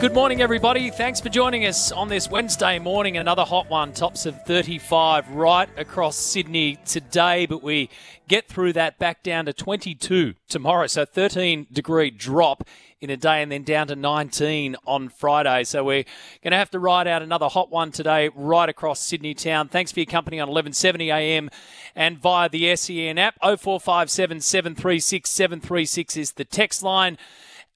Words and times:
Good 0.00 0.12
morning, 0.12 0.42
everybody. 0.42 0.90
Thanks 0.90 1.20
for 1.20 1.28
joining 1.28 1.64
us 1.66 1.92
on 1.92 2.08
this 2.08 2.28
Wednesday 2.28 2.78
morning. 2.78 3.16
Another 3.16 3.44
hot 3.44 3.70
one, 3.70 3.92
tops 3.92 4.26
of 4.26 4.42
35 4.44 5.30
right 5.30 5.68
across 5.78 6.16
Sydney 6.16 6.78
today, 6.84 7.46
but 7.46 7.62
we 7.62 7.88
get 8.28 8.48
through 8.48 8.74
that 8.74 8.98
back 8.98 9.22
down 9.22 9.46
to 9.46 9.52
22 9.52 10.34
tomorrow. 10.48 10.88
So 10.88 11.04
13 11.04 11.68
degree 11.72 12.10
drop 12.10 12.68
in 13.00 13.08
a 13.08 13.16
day 13.16 13.40
and 13.40 13.52
then 13.52 13.62
down 13.62 13.86
to 13.86 13.96
19 13.96 14.76
on 14.84 15.08
Friday. 15.08 15.64
So 15.64 15.84
we're 15.84 16.04
going 16.42 16.50
to 16.50 16.58
have 16.58 16.70
to 16.70 16.78
ride 16.78 17.06
out 17.06 17.22
another 17.22 17.48
hot 17.48 17.70
one 17.70 17.92
today 17.92 18.30
right 18.34 18.68
across 18.68 19.00
Sydney 19.00 19.32
town. 19.32 19.68
Thanks 19.68 19.92
for 19.92 20.00
your 20.00 20.06
company 20.06 20.40
on 20.40 20.48
1170 20.48 21.10
AM 21.10 21.50
and 21.94 22.18
via 22.18 22.48
the 22.48 22.74
SEN 22.76 23.16
app. 23.16 23.38
0457 23.40 24.40
736 24.40 25.30
736 25.30 26.16
is 26.16 26.32
the 26.32 26.44
text 26.44 26.82
line 26.82 27.16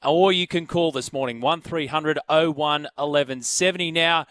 or 0.04 0.32
you 0.32 0.46
can 0.46 0.66
call 0.66 0.92
this 0.92 1.12
morning 1.12 1.40
1300 1.40 2.18
01 2.28 2.54
1170. 2.54 3.90
Now, 3.90 4.26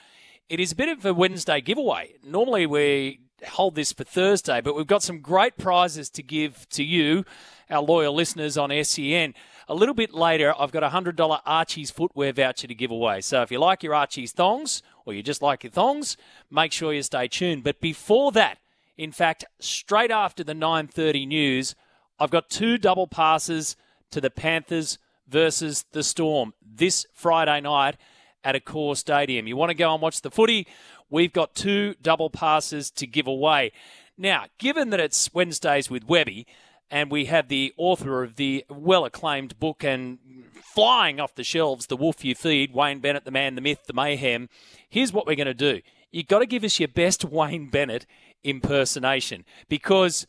it 0.50 0.60
is 0.60 0.72
a 0.72 0.76
bit 0.76 0.90
of 0.90 1.06
a 1.06 1.14
Wednesday 1.14 1.60
giveaway. 1.62 2.14
Normally 2.24 2.66
we 2.66 3.20
hold 3.46 3.76
this 3.76 3.92
for 3.92 4.04
Thursday, 4.04 4.62
but 4.62 4.76
we've 4.76 4.88
got 4.88 5.04
some 5.04 5.20
great 5.20 5.58
prizes 5.58 6.10
to 6.12 6.24
give 6.24 6.68
to 6.70 6.84
you, 6.84 7.26
our 7.70 7.82
loyal 7.82 8.14
listeners 8.14 8.58
on 8.58 8.72
SEN. 8.84 9.34
A 9.68 9.76
little 9.76 9.94
bit 9.94 10.14
later, 10.14 10.54
I've 10.58 10.72
got 10.72 10.84
a 10.84 10.90
$100 10.90 11.42
Archie's 11.46 11.92
footwear 11.92 12.32
voucher 12.32 12.68
to 12.68 12.74
give 12.74 12.92
away. 12.92 13.20
So 13.20 13.42
if 13.42 13.52
you 13.52 13.60
like 13.60 13.84
your 13.84 13.94
Archie's 13.94 14.32
thongs 14.32 14.82
or 15.06 15.14
you 15.14 15.22
just 15.22 15.42
like 15.42 15.64
your 15.64 15.72
thongs, 15.72 16.16
make 16.50 16.72
sure 16.72 16.94
you 16.94 17.04
stay 17.04 17.28
tuned. 17.28 17.64
But 17.64 17.82
before 17.82 18.32
that, 18.32 18.60
in 18.98 19.12
fact, 19.12 19.44
straight 19.60 20.12
after 20.12 20.44
the 20.44 20.56
9:30 20.56 21.28
news, 21.28 21.76
I've 22.20 22.32
got 22.32 22.50
two 22.50 22.78
double 22.78 23.08
passes 23.08 23.76
to 24.12 24.22
the 24.22 24.32
Panthers 24.32 24.98
versus 25.28 25.86
the 25.92 26.04
Storm 26.04 26.54
this 26.62 27.06
Friday 27.14 27.62
night 27.62 27.98
at 28.44 28.56
Accor 28.56 28.96
Stadium. 28.96 29.48
You 29.48 29.58
want 29.58 29.70
to 29.70 29.76
go 29.76 29.94
and 29.94 30.02
watch 30.02 30.22
the 30.22 30.32
footy? 30.32 30.68
We've 31.10 31.34
got 31.34 31.56
two 31.56 31.96
double 32.02 32.30
passes 32.30 32.92
to 32.92 33.08
give 33.08 33.28
away. 33.28 33.72
Now, 34.18 34.46
given 34.58 34.90
that 34.90 35.00
it's 35.00 35.34
Wednesdays 35.34 35.90
with 35.90 36.08
Webby, 36.08 36.48
and 36.90 37.12
we 37.12 37.26
have 37.26 37.48
the 37.48 37.74
author 37.78 38.24
of 38.24 38.36
the 38.36 38.66
well 38.70 39.06
acclaimed 39.06 39.60
book 39.60 39.84
and 39.84 40.20
flying 40.54 41.20
off 41.20 41.36
the 41.36 41.44
shelves, 41.44 41.88
The 41.88 41.98
Wolf 41.98 42.24
You 42.24 42.36
Feed, 42.36 42.74
Wayne 42.74 43.00
Bennett, 43.00 43.26
the 43.26 43.32
man, 43.32 43.56
the 43.56 43.62
myth, 43.62 43.86
the 43.88 43.94
mayhem. 43.94 44.50
Here's 44.90 45.12
what 45.12 45.28
we're 45.28 45.36
going 45.36 45.48
to 45.48 45.54
do. 45.54 45.82
You've 46.12 46.28
got 46.28 46.40
to 46.40 46.46
give 46.46 46.64
us 46.64 46.80
your 46.80 46.88
best 46.88 47.26
Wayne 47.26 47.70
Bennett 47.70 48.06
impersonation 48.44 49.44
because 49.68 50.26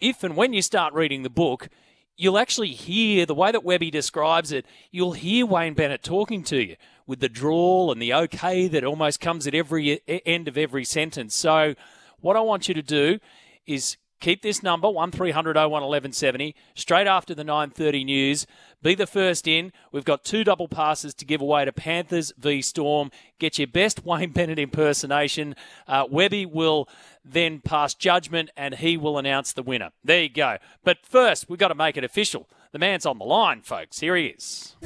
if 0.00 0.24
and 0.24 0.36
when 0.36 0.52
you 0.52 0.62
start 0.62 0.94
reading 0.94 1.22
the 1.22 1.30
book, 1.30 1.68
you'll 2.16 2.38
actually 2.38 2.72
hear 2.72 3.26
the 3.26 3.34
way 3.34 3.50
that 3.52 3.64
Webby 3.64 3.90
describes 3.90 4.52
it, 4.52 4.66
you'll 4.90 5.12
hear 5.12 5.46
Wayne 5.46 5.74
Bennett 5.74 6.02
talking 6.02 6.42
to 6.44 6.62
you 6.62 6.76
with 7.06 7.20
the 7.20 7.28
drawl 7.28 7.90
and 7.90 8.00
the 8.00 8.14
okay 8.14 8.68
that 8.68 8.84
almost 8.84 9.20
comes 9.20 9.46
at 9.46 9.54
every 9.54 10.00
end 10.06 10.48
of 10.48 10.56
every 10.56 10.84
sentence. 10.84 11.34
So, 11.34 11.74
what 12.20 12.36
I 12.36 12.40
want 12.40 12.68
you 12.68 12.74
to 12.74 12.82
do 12.82 13.18
is 13.66 13.96
keep 14.22 14.40
this 14.40 14.62
number 14.62 14.88
1300 14.88 15.56
01 15.56 15.68
1170 15.70 16.54
straight 16.74 17.06
after 17.06 17.34
the 17.34 17.44
9:30 17.44 18.04
news. 18.04 18.46
Be 18.82 18.94
the 18.94 19.06
first 19.06 19.46
in. 19.46 19.72
We've 19.90 20.04
got 20.04 20.24
two 20.24 20.44
double 20.44 20.68
passes 20.68 21.12
to 21.14 21.26
give 21.26 21.42
away 21.42 21.66
to 21.66 21.72
Panthers 21.72 22.32
v 22.38 22.62
Storm. 22.62 23.10
Get 23.38 23.58
your 23.58 23.66
best 23.66 24.04
Wayne 24.06 24.30
Bennett 24.30 24.58
impersonation. 24.58 25.54
Uh, 25.86 26.06
Webby 26.08 26.46
will 26.46 26.88
then 27.24 27.60
pass 27.60 27.94
judgment 27.94 28.50
and 28.56 28.76
he 28.76 28.96
will 28.96 29.18
announce 29.18 29.52
the 29.52 29.62
winner. 29.62 29.90
There 30.02 30.22
you 30.22 30.28
go. 30.30 30.56
But 30.82 30.98
first, 31.04 31.50
we've 31.50 31.58
got 31.58 31.68
to 31.68 31.74
make 31.74 31.96
it 31.96 32.04
official. 32.04 32.48
The 32.70 32.78
man's 32.78 33.04
on 33.04 33.18
the 33.18 33.24
line, 33.24 33.60
folks. 33.60 34.00
Here 34.00 34.16
he 34.16 34.26
is. 34.28 34.76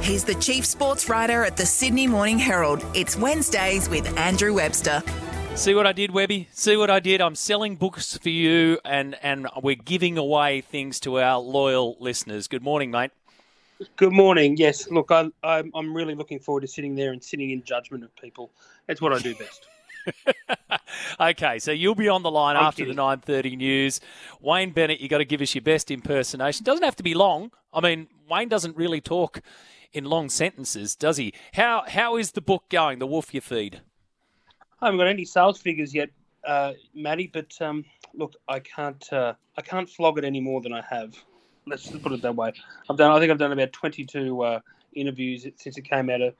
He's 0.00 0.24
the 0.24 0.34
chief 0.34 0.64
sports 0.64 1.08
writer 1.08 1.44
at 1.44 1.56
the 1.56 1.66
Sydney 1.66 2.06
Morning 2.06 2.38
Herald. 2.38 2.84
It's 2.94 3.16
Wednesdays 3.16 3.88
with 3.88 4.06
Andrew 4.18 4.54
Webster. 4.54 5.02
See 5.56 5.74
what 5.74 5.86
I 5.86 5.92
did, 5.92 6.10
Webby? 6.10 6.48
See 6.52 6.76
what 6.76 6.90
I 6.90 7.00
did? 7.00 7.20
I'm 7.20 7.36
selling 7.36 7.76
books 7.76 8.18
for 8.18 8.28
you 8.28 8.78
and, 8.84 9.16
and 9.22 9.46
we're 9.62 9.76
giving 9.76 10.18
away 10.18 10.60
things 10.60 11.00
to 11.00 11.20
our 11.20 11.38
loyal 11.38 11.96
listeners. 12.00 12.48
Good 12.48 12.62
morning, 12.62 12.90
mate. 12.90 13.12
Good 13.96 14.12
morning. 14.12 14.56
Yes, 14.58 14.90
look, 14.90 15.10
I, 15.10 15.30
I'm, 15.42 15.70
I'm 15.74 15.94
really 15.94 16.14
looking 16.14 16.38
forward 16.38 16.62
to 16.62 16.66
sitting 16.66 16.96
there 16.96 17.12
and 17.12 17.22
sitting 17.22 17.50
in 17.50 17.62
judgment 17.62 18.04
of 18.04 18.14
people. 18.16 18.50
That's 18.86 19.00
what 19.00 19.12
I 19.12 19.18
do 19.20 19.34
best. 19.36 19.66
okay, 21.20 21.58
so 21.58 21.70
you'll 21.70 21.94
be 21.94 22.08
on 22.08 22.22
the 22.22 22.30
line 22.30 22.56
I'm 22.56 22.64
after 22.64 22.82
kidding. 22.82 22.96
the 22.96 23.02
9:30 23.02 23.56
news. 23.56 24.00
Wayne 24.40 24.72
Bennett, 24.72 25.00
you 25.00 25.08
got 25.08 25.18
to 25.18 25.24
give 25.24 25.40
us 25.40 25.54
your 25.54 25.62
best 25.62 25.90
impersonation. 25.90 26.64
Doesn't 26.64 26.84
have 26.84 26.96
to 26.96 27.02
be 27.02 27.14
long. 27.14 27.52
I 27.72 27.80
mean, 27.80 28.08
Wayne 28.28 28.48
doesn't 28.48 28.76
really 28.76 29.00
talk 29.00 29.40
in 29.92 30.04
long 30.04 30.28
sentences, 30.28 30.94
does 30.94 31.16
he? 31.16 31.32
How 31.54 31.84
how 31.86 32.16
is 32.16 32.32
the 32.32 32.42
book 32.42 32.64
going? 32.68 32.98
The 32.98 33.06
Wolf 33.06 33.32
You 33.32 33.40
Feed. 33.40 33.80
I 34.84 34.88
haven't 34.88 34.98
got 34.98 35.06
any 35.06 35.24
sales 35.24 35.58
figures 35.58 35.94
yet, 35.94 36.10
uh. 36.46 36.74
But 37.32 37.56
um, 37.62 37.86
look, 38.12 38.34
I 38.46 38.58
can't 38.60 39.10
uh, 39.10 39.32
I 39.56 39.62
can't 39.62 39.88
flog 39.88 40.18
it 40.18 40.24
any 40.24 40.40
more 40.40 40.60
than 40.60 40.74
I 40.74 40.82
have. 40.82 41.14
Let's 41.66 41.88
put 41.88 42.12
it 42.12 42.20
that 42.20 42.36
way. 42.36 42.52
I've 42.90 42.98
done. 42.98 43.10
I 43.10 43.18
think 43.18 43.32
I've 43.32 43.38
done 43.38 43.52
about 43.52 43.72
22 43.72 44.42
uh, 44.42 44.60
interviews 44.92 45.46
since 45.56 45.78
it 45.78 45.82
came 45.88 46.10
out 46.10 46.20
a, 46.20 46.34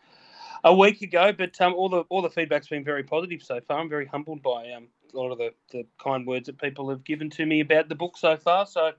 a 0.63 0.75
week 0.75 1.01
ago. 1.01 1.33
But 1.33 1.59
um, 1.63 1.73
all 1.73 1.89
the 1.89 2.01
all 2.11 2.21
the 2.21 2.29
feedback's 2.29 2.69
been 2.69 2.85
very 2.85 3.03
positive 3.03 3.43
so 3.43 3.61
far. 3.63 3.81
I'm 3.81 3.89
very 3.89 4.05
humbled 4.05 4.43
by 4.43 4.73
um, 4.73 4.89
a 5.15 5.17
lot 5.17 5.31
of 5.31 5.39
the, 5.39 5.55
the 5.71 5.87
kind 5.99 6.27
words 6.27 6.45
that 6.47 6.61
people 6.61 6.91
have 6.91 7.03
given 7.03 7.31
to 7.31 7.47
me 7.47 7.61
about 7.61 7.89
the 7.89 7.95
book 7.95 8.19
so 8.19 8.37
far. 8.37 8.67
So 8.67 8.93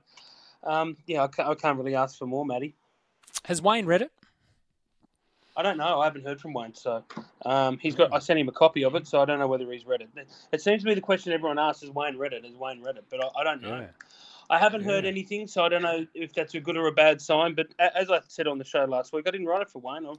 um, 0.64 0.96
yeah, 1.06 1.22
I 1.22 1.28
can't, 1.28 1.48
I 1.48 1.54
can't 1.54 1.78
really 1.78 1.94
ask 1.94 2.18
for 2.18 2.26
more, 2.26 2.44
Matty. 2.44 2.74
Has 3.44 3.62
Wayne 3.62 3.86
read 3.86 4.02
it? 4.02 4.10
I 5.56 5.62
don't 5.62 5.78
know. 5.78 6.00
I 6.00 6.04
haven't 6.04 6.24
heard 6.24 6.40
from 6.40 6.52
Wayne, 6.52 6.74
so 6.74 7.02
um, 7.46 7.78
he's 7.78 7.94
got. 7.94 8.12
I 8.12 8.18
sent 8.18 8.38
him 8.38 8.48
a 8.48 8.52
copy 8.52 8.84
of 8.84 8.94
it, 8.94 9.06
so 9.06 9.20
I 9.20 9.24
don't 9.24 9.38
know 9.38 9.48
whether 9.48 9.70
he's 9.72 9.86
read 9.86 10.02
it. 10.02 10.10
It 10.52 10.60
seems 10.60 10.82
to 10.82 10.86
be 10.86 10.94
the 10.94 11.00
question 11.00 11.32
everyone 11.32 11.58
asks: 11.58 11.82
Is 11.82 11.90
Wayne 11.90 12.18
read 12.18 12.34
it? 12.34 12.44
Is 12.44 12.56
Wayne 12.56 12.82
read 12.82 12.96
it? 12.96 13.04
But 13.10 13.24
I, 13.24 13.40
I 13.40 13.44
don't 13.44 13.62
know. 13.62 13.86
I 14.48 14.58
haven't 14.58 14.84
heard 14.84 15.04
anything, 15.06 15.46
so 15.46 15.64
I 15.64 15.68
don't 15.68 15.82
know 15.82 16.06
if 16.14 16.32
that's 16.32 16.54
a 16.54 16.60
good 16.60 16.76
or 16.76 16.86
a 16.86 16.92
bad 16.92 17.20
sign. 17.20 17.54
But 17.54 17.68
as 17.78 18.10
I 18.10 18.20
said 18.28 18.46
on 18.46 18.58
the 18.58 18.64
show 18.64 18.84
last 18.84 19.12
week, 19.12 19.26
I 19.26 19.30
didn't 19.30 19.46
write 19.46 19.62
it 19.62 19.70
for 19.70 19.80
Wayne. 19.80 20.06
I, 20.06 20.12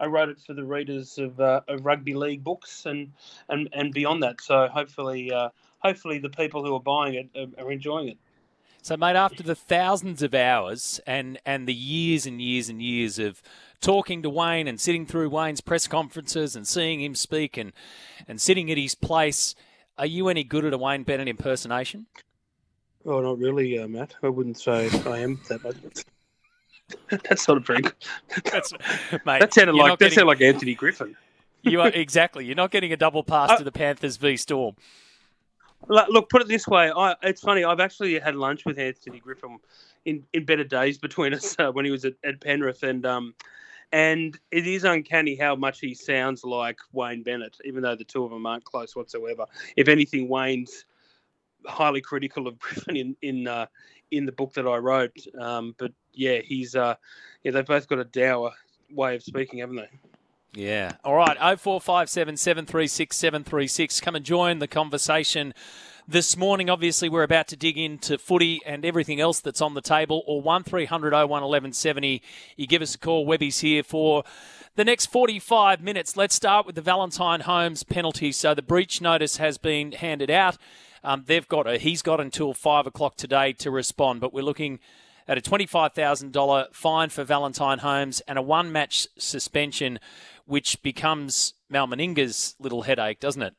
I 0.00 0.06
wrote 0.06 0.28
it 0.28 0.40
for 0.40 0.54
the 0.54 0.64
readers 0.64 1.18
of, 1.18 1.38
uh, 1.38 1.60
of 1.68 1.84
rugby 1.84 2.14
league 2.14 2.42
books 2.42 2.86
and, 2.86 3.12
and, 3.48 3.68
and 3.72 3.92
beyond 3.92 4.22
that. 4.22 4.40
So 4.40 4.68
hopefully, 4.68 5.32
uh, 5.32 5.50
hopefully 5.80 6.18
the 6.18 6.30
people 6.30 6.64
who 6.64 6.74
are 6.74 6.80
buying 6.80 7.14
it 7.14 7.28
are, 7.36 7.64
are 7.64 7.70
enjoying 7.70 8.08
it. 8.08 8.18
So, 8.84 8.98
mate, 8.98 9.16
after 9.16 9.42
the 9.42 9.54
thousands 9.54 10.20
of 10.20 10.34
hours 10.34 11.00
and, 11.06 11.40
and 11.46 11.66
the 11.66 11.72
years 11.72 12.26
and 12.26 12.38
years 12.38 12.68
and 12.68 12.82
years 12.82 13.18
of 13.18 13.40
talking 13.80 14.22
to 14.22 14.28
Wayne 14.28 14.68
and 14.68 14.78
sitting 14.78 15.06
through 15.06 15.30
Wayne's 15.30 15.62
press 15.62 15.86
conferences 15.86 16.54
and 16.54 16.68
seeing 16.68 17.00
him 17.00 17.14
speak 17.14 17.56
and, 17.56 17.72
and 18.28 18.38
sitting 18.38 18.70
at 18.70 18.76
his 18.76 18.94
place, 18.94 19.54
are 19.96 20.04
you 20.04 20.28
any 20.28 20.44
good 20.44 20.66
at 20.66 20.74
a 20.74 20.76
Wayne 20.76 21.02
Bennett 21.02 21.28
impersonation? 21.28 22.04
Oh, 23.06 23.22
not 23.22 23.38
really, 23.38 23.78
uh, 23.78 23.88
Matt. 23.88 24.16
I 24.22 24.28
wouldn't 24.28 24.58
say 24.58 24.90
I 25.06 25.20
am 25.20 25.40
that 25.48 25.64
much. 25.64 26.04
That's 27.26 27.48
not 27.48 27.56
a 27.56 27.60
very 27.60 27.80
good. 27.80 27.94
That's, 28.44 28.70
mate, 29.24 29.40
That 29.40 29.54
sounded 29.54 29.76
like 29.76 29.88
not 29.88 29.98
that 30.00 30.12
sounded 30.12 30.28
like 30.28 30.42
Anthony 30.42 30.74
Griffin. 30.74 31.16
you 31.62 31.80
are 31.80 31.88
exactly. 31.88 32.44
You're 32.44 32.54
not 32.54 32.70
getting 32.70 32.92
a 32.92 32.98
double 32.98 33.24
pass 33.24 33.48
Uh, 33.52 33.56
to 33.56 33.64
the 33.64 33.72
Panthers 33.72 34.18
v 34.18 34.36
Storm. 34.36 34.76
Look, 35.88 36.30
put 36.30 36.42
it 36.42 36.48
this 36.48 36.66
way. 36.66 36.90
I, 36.90 37.14
it's 37.22 37.40
funny. 37.40 37.64
I've 37.64 37.80
actually 37.80 38.18
had 38.18 38.36
lunch 38.36 38.64
with 38.64 38.78
Anthony 38.78 39.20
Griffin 39.20 39.58
in, 40.04 40.24
in 40.32 40.44
better 40.44 40.64
days 40.64 40.98
between 40.98 41.34
us 41.34 41.56
uh, 41.58 41.70
when 41.72 41.84
he 41.84 41.90
was 41.90 42.04
at, 42.04 42.14
at 42.24 42.40
Penrith, 42.40 42.82
and 42.82 43.04
um, 43.04 43.34
and 43.92 44.38
it 44.50 44.66
is 44.66 44.84
uncanny 44.84 45.36
how 45.36 45.54
much 45.54 45.80
he 45.80 45.94
sounds 45.94 46.42
like 46.44 46.78
Wayne 46.92 47.22
Bennett, 47.22 47.56
even 47.64 47.82
though 47.82 47.94
the 47.94 48.04
two 48.04 48.24
of 48.24 48.30
them 48.30 48.46
aren't 48.46 48.64
close 48.64 48.96
whatsoever. 48.96 49.46
If 49.76 49.88
anything, 49.88 50.28
Wayne's 50.28 50.84
highly 51.66 52.00
critical 52.00 52.46
of 52.46 52.58
Griffin 52.60 52.96
in 52.96 53.16
in 53.22 53.48
uh, 53.48 53.66
in 54.10 54.26
the 54.26 54.32
book 54.32 54.54
that 54.54 54.66
I 54.66 54.76
wrote. 54.78 55.16
Um, 55.38 55.74
but 55.78 55.92
yeah, 56.12 56.40
he's 56.44 56.74
uh, 56.74 56.94
yeah, 57.42 57.52
they've 57.52 57.66
both 57.66 57.88
got 57.88 57.98
a 57.98 58.04
dour 58.04 58.52
way 58.90 59.16
of 59.16 59.22
speaking, 59.22 59.58
haven't 59.60 59.76
they? 59.76 60.13
Yeah. 60.54 60.92
All 61.04 61.14
right. 61.14 61.36
0457 61.36 62.36
736 62.36 63.16
736. 63.16 64.00
Come 64.00 64.14
and 64.14 64.24
join 64.24 64.58
the 64.60 64.68
conversation 64.68 65.52
this 66.06 66.36
morning. 66.36 66.70
Obviously, 66.70 67.08
we're 67.08 67.24
about 67.24 67.48
to 67.48 67.56
dig 67.56 67.76
into 67.76 68.18
footy 68.18 68.60
and 68.64 68.84
everything 68.84 69.20
else 69.20 69.40
that's 69.40 69.60
on 69.60 69.74
the 69.74 69.80
table. 69.80 70.22
Or 70.26 70.40
1300 70.40 71.12
01 71.12 71.28
1170. 71.28 72.22
You 72.56 72.66
give 72.66 72.82
us 72.82 72.94
a 72.94 72.98
call. 72.98 73.26
Webby's 73.26 73.60
here 73.60 73.82
for 73.82 74.22
the 74.76 74.84
next 74.84 75.06
45 75.06 75.82
minutes. 75.82 76.16
Let's 76.16 76.34
start 76.34 76.66
with 76.66 76.76
the 76.76 76.82
Valentine 76.82 77.40
Holmes 77.40 77.82
penalty. 77.82 78.30
So 78.30 78.54
the 78.54 78.62
breach 78.62 79.00
notice 79.00 79.38
has 79.38 79.58
been 79.58 79.92
handed 79.92 80.30
out. 80.30 80.56
Um, 81.02 81.24
they've 81.26 81.46
got 81.46 81.66
a, 81.66 81.78
he's 81.78 82.00
got 82.00 82.20
until 82.20 82.54
five 82.54 82.86
o'clock 82.86 83.16
today 83.16 83.52
to 83.54 83.70
respond, 83.70 84.20
but 84.20 84.32
we're 84.32 84.44
looking 84.44 84.78
at 85.26 85.38
a 85.38 85.40
$25,000 85.40 86.74
fine 86.74 87.08
for 87.08 87.24
Valentine 87.24 87.78
Holmes 87.78 88.20
and 88.28 88.38
a 88.38 88.42
one 88.42 88.70
match 88.70 89.06
suspension, 89.18 89.98
which 90.46 90.82
becomes 90.82 91.54
Mal 91.68 91.86
Meninga's 91.86 92.54
little 92.58 92.82
headache, 92.82 93.20
doesn't 93.20 93.42
it? 93.42 93.54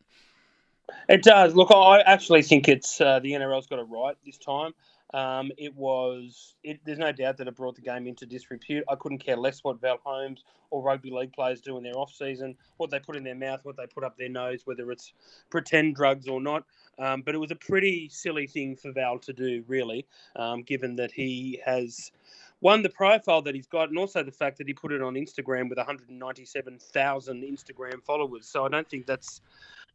It 1.09 1.23
does. 1.23 1.55
Look, 1.55 1.71
I 1.71 2.01
actually 2.01 2.43
think 2.43 2.67
it's 2.67 3.01
uh, 3.01 3.19
the 3.19 3.31
NRL's 3.31 3.67
got 3.67 3.79
it 3.79 3.87
right 3.89 4.15
this 4.25 4.37
time. 4.37 4.73
Um, 5.13 5.51
it 5.57 5.73
was. 5.75 6.55
It, 6.63 6.79
there's 6.83 6.97
no 6.97 7.11
doubt 7.11 7.37
that 7.37 7.47
it 7.47 7.55
brought 7.55 7.75
the 7.75 7.81
game 7.81 8.07
into 8.07 8.25
disrepute. 8.25 8.83
I 8.89 8.95
couldn't 8.95 9.19
care 9.19 9.37
less 9.37 9.63
what 9.63 9.79
Val 9.79 9.99
Holmes 10.03 10.43
or 10.71 10.81
rugby 10.81 11.11
league 11.11 11.31
players 11.31 11.61
do 11.61 11.77
in 11.77 11.83
their 11.83 11.97
off 11.97 12.13
season, 12.13 12.55
what 12.77 12.89
they 12.89 12.99
put 12.99 13.15
in 13.15 13.23
their 13.23 13.35
mouth, 13.35 13.61
what 13.63 13.77
they 13.77 13.85
put 13.87 14.03
up 14.03 14.17
their 14.17 14.29
nose, 14.29 14.61
whether 14.65 14.91
it's 14.91 15.13
pretend 15.49 15.95
drugs 15.95 16.27
or 16.27 16.41
not. 16.41 16.65
Um, 16.97 17.21
but 17.21 17.35
it 17.35 17.37
was 17.37 17.51
a 17.51 17.55
pretty 17.55 18.09
silly 18.09 18.47
thing 18.47 18.75
for 18.75 18.91
Val 18.91 19.19
to 19.19 19.33
do, 19.33 19.63
really, 19.67 20.05
um, 20.35 20.63
given 20.63 20.95
that 20.97 21.11
he 21.11 21.61
has 21.65 22.11
one 22.60 22.81
the 22.81 22.90
profile 22.90 23.42
that 23.44 23.56
he's 23.56 23.68
got, 23.68 23.90
and 23.90 23.98
also 23.98 24.24
the 24.24 24.31
fact 24.31 24.57
that 24.57 24.68
he 24.68 24.74
put 24.74 24.92
it 24.92 25.02
on 25.02 25.16
Instagram 25.16 25.69
with 25.69 25.78
197,000 25.78 27.44
Instagram 27.44 28.04
followers. 28.04 28.48
So 28.48 28.66
I 28.66 28.69
don't 28.69 28.90
think 28.90 29.06
that's 29.06 29.42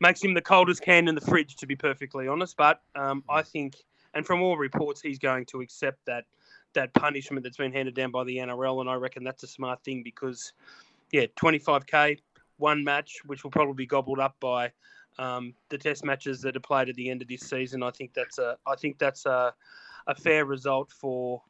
makes 0.00 0.22
him 0.22 0.34
the 0.34 0.40
coldest 0.40 0.82
can 0.82 1.08
in 1.08 1.14
the 1.14 1.20
fridge, 1.20 1.56
to 1.56 1.66
be 1.66 1.76
perfectly 1.76 2.26
honest. 2.26 2.56
But 2.56 2.80
um, 2.96 3.22
I 3.28 3.42
think, 3.42 3.76
and 4.14 4.26
from 4.26 4.42
all 4.42 4.56
reports, 4.56 5.00
he's 5.00 5.18
going 5.18 5.46
to 5.46 5.60
accept 5.60 5.98
that 6.06 6.24
that 6.72 6.94
punishment 6.94 7.42
that's 7.42 7.56
been 7.56 7.72
handed 7.72 7.94
down 7.94 8.10
by 8.10 8.24
the 8.24 8.36
NRL, 8.36 8.80
and 8.80 8.88
I 8.88 8.94
reckon 8.94 9.24
that's 9.24 9.42
a 9.42 9.48
smart 9.48 9.82
thing 9.82 10.02
because, 10.04 10.52
yeah, 11.10 11.26
25k, 11.36 12.18
one 12.58 12.84
match, 12.84 13.18
which 13.26 13.42
will 13.42 13.50
probably 13.50 13.74
be 13.74 13.86
gobbled 13.86 14.20
up 14.20 14.36
by 14.38 14.70
um, 15.18 15.54
the 15.68 15.78
Test 15.78 16.04
matches 16.04 16.40
that 16.42 16.56
are 16.56 16.60
played 16.60 16.88
at 16.88 16.94
the 16.94 17.10
end 17.10 17.22
of 17.22 17.28
this 17.28 17.40
season. 17.40 17.82
I 17.82 17.90
think 17.90 18.14
that's 18.14 18.38
a, 18.38 18.56
I 18.66 18.76
think 18.76 18.98
that's 18.98 19.26
a, 19.26 19.52
a 20.06 20.14
fair 20.14 20.44
result 20.44 20.92
for 20.92 21.42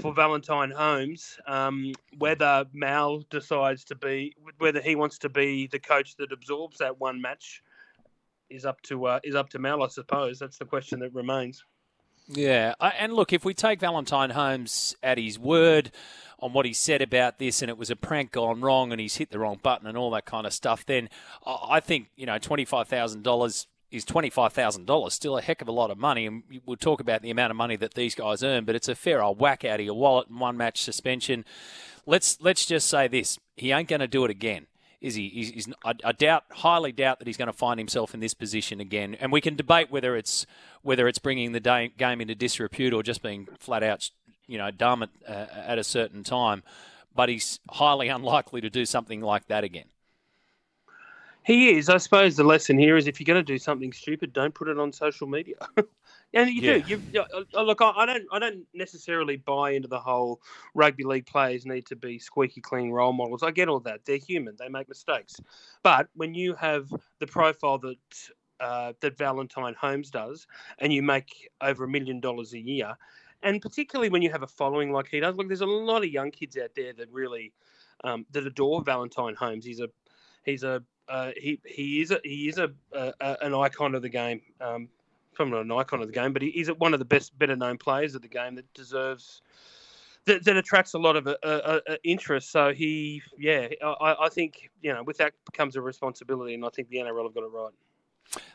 for 0.00 0.12
Valentine 0.12 0.70
Holmes. 0.70 1.38
Um, 1.46 1.92
whether 2.18 2.64
Mal 2.72 3.22
decides 3.30 3.84
to 3.84 3.94
be, 3.94 4.34
whether 4.58 4.80
he 4.80 4.96
wants 4.96 5.18
to 5.18 5.28
be 5.28 5.66
the 5.66 5.78
coach 5.78 6.16
that 6.16 6.32
absorbs 6.32 6.78
that 6.78 7.00
one 7.00 7.20
match, 7.20 7.62
is 8.50 8.64
up 8.64 8.80
to 8.82 9.06
uh, 9.06 9.20
is 9.24 9.34
up 9.34 9.48
to 9.50 9.58
Mal, 9.58 9.82
I 9.82 9.88
suppose. 9.88 10.38
That's 10.38 10.58
the 10.58 10.64
question 10.64 11.00
that 11.00 11.14
remains. 11.14 11.64
Yeah, 12.26 12.74
and 12.80 13.12
look, 13.12 13.34
if 13.34 13.44
we 13.44 13.52
take 13.52 13.80
Valentine 13.80 14.30
Holmes 14.30 14.96
at 15.02 15.18
his 15.18 15.38
word 15.38 15.90
on 16.38 16.54
what 16.54 16.64
he 16.64 16.72
said 16.72 17.02
about 17.02 17.38
this, 17.38 17.60
and 17.60 17.68
it 17.68 17.76
was 17.76 17.90
a 17.90 17.96
prank 17.96 18.32
gone 18.32 18.62
wrong, 18.62 18.92
and 18.92 19.00
he's 19.00 19.16
hit 19.16 19.30
the 19.30 19.38
wrong 19.38 19.60
button 19.62 19.86
and 19.86 19.98
all 19.98 20.10
that 20.12 20.24
kind 20.24 20.46
of 20.46 20.54
stuff, 20.54 20.86
then 20.86 21.10
I 21.46 21.80
think 21.80 22.08
you 22.16 22.26
know 22.26 22.38
twenty 22.38 22.64
five 22.64 22.88
thousand 22.88 23.22
dollars 23.24 23.66
is 23.90 24.04
$25,000, 24.04 25.12
still 25.12 25.38
a 25.38 25.42
heck 25.42 25.62
of 25.62 25.68
a 25.68 25.72
lot 25.72 25.90
of 25.90 25.98
money. 25.98 26.26
And 26.26 26.42
we'll 26.66 26.76
talk 26.76 27.00
about 27.00 27.22
the 27.22 27.30
amount 27.30 27.50
of 27.50 27.56
money 27.56 27.76
that 27.76 27.94
these 27.94 28.14
guys 28.14 28.42
earn, 28.42 28.64
but 28.64 28.74
it's 28.74 28.88
a 28.88 28.94
fair 28.94 29.22
old 29.22 29.38
whack 29.38 29.64
out 29.64 29.80
of 29.80 29.86
your 29.86 29.94
wallet 29.94 30.28
and 30.28 30.40
one 30.40 30.56
match 30.56 30.82
suspension. 30.82 31.44
Let's 32.06 32.38
let's 32.40 32.66
just 32.66 32.88
say 32.88 33.08
this: 33.08 33.38
he 33.56 33.72
ain't 33.72 33.88
going 33.88 34.00
to 34.00 34.08
do 34.08 34.24
it 34.24 34.30
again. 34.30 34.66
Is 35.00 35.16
he? 35.16 35.28
He's, 35.28 35.50
he's, 35.50 35.68
I, 35.84 36.12
doubt, 36.12 36.44
highly 36.50 36.90
doubt 36.90 37.18
that 37.18 37.26
he's 37.26 37.36
going 37.36 37.48
to 37.48 37.52
find 37.52 37.78
himself 37.78 38.14
in 38.14 38.20
this 38.20 38.32
position 38.32 38.80
again. 38.80 39.14
And 39.20 39.30
we 39.30 39.42
can 39.42 39.54
debate 39.54 39.90
whether 39.90 40.16
it's 40.16 40.46
whether 40.80 41.06
it's 41.06 41.18
bringing 41.18 41.52
the 41.52 41.60
day, 41.60 41.92
game 41.98 42.22
into 42.22 42.34
disrepute 42.34 42.94
or 42.94 43.02
just 43.02 43.22
being 43.22 43.46
flat 43.58 43.82
out, 43.82 44.08
you 44.46 44.56
know, 44.56 44.70
dumb 44.70 45.02
at, 45.02 45.10
uh, 45.28 45.46
at 45.54 45.78
a 45.78 45.84
certain 45.84 46.24
time. 46.24 46.62
But 47.14 47.28
he's 47.28 47.60
highly 47.70 48.08
unlikely 48.18 48.62
to 48.62 48.70
do 48.70 48.86
something 48.86 49.20
like 49.20 49.46
that 49.48 49.62
again. 49.62 49.84
He 51.44 51.76
is. 51.76 51.90
I 51.90 51.98
suppose 51.98 52.36
the 52.36 52.44
lesson 52.44 52.78
here 52.78 52.96
is 52.96 53.06
if 53.06 53.20
you're 53.20 53.26
going 53.26 53.44
to 53.44 53.52
do 53.52 53.58
something 53.58 53.92
stupid, 53.92 54.32
don't 54.32 54.54
put 54.54 54.68
it 54.68 54.78
on 54.78 54.92
social 54.92 55.26
media. 55.26 55.56
and 56.34 56.50
you 56.50 56.62
yeah. 56.62 56.78
do. 56.78 57.00
You, 57.12 57.24
uh, 57.54 57.62
look, 57.62 57.80
I 57.82 58.06
don't. 58.06 58.24
I 58.32 58.38
don't 58.38 58.64
necessarily 58.72 59.36
buy 59.36 59.72
into 59.72 59.86
the 59.86 60.00
whole 60.00 60.40
rugby 60.74 61.04
league 61.04 61.26
players 61.26 61.66
need 61.66 61.84
to 61.86 61.96
be 61.96 62.18
squeaky 62.18 62.62
clean 62.62 62.90
role 62.90 63.12
models. 63.12 63.42
I 63.42 63.50
get 63.50 63.68
all 63.68 63.80
that. 63.80 64.06
They're 64.06 64.16
human. 64.16 64.56
They 64.58 64.70
make 64.70 64.88
mistakes. 64.88 65.36
But 65.82 66.08
when 66.14 66.34
you 66.34 66.54
have 66.54 66.88
the 67.18 67.26
profile 67.26 67.78
that 67.78 68.30
uh, 68.58 68.94
that 69.00 69.18
Valentine 69.18 69.74
Holmes 69.78 70.10
does, 70.10 70.46
and 70.78 70.94
you 70.94 71.02
make 71.02 71.50
over 71.60 71.84
a 71.84 71.88
million 71.88 72.20
dollars 72.20 72.54
a 72.54 72.58
year, 72.58 72.96
and 73.42 73.60
particularly 73.60 74.08
when 74.08 74.22
you 74.22 74.30
have 74.30 74.42
a 74.42 74.46
following 74.46 74.92
like 74.92 75.08
he 75.08 75.20
does, 75.20 75.36
look, 75.36 75.48
there's 75.48 75.60
a 75.60 75.66
lot 75.66 76.04
of 76.04 76.08
young 76.08 76.30
kids 76.30 76.56
out 76.56 76.70
there 76.74 76.94
that 76.94 77.12
really 77.12 77.52
um, 78.02 78.24
that 78.30 78.46
adore 78.46 78.82
Valentine 78.82 79.34
Holmes. 79.34 79.66
He's 79.66 79.80
a 79.80 79.88
he's 80.44 80.62
a 80.62 80.82
uh, 81.08 81.30
he 81.36 81.60
he 81.66 82.00
is 82.00 82.10
a, 82.10 82.20
he 82.24 82.48
is 82.48 82.58
a, 82.58 82.70
a, 82.92 83.36
an 83.42 83.54
icon 83.54 83.94
of 83.94 84.02
the 84.02 84.08
game. 84.08 84.40
Um, 84.60 84.88
an 85.36 85.72
icon 85.72 86.00
of 86.00 86.06
the 86.06 86.12
game, 86.12 86.32
but 86.32 86.42
he 86.42 86.48
is 86.48 86.68
one 86.78 86.92
of 86.92 87.00
the 87.00 87.04
best, 87.04 87.36
better 87.38 87.56
known 87.56 87.76
players 87.76 88.14
of 88.14 88.22
the 88.22 88.28
game 88.28 88.54
that 88.54 88.72
deserves 88.72 89.42
that, 90.26 90.44
that 90.44 90.56
attracts 90.56 90.94
a 90.94 90.98
lot 90.98 91.16
of 91.16 91.26
uh, 91.26 91.36
uh, 91.42 91.80
uh, 91.88 91.96
interest. 92.04 92.50
So 92.50 92.72
he, 92.72 93.22
yeah, 93.38 93.68
I, 93.82 94.16
I 94.22 94.28
think 94.28 94.70
you 94.82 94.92
know 94.92 95.02
with 95.02 95.18
that 95.18 95.32
comes 95.52 95.76
a 95.76 95.80
responsibility, 95.80 96.54
and 96.54 96.64
I 96.64 96.68
think 96.70 96.88
the 96.88 96.98
NRL 96.98 97.24
have 97.24 97.34
got 97.34 97.44
it 97.44 97.50
right. 97.52 97.72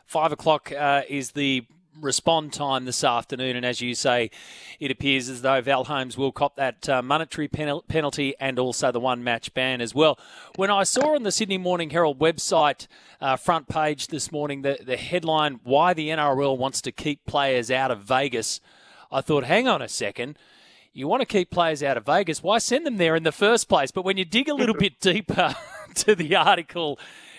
Five 0.06 0.32
o'clock 0.32 0.72
uh, 0.72 1.02
is 1.08 1.32
the 1.32 1.64
respond 1.98 2.52
time 2.52 2.84
this 2.84 3.02
afternoon. 3.02 3.56
And 3.56 3.66
as 3.66 3.80
you 3.80 3.94
say, 3.94 4.30
it 4.78 4.90
appears 4.90 5.28
as 5.28 5.42
though 5.42 5.60
Val 5.60 5.84
Holmes 5.84 6.16
will 6.16 6.32
cop 6.32 6.56
that 6.56 6.88
uh, 6.88 7.02
monetary 7.02 7.48
penal- 7.48 7.82
penalty 7.88 8.34
and 8.40 8.58
also 8.58 8.92
the 8.92 9.00
one 9.00 9.24
match 9.24 9.52
ban 9.54 9.80
as 9.80 9.94
well. 9.94 10.18
When 10.56 10.70
I 10.70 10.84
saw 10.84 11.14
on 11.14 11.22
the 11.22 11.32
Sydney 11.32 11.58
Morning 11.58 11.90
Herald 11.90 12.18
website 12.18 12.86
uh, 13.20 13.36
front 13.36 13.68
page 13.68 14.08
this 14.08 14.30
morning 14.30 14.62
the, 14.62 14.78
the 14.84 14.96
headline, 14.96 15.60
Why 15.62 15.94
the 15.94 16.08
NRL 16.08 16.56
Wants 16.56 16.80
to 16.82 16.92
Keep 16.92 17.26
Players 17.26 17.70
Out 17.70 17.90
of 17.90 18.00
Vegas, 18.00 18.60
I 19.10 19.20
thought, 19.20 19.44
hang 19.44 19.66
on 19.68 19.82
a 19.82 19.88
second. 19.88 20.36
You 20.92 21.06
want 21.06 21.20
to 21.20 21.26
keep 21.26 21.50
players 21.50 21.82
out 21.82 21.96
of 21.96 22.06
Vegas. 22.06 22.42
Why 22.42 22.58
send 22.58 22.84
them 22.84 22.96
there 22.96 23.14
in 23.14 23.22
the 23.22 23.32
first 23.32 23.68
place? 23.68 23.92
But 23.92 24.04
when 24.04 24.16
you 24.16 24.24
dig 24.24 24.48
a 24.48 24.54
little 24.54 24.74
bit 24.74 25.00
deeper 25.00 25.54
to 25.96 26.14
the 26.14 26.34
article 26.34 26.98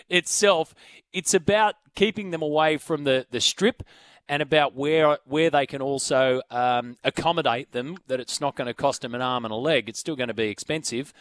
itself, 0.10 0.74
it's 1.12 1.34
about 1.34 1.76
keeping 1.96 2.32
them 2.32 2.42
away 2.42 2.78
from 2.78 3.04
the, 3.04 3.26
the 3.32 3.42
strip 3.42 3.84
and 4.32 4.42
about 4.42 4.74
where 4.74 5.18
where 5.26 5.50
they 5.50 5.66
can 5.66 5.82
also 5.82 6.42
um, 6.50 6.96
accommodate 7.04 7.74
them. 7.74 7.98
That 8.08 8.22
it's 8.22 8.40
not 8.40 8.56
going 8.56 8.68
to 8.68 8.74
cost 8.74 9.02
them 9.02 9.14
an 9.14 9.22
arm 9.22 9.44
and 9.44 9.52
a 9.52 9.58
leg. 9.58 9.90
It's 9.90 10.00
still 10.00 10.16
going 10.16 10.30
to 10.30 10.34
be 10.34 10.48
expensive. 10.48 11.14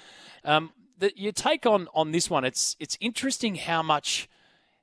Um, 0.45 0.71
the, 0.97 1.12
your 1.17 1.33
take 1.33 1.67
on 1.67 1.89
on 1.93 2.12
this 2.12 2.31
one? 2.31 2.45
It's 2.45 2.77
it's 2.79 2.97
interesting 3.01 3.57
how 3.57 3.83
much 3.83 4.29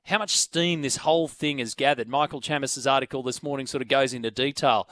how 0.04 0.18
much 0.18 0.36
steam 0.36 0.82
this 0.82 0.96
whole 0.98 1.26
thing 1.26 1.58
has 1.58 1.74
gathered. 1.74 2.06
Michael 2.06 2.42
Chammas's 2.42 2.86
article 2.86 3.22
this 3.22 3.42
morning 3.42 3.66
sort 3.66 3.80
of 3.80 3.88
goes 3.88 4.12
into 4.12 4.30
detail. 4.30 4.88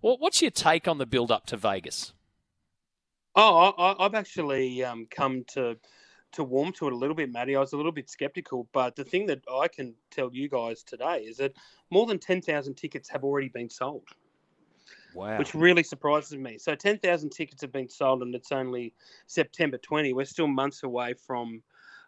Well, 0.00 0.16
what's 0.18 0.40
your 0.40 0.50
take 0.50 0.88
on 0.88 0.96
the 0.96 1.06
build 1.06 1.30
up 1.30 1.44
to 1.46 1.58
Vegas? 1.58 2.14
Oh, 3.34 3.74
I, 3.76 4.02
have 4.02 4.14
actually 4.14 4.82
um, 4.82 5.06
come 5.10 5.44
to 5.52 5.76
to 6.32 6.44
warm 6.44 6.72
to 6.72 6.86
it 6.86 6.92
a 6.92 6.96
little 6.96 7.14
bit, 7.14 7.32
Matty. 7.32 7.56
I 7.56 7.60
was 7.60 7.72
a 7.72 7.76
little 7.76 7.92
bit 7.92 8.10
skeptical, 8.10 8.68
but 8.72 8.96
the 8.96 9.04
thing 9.04 9.26
that 9.26 9.40
I 9.52 9.68
can 9.68 9.94
tell 10.10 10.30
you 10.32 10.48
guys 10.48 10.82
today 10.82 11.24
is 11.26 11.38
that 11.38 11.52
more 11.90 12.06
than 12.06 12.18
10,000 12.18 12.74
tickets 12.74 13.08
have 13.08 13.24
already 13.24 13.48
been 13.48 13.70
sold. 13.70 14.04
Wow. 15.14 15.38
Which 15.38 15.54
really 15.54 15.82
surprises 15.82 16.36
me. 16.36 16.58
So 16.58 16.74
10,000 16.74 17.30
tickets 17.30 17.62
have 17.62 17.72
been 17.72 17.88
sold 17.88 18.22
and 18.22 18.34
it's 18.34 18.52
only 18.52 18.92
September 19.26 19.78
20. 19.78 20.12
We're 20.12 20.26
still 20.26 20.46
months 20.46 20.82
away 20.82 21.14
from 21.14 21.62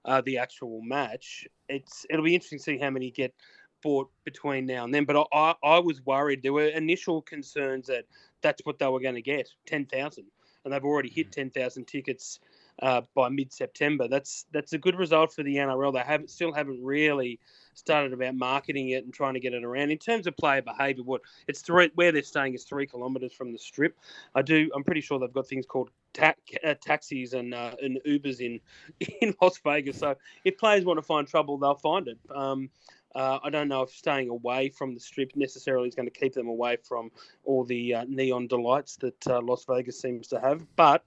uh, 0.04 0.20
the 0.20 0.38
actual 0.38 0.80
match. 0.82 1.46
It's 1.68 2.04
It'll 2.10 2.24
be 2.24 2.34
interesting 2.34 2.58
to 2.58 2.64
see 2.64 2.78
how 2.78 2.90
many 2.90 3.10
get 3.10 3.34
bought 3.82 4.10
between 4.24 4.66
now 4.66 4.84
and 4.84 4.94
then. 4.94 5.04
But 5.06 5.16
I, 5.16 5.24
I, 5.32 5.54
I 5.62 5.78
was 5.78 6.04
worried. 6.04 6.42
There 6.42 6.52
were 6.52 6.66
initial 6.66 7.22
concerns 7.22 7.86
that 7.86 8.04
that's 8.42 8.64
what 8.64 8.78
they 8.78 8.86
were 8.86 9.00
going 9.00 9.14
to 9.14 9.22
get, 9.22 9.48
10,000. 9.66 10.24
And 10.64 10.74
they've 10.74 10.84
already 10.84 11.08
hit 11.08 11.28
mm. 11.28 11.32
10,000 11.32 11.86
tickets 11.86 12.38
uh, 12.80 13.02
by 13.14 13.28
mid-September. 13.28 14.08
That's 14.08 14.46
that's 14.52 14.72
a 14.72 14.78
good 14.78 14.96
result 14.96 15.32
for 15.32 15.42
the 15.42 15.56
NRL. 15.56 15.92
They 15.92 16.00
haven't 16.00 16.30
still 16.30 16.52
haven't 16.52 16.82
really 16.82 17.38
started 17.75 18.12
about 18.12 18.34
marketing 18.34 18.90
it 18.90 19.04
and 19.04 19.12
trying 19.12 19.34
to 19.34 19.40
get 19.40 19.54
it 19.54 19.64
around. 19.64 19.90
In 19.90 19.99
terms 19.99 20.26
of 20.26 20.37
player 20.37 20.62
behaviour, 20.62 21.04
what 21.04 21.20
it's 21.46 21.60
three 21.60 21.90
where 21.94 22.12
they're 22.12 22.22
staying 22.22 22.54
is 22.54 22.64
three 22.64 22.87
kilometres 22.87 23.32
from 23.32 23.52
the 23.52 23.58
strip. 23.58 23.96
I 24.34 24.42
do. 24.42 24.70
I'm 24.75 24.84
pretty 24.84 25.00
sure 25.00 25.18
they've 25.18 25.32
got 25.32 25.46
things 25.46 25.66
called 25.66 25.90
ta- 26.12 26.34
uh, 26.64 26.75
taxis 26.80 27.34
and 27.34 27.54
uh, 27.54 27.72
and 27.82 28.00
Ubers 28.06 28.40
in 28.40 28.60
in 29.20 29.34
Las 29.40 29.58
Vegas. 29.64 29.99
So 29.99 30.16
if 30.44 30.58
players 30.58 30.84
want 30.84 30.99
to 30.99 31.02
find 31.02 31.26
trouble, 31.26 31.58
they'll 31.58 31.75
find 31.75 32.08
it. 32.08 32.18
Um, 32.34 32.70
uh, 33.14 33.40
I 33.42 33.50
don't 33.50 33.66
know 33.66 33.82
if 33.82 33.90
staying 33.90 34.28
away 34.28 34.68
from 34.68 34.94
the 34.94 35.00
strip 35.00 35.32
necessarily 35.34 35.88
is 35.88 35.96
going 35.96 36.08
to 36.08 36.16
keep 36.16 36.32
them 36.32 36.46
away 36.46 36.76
from 36.76 37.10
all 37.44 37.64
the 37.64 37.94
uh, 37.94 38.04
neon 38.08 38.46
delights 38.46 38.96
that 38.99 39.26
uh, 39.26 39.40
Las 39.42 39.64
Vegas 39.64 40.00
seems 40.00 40.28
to 40.28 40.38
have. 40.38 40.64
But 40.76 41.04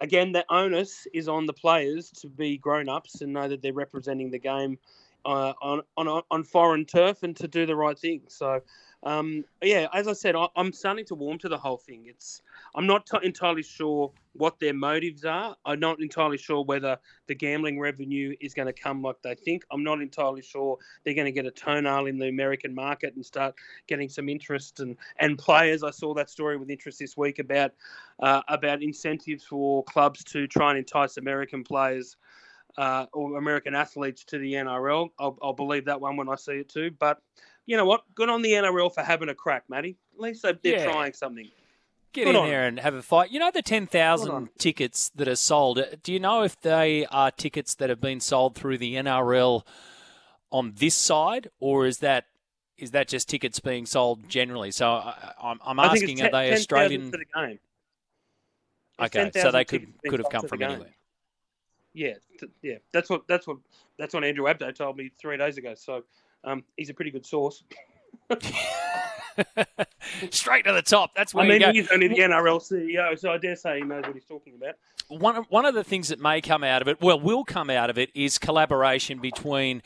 again, 0.00 0.32
the 0.32 0.44
onus 0.50 1.06
is 1.12 1.28
on 1.28 1.46
the 1.46 1.52
players 1.52 2.10
to 2.10 2.28
be 2.28 2.58
grown 2.58 2.88
ups 2.88 3.20
and 3.20 3.32
know 3.32 3.48
that 3.48 3.62
they're 3.62 3.72
representing 3.72 4.30
the 4.30 4.38
game 4.38 4.78
uh, 5.24 5.52
on 5.60 5.82
on 5.96 6.22
on 6.30 6.44
foreign 6.44 6.84
turf 6.84 7.22
and 7.22 7.36
to 7.36 7.48
do 7.48 7.66
the 7.66 7.76
right 7.76 7.98
thing. 7.98 8.22
So 8.28 8.60
um, 9.02 9.44
yeah, 9.62 9.88
as 9.92 10.08
I 10.08 10.12
said, 10.12 10.36
I, 10.36 10.48
am 10.56 10.72
starting 10.72 11.04
to 11.06 11.14
warm 11.14 11.38
to 11.38 11.48
the 11.48 11.58
whole 11.58 11.76
thing. 11.76 12.06
It's 12.06 12.42
I'm 12.74 12.86
not 12.86 13.06
t- 13.06 13.18
entirely 13.22 13.62
sure 13.62 14.12
what 14.38 14.58
their 14.58 14.74
motives 14.74 15.24
are. 15.24 15.56
I'm 15.64 15.80
not 15.80 16.00
entirely 16.00 16.38
sure 16.38 16.64
whether 16.64 16.98
the 17.26 17.34
gambling 17.34 17.80
revenue 17.80 18.34
is 18.40 18.54
going 18.54 18.66
to 18.66 18.72
come 18.72 19.02
like 19.02 19.16
they 19.22 19.34
think. 19.34 19.64
I'm 19.70 19.84
not 19.84 20.00
entirely 20.00 20.42
sure 20.42 20.78
they're 21.04 21.14
going 21.14 21.26
to 21.26 21.32
get 21.32 21.46
a 21.46 21.50
toenail 21.50 22.06
in 22.06 22.18
the 22.18 22.28
American 22.28 22.74
market 22.74 23.14
and 23.14 23.24
start 23.24 23.54
getting 23.86 24.08
some 24.08 24.28
interest 24.28 24.80
and, 24.80 24.96
and 25.18 25.38
players. 25.38 25.82
I 25.82 25.90
saw 25.90 26.14
that 26.14 26.30
story 26.30 26.56
with 26.56 26.70
interest 26.70 26.98
this 26.98 27.16
week 27.16 27.38
about 27.38 27.72
uh, 28.20 28.42
about 28.48 28.82
incentives 28.82 29.44
for 29.44 29.84
clubs 29.84 30.24
to 30.24 30.46
try 30.46 30.70
and 30.70 30.78
entice 30.78 31.16
American 31.16 31.64
players. 31.64 32.16
Uh, 32.78 33.06
or 33.14 33.38
American 33.38 33.74
athletes 33.74 34.22
to 34.22 34.36
the 34.36 34.52
NRL. 34.52 35.08
I'll, 35.18 35.38
I'll 35.40 35.54
believe 35.54 35.86
that 35.86 35.98
one 35.98 36.14
when 36.18 36.28
I 36.28 36.34
see 36.34 36.56
it 36.56 36.68
too. 36.68 36.90
But 36.98 37.22
you 37.64 37.78
know 37.78 37.86
what? 37.86 38.02
Good 38.14 38.28
on 38.28 38.42
the 38.42 38.52
NRL 38.52 38.92
for 38.92 39.02
having 39.02 39.30
a 39.30 39.34
crack, 39.34 39.64
Matty. 39.70 39.96
At 40.14 40.20
least 40.20 40.42
they're, 40.42 40.58
yeah. 40.62 40.84
trying 40.84 41.14
something. 41.14 41.48
Get 42.16 42.24
Good 42.24 42.34
in 42.34 42.46
there 42.46 42.66
and 42.66 42.80
have 42.80 42.94
a 42.94 43.02
fight. 43.02 43.30
You 43.30 43.38
know 43.38 43.50
the 43.52 43.60
10,000 43.60 44.48
tickets 44.56 45.10
that 45.16 45.28
are 45.28 45.36
sold. 45.36 45.84
Do 46.02 46.12
you 46.14 46.18
know 46.18 46.44
if 46.44 46.58
they 46.58 47.04
are 47.10 47.30
tickets 47.30 47.74
that 47.74 47.90
have 47.90 48.00
been 48.00 48.20
sold 48.20 48.54
through 48.54 48.78
the 48.78 48.94
NRL 48.94 49.66
on 50.50 50.72
this 50.78 50.94
side, 50.94 51.50
or 51.60 51.84
is 51.84 51.98
that 51.98 52.24
is 52.78 52.92
that 52.92 53.08
just 53.08 53.28
tickets 53.28 53.60
being 53.60 53.84
sold 53.84 54.30
generally? 54.30 54.70
So 54.70 54.88
I, 54.88 55.34
am 55.42 55.60
I'm 55.62 55.78
asking, 55.78 56.22
are 56.22 56.30
they 56.30 56.48
10, 56.48 56.52
Australian? 56.54 57.10
For 57.10 57.18
the 57.18 57.24
game. 57.34 57.58
okay, 58.98 59.30
so 59.34 59.50
they 59.50 59.66
could 59.66 59.86
could 60.08 60.18
have 60.18 60.30
come 60.30 60.48
from 60.48 60.62
anywhere. 60.62 60.94
Yeah, 61.92 62.14
yeah, 62.62 62.76
that's 62.94 63.10
what 63.10 63.28
that's 63.28 63.46
what 63.46 63.58
that's 63.98 64.14
what 64.14 64.24
Andrew 64.24 64.46
Abdo 64.46 64.74
told 64.74 64.96
me 64.96 65.10
three 65.20 65.36
days 65.36 65.58
ago. 65.58 65.74
So 65.74 66.04
um, 66.44 66.64
he's 66.78 66.88
a 66.88 66.94
pretty 66.94 67.10
good 67.10 67.26
source. 67.26 67.62
Straight 70.30 70.64
to 70.64 70.72
the 70.72 70.82
top. 70.82 71.14
That's 71.14 71.34
where 71.34 71.44
I 71.44 71.48
mean, 71.48 71.74
he's 71.74 71.90
only 71.90 72.08
the 72.08 72.16
NRL 72.16 72.60
CEO, 72.60 73.18
so 73.18 73.32
I 73.32 73.38
dare 73.38 73.56
say 73.56 73.78
he 73.78 73.84
knows 73.84 74.04
what 74.04 74.14
he's 74.14 74.24
talking 74.24 74.54
about. 74.56 74.74
One 75.08 75.36
of, 75.36 75.46
one 75.50 75.66
of 75.66 75.74
the 75.74 75.84
things 75.84 76.08
that 76.08 76.20
may 76.20 76.40
come 76.40 76.64
out 76.64 76.82
of 76.82 76.88
it, 76.88 77.00
well, 77.00 77.20
will 77.20 77.44
come 77.44 77.70
out 77.70 77.90
of 77.90 77.98
it, 77.98 78.10
is 78.14 78.38
collaboration 78.38 79.20
between 79.20 79.82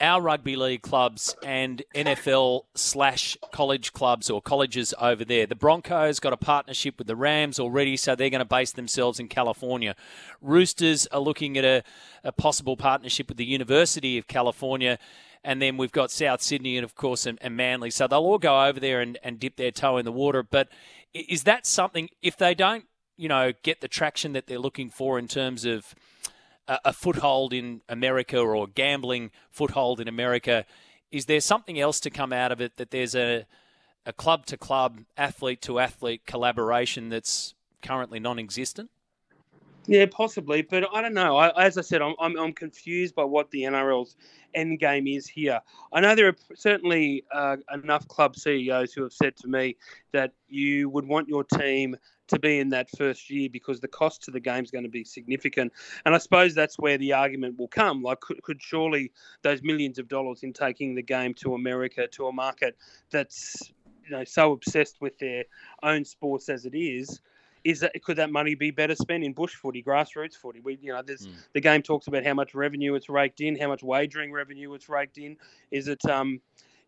our 0.00 0.20
rugby 0.20 0.56
league 0.56 0.82
clubs 0.82 1.36
and 1.44 1.82
NFL 1.94 2.62
slash 2.74 3.36
college 3.52 3.92
clubs 3.92 4.30
or 4.30 4.40
colleges 4.40 4.94
over 5.00 5.24
there. 5.24 5.46
The 5.46 5.54
Broncos 5.54 6.20
got 6.20 6.32
a 6.32 6.36
partnership 6.36 6.98
with 6.98 7.06
the 7.06 7.16
Rams 7.16 7.58
already, 7.58 7.96
so 7.96 8.14
they're 8.14 8.30
going 8.30 8.40
to 8.40 8.44
base 8.44 8.72
themselves 8.72 9.20
in 9.20 9.28
California. 9.28 9.94
Roosters 10.40 11.06
are 11.08 11.20
looking 11.20 11.58
at 11.58 11.64
a, 11.64 11.82
a 12.24 12.32
possible 12.32 12.76
partnership 12.76 13.28
with 13.28 13.36
the 13.36 13.44
University 13.44 14.18
of 14.18 14.26
California 14.26 14.98
and 15.42 15.60
then 15.60 15.76
we've 15.76 15.92
got 15.92 16.10
South 16.10 16.42
Sydney 16.42 16.76
and 16.76 16.84
of 16.84 16.94
course 16.94 17.26
and, 17.26 17.38
and 17.40 17.56
Manly. 17.56 17.90
So 17.90 18.06
they'll 18.06 18.20
all 18.20 18.38
go 18.38 18.66
over 18.66 18.78
there 18.78 19.00
and, 19.00 19.18
and 19.22 19.38
dip 19.38 19.56
their 19.56 19.70
toe 19.70 19.96
in 19.96 20.04
the 20.04 20.12
water. 20.12 20.42
But 20.42 20.68
is 21.14 21.44
that 21.44 21.66
something 21.66 22.10
if 22.22 22.36
they 22.36 22.54
don't, 22.54 22.84
you 23.16 23.28
know, 23.28 23.52
get 23.62 23.80
the 23.80 23.88
traction 23.88 24.32
that 24.32 24.46
they're 24.46 24.58
looking 24.58 24.90
for 24.90 25.18
in 25.18 25.28
terms 25.28 25.64
of 25.64 25.94
a, 26.84 26.92
foothold 26.92 27.52
in 27.52 27.82
America 27.88 28.38
or 28.38 28.66
gambling 28.66 29.30
foothold 29.50 30.00
in 30.00 30.08
America? 30.08 30.64
Is 31.10 31.26
there 31.26 31.40
something 31.40 31.80
else 31.80 32.00
to 32.00 32.10
come 32.10 32.32
out 32.32 32.52
of 32.52 32.60
it 32.60 32.76
that 32.76 32.90
there's 32.90 33.14
a 33.14 33.46
a 34.06 34.12
club 34.12 34.46
to 34.46 34.56
club, 34.56 35.00
athlete 35.16 35.60
to 35.62 35.78
athlete 35.78 36.22
collaboration 36.26 37.10
that's 37.10 37.54
currently 37.82 38.18
non-existent? 38.18 38.90
Yeah, 39.86 40.06
possibly, 40.10 40.62
but 40.62 40.84
I 40.92 41.02
don't 41.02 41.14
know. 41.14 41.36
I, 41.36 41.64
as 41.64 41.76
I 41.78 41.80
said, 41.80 42.02
I'm, 42.02 42.14
I'm, 42.20 42.38
I'm 42.38 42.52
confused 42.52 43.14
by 43.14 43.24
what 43.24 43.50
the 43.50 43.62
NRL's 43.62 44.16
end 44.54 44.78
game 44.78 45.06
is 45.06 45.26
here. 45.26 45.60
I 45.92 46.00
know 46.00 46.14
there 46.14 46.28
are 46.28 46.36
certainly 46.54 47.24
uh, 47.32 47.56
enough 47.72 48.06
club 48.06 48.36
CEOs 48.36 48.92
who 48.92 49.02
have 49.02 49.12
said 49.12 49.36
to 49.36 49.48
me 49.48 49.76
that 50.12 50.32
you 50.48 50.88
would 50.90 51.06
want 51.06 51.28
your 51.28 51.44
team 51.44 51.96
to 52.30 52.38
be 52.38 52.58
in 52.58 52.68
that 52.70 52.88
first 52.96 53.30
year 53.30 53.48
because 53.50 53.80
the 53.80 53.88
cost 53.88 54.22
to 54.24 54.30
the 54.30 54.40
game 54.40 54.64
is 54.64 54.70
going 54.70 54.84
to 54.84 54.90
be 54.90 55.04
significant. 55.04 55.72
And 56.04 56.14
I 56.14 56.18
suppose 56.18 56.54
that's 56.54 56.78
where 56.78 56.98
the 56.98 57.12
argument 57.12 57.58
will 57.58 57.68
come. 57.68 58.02
Like, 58.02 58.20
could, 58.20 58.42
could 58.42 58.62
surely 58.62 59.12
those 59.42 59.62
millions 59.62 59.98
of 59.98 60.08
dollars 60.08 60.42
in 60.42 60.52
taking 60.52 60.94
the 60.94 61.02
game 61.02 61.34
to 61.34 61.54
America, 61.54 62.06
to 62.08 62.26
a 62.26 62.32
market 62.32 62.76
that's 63.10 63.72
you 64.04 64.10
know 64.10 64.24
so 64.24 64.52
obsessed 64.52 65.00
with 65.00 65.18
their 65.18 65.44
own 65.82 66.04
sports 66.04 66.48
as 66.48 66.66
it 66.66 66.74
is, 66.74 67.20
is 67.64 67.80
that 67.80 67.92
could 68.02 68.16
that 68.16 68.30
money 68.30 68.54
be 68.54 68.70
better 68.70 68.94
spent 68.94 69.24
in 69.24 69.32
bush 69.32 69.54
footy, 69.54 69.82
grassroots 69.82 70.34
footy? 70.34 70.60
We, 70.60 70.78
you 70.80 70.92
know, 70.92 71.02
there's 71.02 71.26
mm. 71.26 71.34
the 71.52 71.60
game 71.60 71.82
talks 71.82 72.06
about 72.06 72.24
how 72.24 72.34
much 72.34 72.54
revenue 72.54 72.94
it's 72.94 73.08
raked 73.08 73.40
in, 73.40 73.58
how 73.58 73.68
much 73.68 73.82
wagering 73.82 74.32
revenue 74.32 74.72
it's 74.74 74.88
raked 74.88 75.18
in. 75.18 75.36
Is 75.70 75.88
it 75.88 76.04
um, 76.06 76.40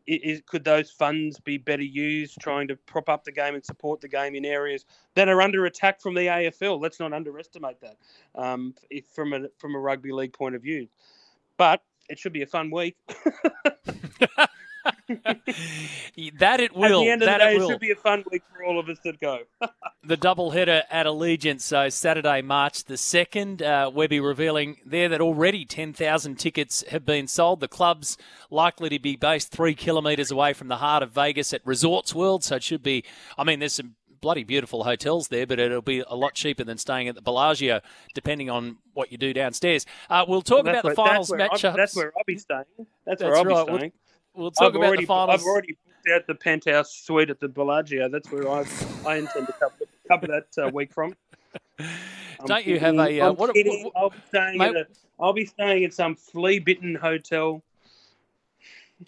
is, 0.06 0.42
could 0.46 0.64
those 0.64 0.90
funds 0.90 1.38
be 1.40 1.58
better 1.58 1.82
used 1.82 2.38
trying 2.40 2.68
to 2.68 2.76
prop 2.76 3.08
up 3.08 3.24
the 3.24 3.32
game 3.32 3.54
and 3.54 3.64
support 3.64 4.00
the 4.00 4.08
game 4.08 4.34
in 4.34 4.44
areas 4.44 4.84
that 5.14 5.28
are 5.28 5.42
under 5.42 5.66
attack 5.66 6.00
from 6.00 6.14
the 6.14 6.22
AFL? 6.22 6.80
Let's 6.80 7.00
not 7.00 7.12
underestimate 7.12 7.80
that 7.80 7.96
um, 8.34 8.74
from 9.14 9.32
a 9.32 9.48
from 9.58 9.74
a 9.74 9.78
rugby 9.78 10.12
league 10.12 10.32
point 10.32 10.54
of 10.54 10.62
view. 10.62 10.88
But 11.56 11.82
it 12.08 12.18
should 12.18 12.32
be 12.32 12.42
a 12.42 12.46
fun 12.46 12.70
week. 12.70 12.96
that 16.38 16.60
it 16.60 16.74
will. 16.74 17.00
At 17.00 17.04
the 17.04 17.10
end 17.10 17.22
of 17.22 17.26
that 17.26 17.38
the 17.38 17.44
day, 17.44 17.54
it, 17.56 17.62
it 17.62 17.68
should 17.68 17.80
be 17.80 17.90
a 17.90 17.96
fun 17.96 18.24
week 18.30 18.42
for 18.52 18.64
all 18.64 18.78
of 18.78 18.88
us 18.88 18.98
to 19.00 19.12
go. 19.12 19.40
the 20.04 20.16
double 20.16 20.50
header 20.50 20.82
at 20.90 21.06
Allegiant. 21.06 21.60
So 21.60 21.88
Saturday, 21.88 22.42
March 22.42 22.84
the 22.84 22.96
second, 22.96 23.62
uh, 23.62 23.90
Webby 23.92 24.20
revealing 24.20 24.78
there 24.84 25.08
that 25.08 25.20
already 25.20 25.64
ten 25.64 25.92
thousand 25.92 26.36
tickets 26.36 26.84
have 26.88 27.04
been 27.04 27.26
sold. 27.26 27.60
The 27.60 27.68
club's 27.68 28.16
likely 28.50 28.88
to 28.90 28.98
be 28.98 29.16
based 29.16 29.50
three 29.50 29.74
kilometres 29.74 30.30
away 30.30 30.52
from 30.52 30.68
the 30.68 30.76
heart 30.76 31.02
of 31.02 31.12
Vegas 31.12 31.52
at 31.52 31.60
Resorts 31.64 32.14
World, 32.14 32.44
so 32.44 32.56
it 32.56 32.62
should 32.62 32.82
be. 32.82 33.04
I 33.36 33.44
mean, 33.44 33.58
there's 33.58 33.74
some 33.74 33.94
bloody 34.22 34.44
beautiful 34.44 34.84
hotels 34.84 35.28
there, 35.28 35.46
but 35.46 35.58
it'll 35.58 35.82
be 35.82 36.02
a 36.06 36.14
lot 36.14 36.32
cheaper 36.32 36.64
than 36.64 36.78
staying 36.78 37.08
at 37.08 37.14
the 37.14 37.20
Bellagio, 37.20 37.82
depending 38.14 38.48
on 38.48 38.78
what 38.94 39.12
you 39.12 39.18
do 39.18 39.34
downstairs. 39.34 39.84
Uh, 40.08 40.24
we'll 40.26 40.40
talk 40.40 40.64
well, 40.64 40.78
about 40.78 40.88
the 40.88 40.94
finals 40.94 41.30
matchups. 41.30 41.76
That's 41.76 41.94
where 41.94 42.12
I'll 42.16 42.24
be 42.24 42.38
staying. 42.38 42.64
That's, 43.04 43.20
that's 43.20 43.22
where 43.22 43.36
I'll 43.36 43.44
right. 43.44 43.66
be 43.66 43.72
staying. 43.72 43.80
We'll 43.80 43.90
talk 44.36 44.52
I've 44.60 44.74
about 44.74 44.86
already, 44.86 45.02
the 45.02 45.06
finals. 45.06 45.40
I've 45.40 45.46
already 45.46 45.76
booked 45.86 46.14
out 46.14 46.26
the 46.26 46.34
penthouse 46.34 46.92
suite 46.92 47.30
at 47.30 47.40
the 47.40 47.48
Bellagio. 47.48 48.08
That's 48.08 48.30
where 48.30 48.48
I 48.48 48.64
I 49.06 49.16
intend 49.16 49.46
to 49.46 49.52
cover, 49.52 49.74
cover 50.08 50.26
that 50.26 50.64
uh, 50.64 50.70
week 50.72 50.92
from. 50.92 51.14
I'm 51.78 52.46
Don't 52.46 52.66
you 52.66 52.78
have 52.80 52.96
a? 52.98 53.20
Uh, 53.20 53.32
what, 53.32 53.54
what, 53.54 53.66
what, 53.66 53.92
I'll 53.96 54.10
be 54.10 54.16
staying 54.28 54.58
mate, 54.58 54.70
at 54.70 54.76
a, 54.76 54.86
I'll 55.20 55.32
be 55.32 55.46
staying 55.46 55.84
at 55.84 55.94
some 55.94 56.16
flea-bitten 56.16 56.96
hotel. 56.96 57.62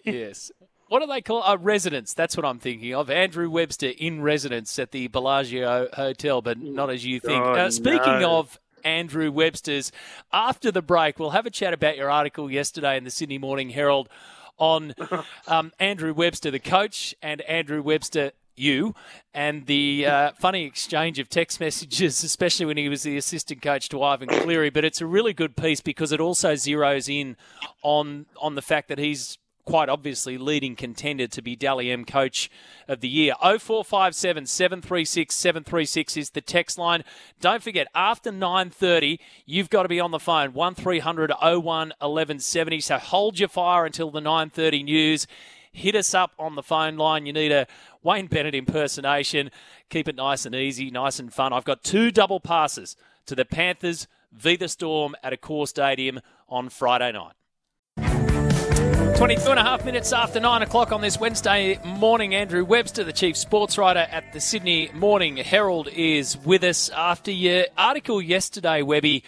yes. 0.03 0.51
What 0.87 0.99
do 0.99 1.07
they 1.07 1.21
call 1.21 1.43
a 1.43 1.57
residence? 1.57 2.13
That's 2.13 2.37
what 2.37 2.45
I'm 2.45 2.59
thinking 2.59 2.93
of. 2.93 3.09
Andrew 3.09 3.49
Webster 3.49 3.91
in 3.97 4.21
residence 4.21 4.77
at 4.77 4.91
the 4.91 5.07
Bellagio 5.07 5.87
Hotel, 5.93 6.43
but 6.43 6.59
not 6.59 6.91
as 6.91 7.03
you 7.03 7.19
think. 7.19 7.43
Oh, 7.43 7.53
uh, 7.53 7.71
speaking 7.71 8.19
no. 8.19 8.37
of 8.37 8.59
Andrew 8.83 9.31
Webster's, 9.31 9.91
after 10.31 10.71
the 10.71 10.83
break, 10.83 11.17
we'll 11.17 11.31
have 11.31 11.47
a 11.47 11.49
chat 11.49 11.73
about 11.73 11.97
your 11.97 12.11
article 12.11 12.51
yesterday 12.51 12.97
in 12.97 13.03
the 13.03 13.09
Sydney 13.09 13.39
Morning 13.39 13.71
Herald 13.71 14.09
on 14.57 14.93
um, 15.47 15.71
Andrew 15.79 16.13
Webster, 16.13 16.51
the 16.51 16.59
coach, 16.59 17.15
and 17.21 17.41
Andrew 17.41 17.81
Webster, 17.81 18.31
you, 18.55 18.95
and 19.33 19.65
the 19.65 20.05
uh, 20.05 20.31
funny 20.39 20.63
exchange 20.63 21.19
of 21.19 21.29
text 21.29 21.59
messages, 21.59 22.23
especially 22.23 22.65
when 22.65 22.77
he 22.77 22.89
was 22.89 23.03
the 23.03 23.17
assistant 23.17 23.61
coach 23.61 23.89
to 23.89 24.01
Ivan 24.01 24.29
Cleary. 24.29 24.69
But 24.69 24.85
it's 24.85 25.01
a 25.01 25.05
really 25.05 25.33
good 25.33 25.55
piece 25.55 25.81
because 25.81 26.11
it 26.11 26.19
also 26.19 26.53
zeroes 26.53 27.13
in 27.13 27.35
on 27.83 28.25
on 28.41 28.55
the 28.55 28.61
fact 28.61 28.87
that 28.89 28.97
he's 28.97 29.37
quite 29.65 29.89
obviously 29.89 30.37
leading 30.37 30.75
contender 30.75 31.27
to 31.27 31.41
be 31.41 31.55
Dally 31.55 31.91
M 31.91 32.05
Coach 32.05 32.49
of 32.87 33.01
the 33.01 33.07
Year. 33.07 33.33
0457 33.41 34.45
736 34.45 35.35
736 35.35 36.17
is 36.17 36.29
the 36.29 36.41
text 36.41 36.77
line. 36.77 37.03
Don't 37.41 37.63
forget, 37.63 37.87
after 37.93 38.31
9.30, 38.31 39.19
you've 39.45 39.69
got 39.69 39.83
to 39.83 39.89
be 39.89 39.99
on 39.99 40.11
the 40.11 40.19
phone, 40.19 40.53
1300 40.53 41.31
01 41.41 41.61
1170. 41.63 42.79
So 42.79 42.97
hold 42.97 43.39
your 43.39 43.49
fire 43.49 43.85
until 43.85 44.11
the 44.11 44.21
9.30 44.21 44.85
news. 44.85 45.27
Hit 45.71 45.95
us 45.95 46.13
up 46.13 46.31
on 46.39 46.55
the 46.55 46.63
phone 46.63 46.95
line. 46.95 47.25
You 47.25 47.33
need 47.33 47.51
a 47.51 47.67
Wayne 48.01 48.27
Bennett 48.27 48.55
impersonation. 48.55 49.51
Keep 49.89 50.07
it 50.07 50.15
nice 50.15 50.45
and 50.45 50.55
easy, 50.55 50.89
nice 50.89 51.19
and 51.19 51.33
fun. 51.33 51.51
I've 51.51 51.65
got 51.65 51.83
two 51.83 52.11
double 52.11 52.39
passes 52.39 52.95
to 53.25 53.35
the 53.35 53.43
Panthers 53.43 54.07
v 54.31 54.55
the 54.55 54.67
Storm 54.67 55.15
at 55.23 55.33
Accor 55.33 55.67
Stadium 55.67 56.21
on 56.47 56.69
Friday 56.69 57.11
night. 57.11 57.33
22 59.17 59.49
and 59.49 59.59
a 59.59 59.63
half 59.63 59.85
minutes 59.85 60.11
after 60.11 60.41
9 60.41 60.61
o'clock 60.61 60.91
on 60.91 60.99
this 60.99 61.17
Wednesday 61.17 61.79
morning. 61.85 62.35
Andrew 62.35 62.65
Webster, 62.65 63.05
the 63.05 63.13
chief 63.13 63.37
sports 63.37 63.77
writer 63.77 64.05
at 64.11 64.33
the 64.33 64.41
Sydney 64.41 64.91
Morning 64.93 65.37
Herald, 65.37 65.87
is 65.87 66.37
with 66.39 66.65
us 66.65 66.89
after 66.89 67.31
your 67.31 67.63
article 67.77 68.21
yesterday, 68.21 68.81
Webby, 68.81 69.23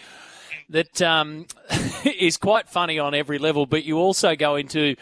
that 0.68 1.00
um, 1.00 1.46
is 2.04 2.36
quite 2.36 2.68
funny 2.68 2.98
on 2.98 3.14
every 3.14 3.38
level, 3.38 3.64
but 3.64 3.84
you 3.84 3.96
also 3.96 4.36
go 4.36 4.56
into 4.56 4.94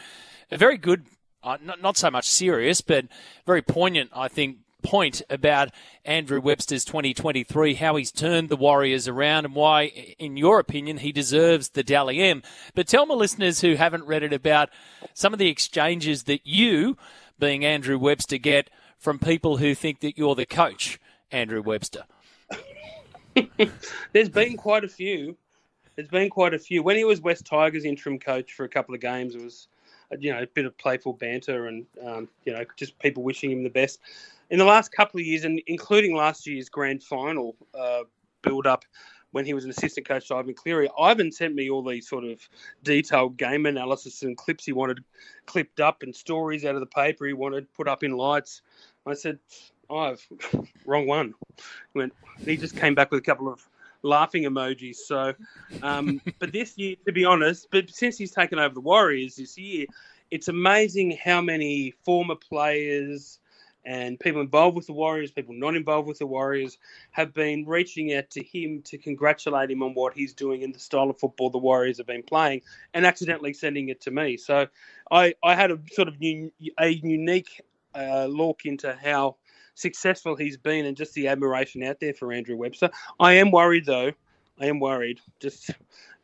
a 0.52 0.56
very 0.56 0.78
good, 0.78 1.04
uh, 1.42 1.58
not, 1.60 1.82
not 1.82 1.96
so 1.96 2.08
much 2.08 2.28
serious, 2.28 2.80
but 2.80 3.06
very 3.44 3.62
poignant, 3.62 4.10
I 4.14 4.28
think, 4.28 4.58
point 4.86 5.20
about 5.28 5.70
Andrew 6.04 6.40
Webster's 6.40 6.84
2023, 6.84 7.74
how 7.74 7.96
he's 7.96 8.12
turned 8.12 8.48
the 8.48 8.56
Warriors 8.56 9.08
around, 9.08 9.44
and 9.44 9.54
why, 9.54 9.86
in 10.18 10.36
your 10.36 10.60
opinion, 10.60 10.98
he 10.98 11.10
deserves 11.10 11.70
the 11.70 11.82
Dally 11.82 12.20
M. 12.20 12.42
But 12.74 12.86
tell 12.86 13.04
my 13.04 13.14
listeners 13.14 13.60
who 13.60 13.74
haven't 13.74 14.06
read 14.06 14.22
it 14.22 14.32
about 14.32 14.70
some 15.12 15.32
of 15.32 15.40
the 15.40 15.48
exchanges 15.48 16.22
that 16.24 16.46
you, 16.46 16.96
being 17.36 17.64
Andrew 17.64 17.98
Webster, 17.98 18.38
get 18.38 18.70
from 18.96 19.18
people 19.18 19.56
who 19.56 19.74
think 19.74 20.00
that 20.00 20.16
you're 20.16 20.36
the 20.36 20.46
coach, 20.46 21.00
Andrew 21.32 21.62
Webster. 21.62 22.04
There's 24.12 24.28
been 24.28 24.56
quite 24.56 24.84
a 24.84 24.88
few. 24.88 25.36
There's 25.96 26.08
been 26.08 26.30
quite 26.30 26.54
a 26.54 26.60
few. 26.60 26.84
When 26.84 26.96
he 26.96 27.04
was 27.04 27.20
West 27.20 27.44
Tigers 27.44 27.84
interim 27.84 28.20
coach 28.20 28.52
for 28.52 28.64
a 28.64 28.68
couple 28.68 28.94
of 28.94 29.00
games, 29.00 29.34
it 29.34 29.42
was 29.42 29.66
you 30.20 30.32
know 30.32 30.42
a 30.42 30.46
bit 30.46 30.64
of 30.64 30.78
playful 30.78 31.12
banter 31.12 31.66
and 31.66 31.86
um, 32.06 32.28
you 32.44 32.52
know 32.52 32.64
just 32.76 32.96
people 33.00 33.24
wishing 33.24 33.50
him 33.50 33.64
the 33.64 33.68
best. 33.68 33.98
In 34.50 34.58
the 34.58 34.64
last 34.64 34.92
couple 34.92 35.20
of 35.20 35.26
years, 35.26 35.44
and 35.44 35.60
including 35.66 36.14
last 36.14 36.46
year's 36.46 36.68
grand 36.68 37.02
final 37.02 37.56
uh, 37.74 38.02
build 38.42 38.66
up, 38.66 38.84
when 39.32 39.44
he 39.44 39.52
was 39.52 39.64
an 39.64 39.70
assistant 39.70 40.06
coach 40.06 40.28
to 40.28 40.36
Ivan 40.36 40.54
Cleary, 40.54 40.88
Ivan 40.98 41.30
sent 41.30 41.54
me 41.54 41.68
all 41.68 41.82
these 41.82 42.08
sort 42.08 42.24
of 42.24 42.48
detailed 42.82 43.36
game 43.36 43.66
analysis 43.66 44.22
and 44.22 44.36
clips 44.36 44.64
he 44.64 44.72
wanted 44.72 45.00
clipped 45.44 45.80
up 45.80 46.02
and 46.02 46.14
stories 46.14 46.64
out 46.64 46.74
of 46.74 46.80
the 46.80 46.86
paper 46.86 47.26
he 47.26 47.32
wanted 47.32 47.72
put 47.74 47.88
up 47.88 48.02
in 48.02 48.12
lights. 48.12 48.62
I 49.06 49.14
said, 49.14 49.38
I've 49.90 50.26
wrong 50.86 51.06
one. 51.06 51.34
He 51.92 51.98
went. 51.98 52.14
He 52.44 52.56
just 52.56 52.76
came 52.76 52.94
back 52.94 53.10
with 53.10 53.18
a 53.18 53.22
couple 53.22 53.48
of 53.48 53.68
laughing 54.02 54.44
emojis. 54.44 54.96
So, 54.96 55.34
um, 55.82 56.20
but 56.38 56.52
this 56.52 56.76
year, 56.78 56.96
to 57.06 57.12
be 57.12 57.24
honest, 57.24 57.68
but 57.70 57.90
since 57.90 58.16
he's 58.16 58.32
taken 58.32 58.58
over 58.58 58.74
the 58.74 58.80
Warriors 58.80 59.36
this 59.36 59.58
year, 59.58 59.86
it's 60.30 60.48
amazing 60.48 61.18
how 61.22 61.40
many 61.40 61.94
former 62.04 62.34
players 62.34 63.38
and 63.86 64.18
people 64.20 64.40
involved 64.40 64.76
with 64.76 64.86
the 64.86 64.92
Warriors, 64.92 65.30
people 65.30 65.54
not 65.54 65.76
involved 65.76 66.08
with 66.08 66.18
the 66.18 66.26
Warriors, 66.26 66.76
have 67.12 67.32
been 67.32 67.64
reaching 67.64 68.14
out 68.14 68.28
to 68.30 68.42
him 68.42 68.82
to 68.82 68.98
congratulate 68.98 69.70
him 69.70 69.82
on 69.82 69.94
what 69.94 70.12
he's 70.12 70.34
doing 70.34 70.62
in 70.62 70.72
the 70.72 70.78
style 70.78 71.08
of 71.08 71.18
football 71.18 71.48
the 71.48 71.58
Warriors 71.58 71.96
have 71.98 72.06
been 72.06 72.24
playing, 72.24 72.60
and 72.92 73.06
accidentally 73.06 73.52
sending 73.52 73.88
it 73.88 74.00
to 74.02 74.10
me. 74.10 74.36
So, 74.36 74.66
I 75.10 75.34
I 75.42 75.54
had 75.54 75.70
a 75.70 75.78
sort 75.92 76.08
of 76.08 76.16
a 76.20 76.88
unique 76.88 77.62
uh, 77.94 78.26
look 78.26 78.66
into 78.66 78.94
how 79.02 79.36
successful 79.74 80.34
he's 80.34 80.56
been 80.56 80.86
and 80.86 80.96
just 80.96 81.14
the 81.14 81.28
admiration 81.28 81.82
out 81.84 82.00
there 82.00 82.14
for 82.14 82.32
Andrew 82.32 82.56
Webster. 82.56 82.90
I 83.20 83.34
am 83.34 83.50
worried 83.50 83.86
though. 83.86 84.12
I 84.60 84.66
am 84.66 84.80
worried. 84.80 85.20
Just 85.38 85.70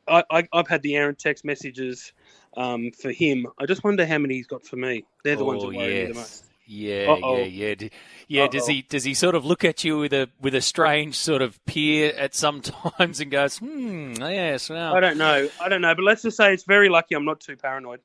I, 0.09 0.25
I 0.31 0.49
have 0.53 0.69
had 0.69 0.83
the 0.83 0.97
errant 0.97 1.19
text 1.19 1.45
messages 1.45 2.13
um, 2.57 2.91
for 2.93 3.13
him. 3.13 3.47
I 3.59 3.67
just 3.67 3.85
wonder 3.85 4.05
how 4.05 4.19
many 4.19 4.35
he's 4.35 4.47
got 4.47 4.67
for 4.67 4.77
me. 4.77 5.05
They're 5.23 5.37
the 5.37 5.45
oh, 5.45 5.47
ones 5.47 5.63
that 5.63 5.69
worry 5.69 5.99
yes. 5.99 6.09
me 6.09 6.13
the 6.13 6.19
most. 6.19 6.52
Yeah, 6.67 7.07
Uh-oh. 7.11 7.39
yeah, 7.39 7.45
yeah, 7.45 7.89
yeah. 8.29 8.43
Uh-oh. 8.45 8.49
Does 8.49 8.67
he 8.67 8.83
does 8.83 9.05
he 9.05 9.15
sort 9.15 9.35
of 9.35 9.45
look 9.45 9.65
at 9.65 9.85
you 9.85 9.99
with 9.99 10.13
a 10.13 10.29
with 10.41 10.55
a 10.55 10.61
strange 10.61 11.17
sort 11.17 11.43
of 11.43 11.65
peer 11.67 12.13
at 12.17 12.35
some 12.35 12.61
times 12.99 13.21
and 13.21 13.31
goes, 13.31 13.59
hmm, 13.59 14.15
yes. 14.19 14.71
Well. 14.71 14.95
I 14.95 15.01
don't 15.01 15.19
know, 15.19 15.49
I 15.61 15.69
don't 15.69 15.83
know, 15.83 15.95
but 15.95 16.05
let's 16.05 16.23
just 16.23 16.37
say 16.37 16.53
it's 16.53 16.65
very 16.65 16.89
lucky 16.89 17.15
I'm 17.15 17.25
not 17.25 17.41
too 17.41 17.57
paranoid. 17.57 18.01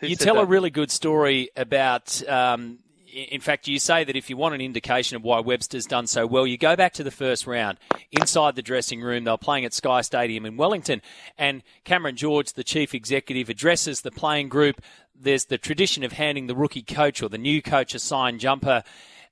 Who 0.00 0.06
you 0.06 0.16
tell 0.16 0.36
that? 0.36 0.42
a 0.42 0.46
really 0.46 0.70
good 0.70 0.90
story 0.90 1.50
about 1.56 2.26
um, 2.28 2.78
in 3.12 3.40
fact, 3.40 3.68
you 3.68 3.78
say 3.78 4.04
that 4.04 4.16
if 4.16 4.30
you 4.30 4.36
want 4.36 4.54
an 4.54 4.60
indication 4.60 5.16
of 5.16 5.22
why 5.22 5.40
Webster's 5.40 5.86
done 5.86 6.06
so 6.06 6.26
well, 6.26 6.46
you 6.46 6.56
go 6.56 6.76
back 6.76 6.92
to 6.94 7.02
the 7.04 7.10
first 7.10 7.46
round 7.46 7.78
inside 8.12 8.56
the 8.56 8.62
dressing 8.62 9.00
room. 9.00 9.24
They 9.24 9.30
were 9.30 9.38
playing 9.38 9.64
at 9.64 9.74
Sky 9.74 10.00
Stadium 10.00 10.46
in 10.46 10.56
Wellington, 10.56 11.02
and 11.38 11.62
Cameron 11.84 12.16
George, 12.16 12.52
the 12.52 12.64
chief 12.64 12.94
executive, 12.94 13.48
addresses 13.48 14.02
the 14.02 14.10
playing 14.10 14.48
group. 14.48 14.80
There's 15.20 15.46
the 15.46 15.58
tradition 15.58 16.02
of 16.04 16.12
handing 16.12 16.46
the 16.46 16.54
rookie 16.54 16.82
coach 16.82 17.22
or 17.22 17.28
the 17.28 17.38
new 17.38 17.62
coach 17.62 17.94
a 17.94 17.98
signed 17.98 18.40
jumper. 18.40 18.82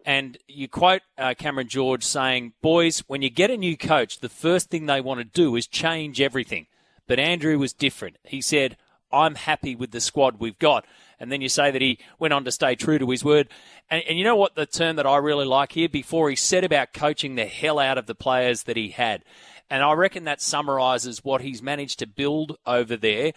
And 0.04 0.38
you 0.46 0.68
quote 0.68 1.02
uh, 1.16 1.34
Cameron 1.36 1.68
George 1.68 2.04
saying, 2.04 2.52
Boys, 2.62 3.02
when 3.06 3.22
you 3.22 3.30
get 3.30 3.50
a 3.50 3.56
new 3.56 3.76
coach, 3.76 4.20
the 4.20 4.28
first 4.28 4.70
thing 4.70 4.86
they 4.86 5.00
want 5.00 5.20
to 5.20 5.24
do 5.24 5.56
is 5.56 5.66
change 5.66 6.20
everything. 6.20 6.66
But 7.06 7.18
Andrew 7.18 7.58
was 7.58 7.72
different. 7.72 8.16
He 8.24 8.40
said, 8.40 8.76
I'm 9.10 9.34
happy 9.34 9.74
with 9.74 9.90
the 9.90 10.00
squad 10.00 10.38
we've 10.38 10.58
got 10.58 10.84
and 11.20 11.32
then 11.32 11.40
you 11.40 11.48
say 11.48 11.70
that 11.70 11.82
he 11.82 11.98
went 12.18 12.34
on 12.34 12.44
to 12.44 12.52
stay 12.52 12.74
true 12.74 12.98
to 12.98 13.10
his 13.10 13.24
word. 13.24 13.48
And, 13.90 14.02
and 14.08 14.18
you 14.18 14.24
know 14.24 14.36
what 14.36 14.54
the 14.54 14.66
term 14.66 14.96
that 14.96 15.06
I 15.06 15.16
really 15.16 15.44
like 15.44 15.72
here? 15.72 15.88
Before 15.88 16.30
he 16.30 16.36
said 16.36 16.64
about 16.64 16.92
coaching 16.92 17.34
the 17.34 17.46
hell 17.46 17.78
out 17.78 17.98
of 17.98 18.06
the 18.06 18.14
players 18.14 18.64
that 18.64 18.76
he 18.76 18.90
had. 18.90 19.24
And 19.70 19.82
I 19.82 19.92
reckon 19.92 20.24
that 20.24 20.40
summarises 20.40 21.24
what 21.24 21.42
he's 21.42 21.62
managed 21.62 21.98
to 21.98 22.06
build 22.06 22.56
over 22.66 22.96
there. 22.96 23.32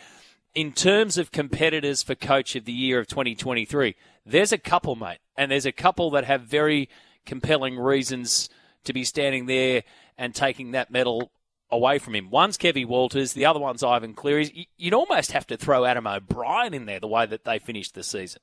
In 0.53 0.73
terms 0.73 1.17
of 1.17 1.31
competitors 1.31 2.03
for 2.03 2.13
Coach 2.13 2.55
of 2.55 2.65
the 2.65 2.73
Year 2.73 2.99
of 2.99 3.07
2023, 3.07 3.95
there's 4.25 4.51
a 4.51 4.57
couple, 4.57 4.95
mate. 4.95 5.19
And 5.37 5.49
there's 5.49 5.65
a 5.65 5.71
couple 5.71 6.11
that 6.11 6.25
have 6.25 6.41
very 6.41 6.89
compelling 7.25 7.79
reasons 7.79 8.49
to 8.83 8.93
be 8.93 9.03
standing 9.03 9.45
there 9.45 9.83
and 10.17 10.35
taking 10.35 10.71
that 10.71 10.91
medal 10.91 11.31
away 11.71 11.99
from 11.99 12.15
him. 12.15 12.29
One's 12.29 12.57
Kevin 12.57 12.87
Walters, 12.87 13.33
the 13.33 13.45
other 13.45 13.59
one's 13.59 13.81
Ivan 13.81 14.13
Cleary. 14.13 14.67
You'd 14.77 14.93
almost 14.93 15.31
have 15.31 15.47
to 15.47 15.57
throw 15.57 15.85
Adam 15.85 16.05
O'Brien 16.05 16.73
in 16.73 16.85
there 16.85 16.99
the 16.99 17.07
way 17.07 17.25
that 17.25 17.45
they 17.45 17.59
finished 17.59 17.95
the 17.95 18.03
season. 18.03 18.41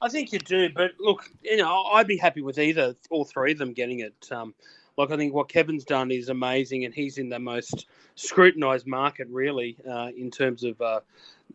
I 0.00 0.08
think 0.08 0.32
you 0.32 0.38
do, 0.38 0.70
but 0.74 0.92
look, 0.98 1.28
you 1.42 1.56
know, 1.58 1.84
I'd 1.92 2.06
be 2.06 2.16
happy 2.16 2.42
with 2.42 2.58
either, 2.58 2.94
all 3.10 3.24
three 3.24 3.52
of 3.52 3.58
them 3.58 3.72
getting 3.72 4.00
it. 4.00 4.14
Um, 4.30 4.54
like 4.96 5.10
I 5.10 5.16
think 5.16 5.34
what 5.34 5.48
Kevin's 5.48 5.84
done 5.84 6.10
is 6.10 6.28
amazing, 6.28 6.84
and 6.84 6.94
he's 6.94 7.18
in 7.18 7.28
the 7.28 7.38
most 7.38 7.86
scrutinised 8.14 8.86
market 8.86 9.28
really 9.30 9.76
uh, 9.88 10.10
in 10.16 10.30
terms 10.30 10.64
of 10.64 10.80
uh, 10.80 11.00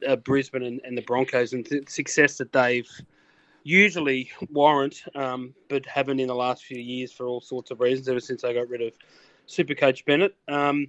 uh, 0.07 0.15
Brisbane 0.17 0.63
and, 0.63 0.81
and, 0.83 0.97
the 0.97 1.01
Broncos 1.01 1.53
and 1.53 1.65
the 1.65 1.83
success 1.87 2.37
that 2.37 2.51
they've 2.51 2.89
usually 3.63 4.31
warrant, 4.51 5.03
um, 5.15 5.53
but 5.69 5.85
haven't 5.85 6.19
in 6.19 6.27
the 6.27 6.35
last 6.35 6.63
few 6.63 6.79
years 6.79 7.11
for 7.11 7.25
all 7.25 7.41
sorts 7.41 7.71
of 7.71 7.79
reasons. 7.79 8.07
Ever 8.07 8.19
since 8.19 8.41
they 8.41 8.53
got 8.53 8.69
rid 8.69 8.81
of 8.81 8.93
Supercoach 9.47 10.05
Bennett. 10.05 10.35
Um, 10.47 10.87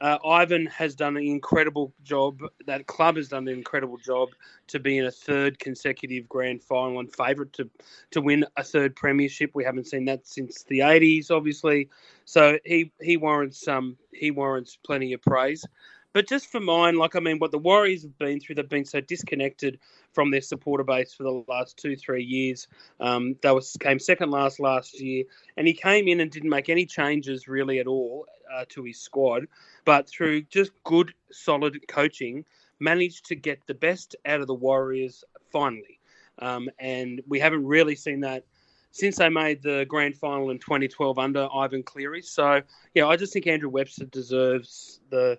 uh, 0.00 0.18
Ivan 0.24 0.66
has 0.66 0.94
done 0.94 1.16
an 1.16 1.24
incredible 1.24 1.92
job. 2.02 2.40
That 2.66 2.86
club 2.86 3.16
has 3.16 3.28
done 3.28 3.48
an 3.48 3.54
incredible 3.54 3.96
job 3.96 4.28
to 4.68 4.78
be 4.78 4.98
in 4.98 5.06
a 5.06 5.10
third 5.10 5.58
consecutive 5.58 6.28
grand 6.28 6.62
final 6.62 7.00
and 7.00 7.12
favourite 7.14 7.52
to 7.54 7.68
to 8.12 8.20
win 8.20 8.44
a 8.56 8.64
third 8.64 8.94
premiership. 8.96 9.50
We 9.54 9.64
haven't 9.64 9.86
seen 9.86 10.04
that 10.06 10.26
since 10.26 10.64
the 10.64 10.80
'80s, 10.80 11.30
obviously. 11.30 11.88
So 12.24 12.58
he 12.64 12.92
he 13.00 13.16
warrants 13.16 13.66
um 13.66 13.96
he 14.12 14.30
warrants 14.30 14.76
plenty 14.84 15.12
of 15.12 15.22
praise. 15.22 15.64
But 16.12 16.28
just 16.28 16.46
for 16.46 16.60
mine, 16.60 16.96
like 16.96 17.16
I 17.16 17.20
mean, 17.20 17.38
what 17.38 17.50
the 17.50 17.58
Warriors 17.58 18.02
have 18.02 18.16
been 18.18 18.40
through, 18.40 18.56
they've 18.56 18.68
been 18.68 18.84
so 18.84 19.00
disconnected 19.00 19.78
from 20.12 20.30
their 20.30 20.40
supporter 20.40 20.84
base 20.84 21.12
for 21.12 21.22
the 21.22 21.44
last 21.48 21.76
two, 21.76 21.96
three 21.96 22.24
years. 22.24 22.66
Um, 22.98 23.36
they 23.42 23.50
was 23.50 23.76
came 23.78 23.98
second 23.98 24.30
last 24.30 24.58
last 24.58 25.00
year, 25.00 25.24
and 25.56 25.66
he 25.66 25.74
came 25.74 26.08
in 26.08 26.20
and 26.20 26.30
didn't 26.30 26.50
make 26.50 26.68
any 26.68 26.86
changes 26.86 27.46
really 27.46 27.78
at 27.78 27.86
all 27.86 28.26
uh, 28.52 28.64
to 28.70 28.84
his 28.84 29.00
squad. 29.00 29.46
But 29.84 30.08
through 30.08 30.42
just 30.42 30.72
good, 30.84 31.12
solid 31.30 31.86
coaching, 31.88 32.44
managed 32.80 33.26
to 33.26 33.34
get 33.34 33.66
the 33.66 33.74
best 33.74 34.16
out 34.24 34.40
of 34.40 34.46
the 34.46 34.54
Warriors 34.54 35.24
finally. 35.52 36.00
Um, 36.38 36.70
and 36.78 37.20
we 37.26 37.40
haven't 37.40 37.66
really 37.66 37.96
seen 37.96 38.20
that 38.20 38.44
since 38.90 39.16
they 39.16 39.28
made 39.28 39.62
the 39.62 39.84
grand 39.88 40.16
final 40.16 40.50
in 40.50 40.58
2012 40.58 41.18
under 41.18 41.48
Ivan 41.54 41.82
Cleary. 41.82 42.22
So, 42.22 42.62
yeah, 42.94 43.06
I 43.06 43.16
just 43.16 43.32
think 43.32 43.46
Andrew 43.46 43.68
Webster 43.68 44.06
deserves 44.06 45.00
the 45.10 45.38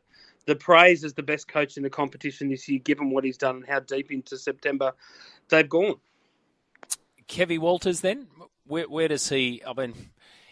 the 0.50 0.56
praise 0.56 1.04
as 1.04 1.14
the 1.14 1.24
best 1.24 1.48
coach 1.48 1.78
in 1.78 1.84
the 1.84 1.90
competition 1.92 2.50
this 2.50 2.68
year, 2.68 2.80
given 2.80 3.12
what 3.12 3.24
he's 3.24 3.38
done 3.38 3.58
and 3.58 3.68
how 3.68 3.80
deep 3.80 4.12
into 4.12 4.36
September 4.36 4.94
they've 5.48 5.70
gone. 5.70 5.96
Kevy 7.28 7.60
Walters, 7.60 8.02
then 8.02 8.28
where, 8.66 8.90
where 8.90 9.08
does 9.08 9.30
he? 9.30 9.62
I 9.66 9.74
mean, 9.74 9.94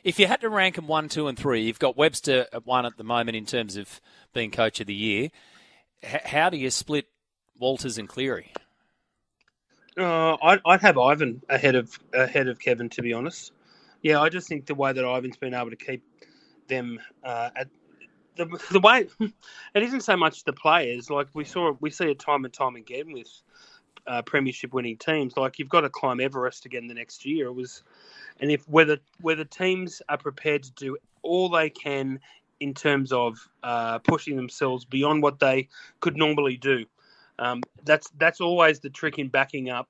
if 0.03 0.19
you 0.19 0.27
had 0.27 0.41
to 0.41 0.49
rank 0.49 0.77
him 0.77 0.87
one, 0.87 1.09
two, 1.09 1.27
and 1.27 1.37
three, 1.37 1.63
you've 1.63 1.79
got 1.79 1.97
Webster 1.97 2.45
at 2.53 2.65
one 2.65 2.85
at 2.85 2.95
the 2.97 3.03
moment 3.03 3.35
in 3.35 3.47
terms 3.47 3.75
of 3.75 3.99
being 4.33 4.51
coach 4.51 4.79
of 4.79 4.85
the 4.85 4.93
year. 4.93 5.29
H- 6.03 6.21
how 6.25 6.51
do 6.51 6.57
you 6.57 6.69
split 6.69 7.07
Walters 7.59 7.97
and 7.97 8.07
Cleary? 8.07 8.53
Uh, 9.97 10.37
I'd, 10.43 10.59
I'd 10.63 10.81
have 10.81 10.99
Ivan 10.99 11.41
ahead 11.49 11.73
of 11.73 11.97
ahead 12.13 12.47
of 12.47 12.59
Kevin, 12.59 12.89
to 12.89 13.01
be 13.01 13.13
honest. 13.13 13.51
Yeah, 14.03 14.21
I 14.21 14.29
just 14.29 14.47
think 14.47 14.67
the 14.67 14.75
way 14.75 14.93
that 14.93 15.03
Ivan's 15.03 15.37
been 15.37 15.55
able 15.55 15.71
to 15.71 15.75
keep 15.75 16.03
them 16.67 16.99
uh, 17.23 17.49
at 17.55 17.67
the 18.37 18.45
the 18.71 18.79
way 18.79 19.07
it 19.19 19.83
isn't 19.83 20.01
so 20.01 20.15
much 20.15 20.43
the 20.43 20.53
players. 20.53 21.09
Like 21.09 21.27
we 21.33 21.43
saw, 21.43 21.73
we 21.79 21.89
see 21.89 22.11
it 22.11 22.19
time 22.19 22.45
and 22.45 22.53
time 22.53 22.75
again 22.75 23.11
with 23.11 23.27
uh, 24.05 24.21
premiership 24.21 24.73
winning 24.73 24.97
teams. 24.97 25.35
Like 25.37 25.59
you've 25.59 25.69
got 25.69 25.81
to 25.81 25.89
climb 25.89 26.19
Everest 26.19 26.65
again 26.65 26.87
the 26.87 26.93
next 26.93 27.25
year. 27.25 27.47
It 27.47 27.53
was, 27.53 27.83
and 28.39 28.51
if 28.51 28.67
whether 28.67 28.97
whether 29.21 29.43
teams 29.43 30.01
are 30.09 30.17
prepared 30.17 30.63
to 30.63 30.71
do 30.71 30.97
all 31.23 31.49
they 31.49 31.69
can 31.69 32.19
in 32.59 32.73
terms 32.73 33.11
of 33.11 33.37
uh, 33.63 33.99
pushing 33.99 34.35
themselves 34.35 34.85
beyond 34.85 35.21
what 35.21 35.39
they 35.39 35.67
could 35.99 36.17
normally 36.17 36.57
do. 36.57 36.85
Um, 37.39 37.61
that's 37.83 38.09
that's 38.17 38.41
always 38.41 38.79
the 38.79 38.89
trick 38.89 39.19
in 39.19 39.27
backing 39.27 39.69
up 39.69 39.89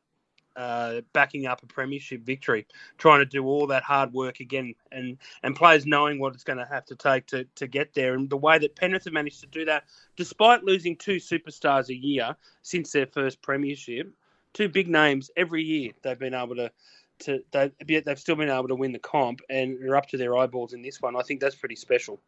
uh, 0.58 1.02
backing 1.14 1.46
up 1.46 1.64
a 1.64 1.68
premiership 1.68 2.22
victory, 2.22 2.66
trying 2.98 3.20
to 3.20 3.26
do 3.26 3.46
all 3.46 3.68
that 3.68 3.84
hard 3.84 4.12
work 4.12 4.40
again, 4.40 4.74
and 4.92 5.18
and 5.44 5.56
players 5.56 5.86
knowing 5.86 6.20
what 6.20 6.34
it's 6.34 6.44
going 6.44 6.58
to 6.58 6.66
have 6.66 6.86
to 6.86 6.96
take 6.96 7.28
to, 7.28 7.46
to 7.56 7.68
get 7.68 7.94
there, 7.94 8.16
and 8.16 8.30
the 8.30 8.38
way 8.38 8.58
that 8.58 8.76
Penrith 8.76 9.06
have 9.06 9.14
managed 9.14 9.42
to 9.42 9.48
do 9.48 9.64
that, 9.66 9.84
despite 10.16 10.64
losing 10.64 10.96
two 10.96 11.18
superstars 11.18 11.90
a 11.90 11.96
year 11.96 12.36
since 12.64 12.92
their 12.92 13.06
first 13.06 13.42
premiership, 13.42 14.12
two 14.54 14.68
big 14.68 14.90
names 14.90 15.30
every 15.38 15.64
year, 15.64 15.92
they've 16.02 16.20
been 16.20 16.34
able 16.34 16.56
to 16.56 16.72
to 17.20 17.44
they, 17.52 17.72
they've 17.88 18.20
still 18.20 18.36
been 18.36 18.50
able 18.50 18.68
to 18.68 18.76
win 18.76 18.92
the 18.92 19.00
comp 19.00 19.42
and 19.50 19.78
they're 19.82 19.96
up 19.96 20.08
to 20.08 20.18
their 20.18 20.38
eyeballs 20.38 20.74
in 20.74 20.82
this 20.82 21.02
one. 21.02 21.16
I 21.16 21.22
think 21.22 21.40
that's 21.40 21.56
pretty 21.56 21.76
special 21.76 22.20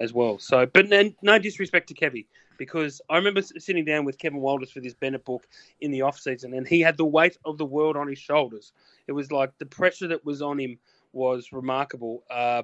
as 0.00 0.12
well. 0.12 0.38
So, 0.38 0.66
but 0.66 0.88
then, 0.88 1.14
no 1.22 1.38
disrespect 1.38 1.88
to 1.88 1.94
Kevy 1.94 2.26
because 2.56 3.00
I 3.10 3.16
remember 3.16 3.42
sitting 3.42 3.84
down 3.84 4.04
with 4.04 4.18
Kevin 4.18 4.40
Walters 4.40 4.70
for 4.70 4.80
this 4.80 4.94
Bennett 4.94 5.24
book 5.24 5.46
in 5.80 5.90
the 5.90 6.02
off 6.02 6.18
season, 6.18 6.54
and 6.54 6.66
he 6.66 6.80
had 6.80 6.96
the 6.96 7.04
weight 7.04 7.36
of 7.44 7.58
the 7.58 7.64
world 7.64 7.96
on 7.96 8.08
his 8.08 8.18
shoulders. 8.18 8.72
It 9.06 9.12
was 9.12 9.32
like 9.32 9.50
the 9.58 9.66
pressure 9.66 10.08
that 10.08 10.24
was 10.24 10.42
on 10.42 10.58
him 10.58 10.78
was 11.12 11.52
remarkable. 11.52 12.24
Uh, 12.30 12.62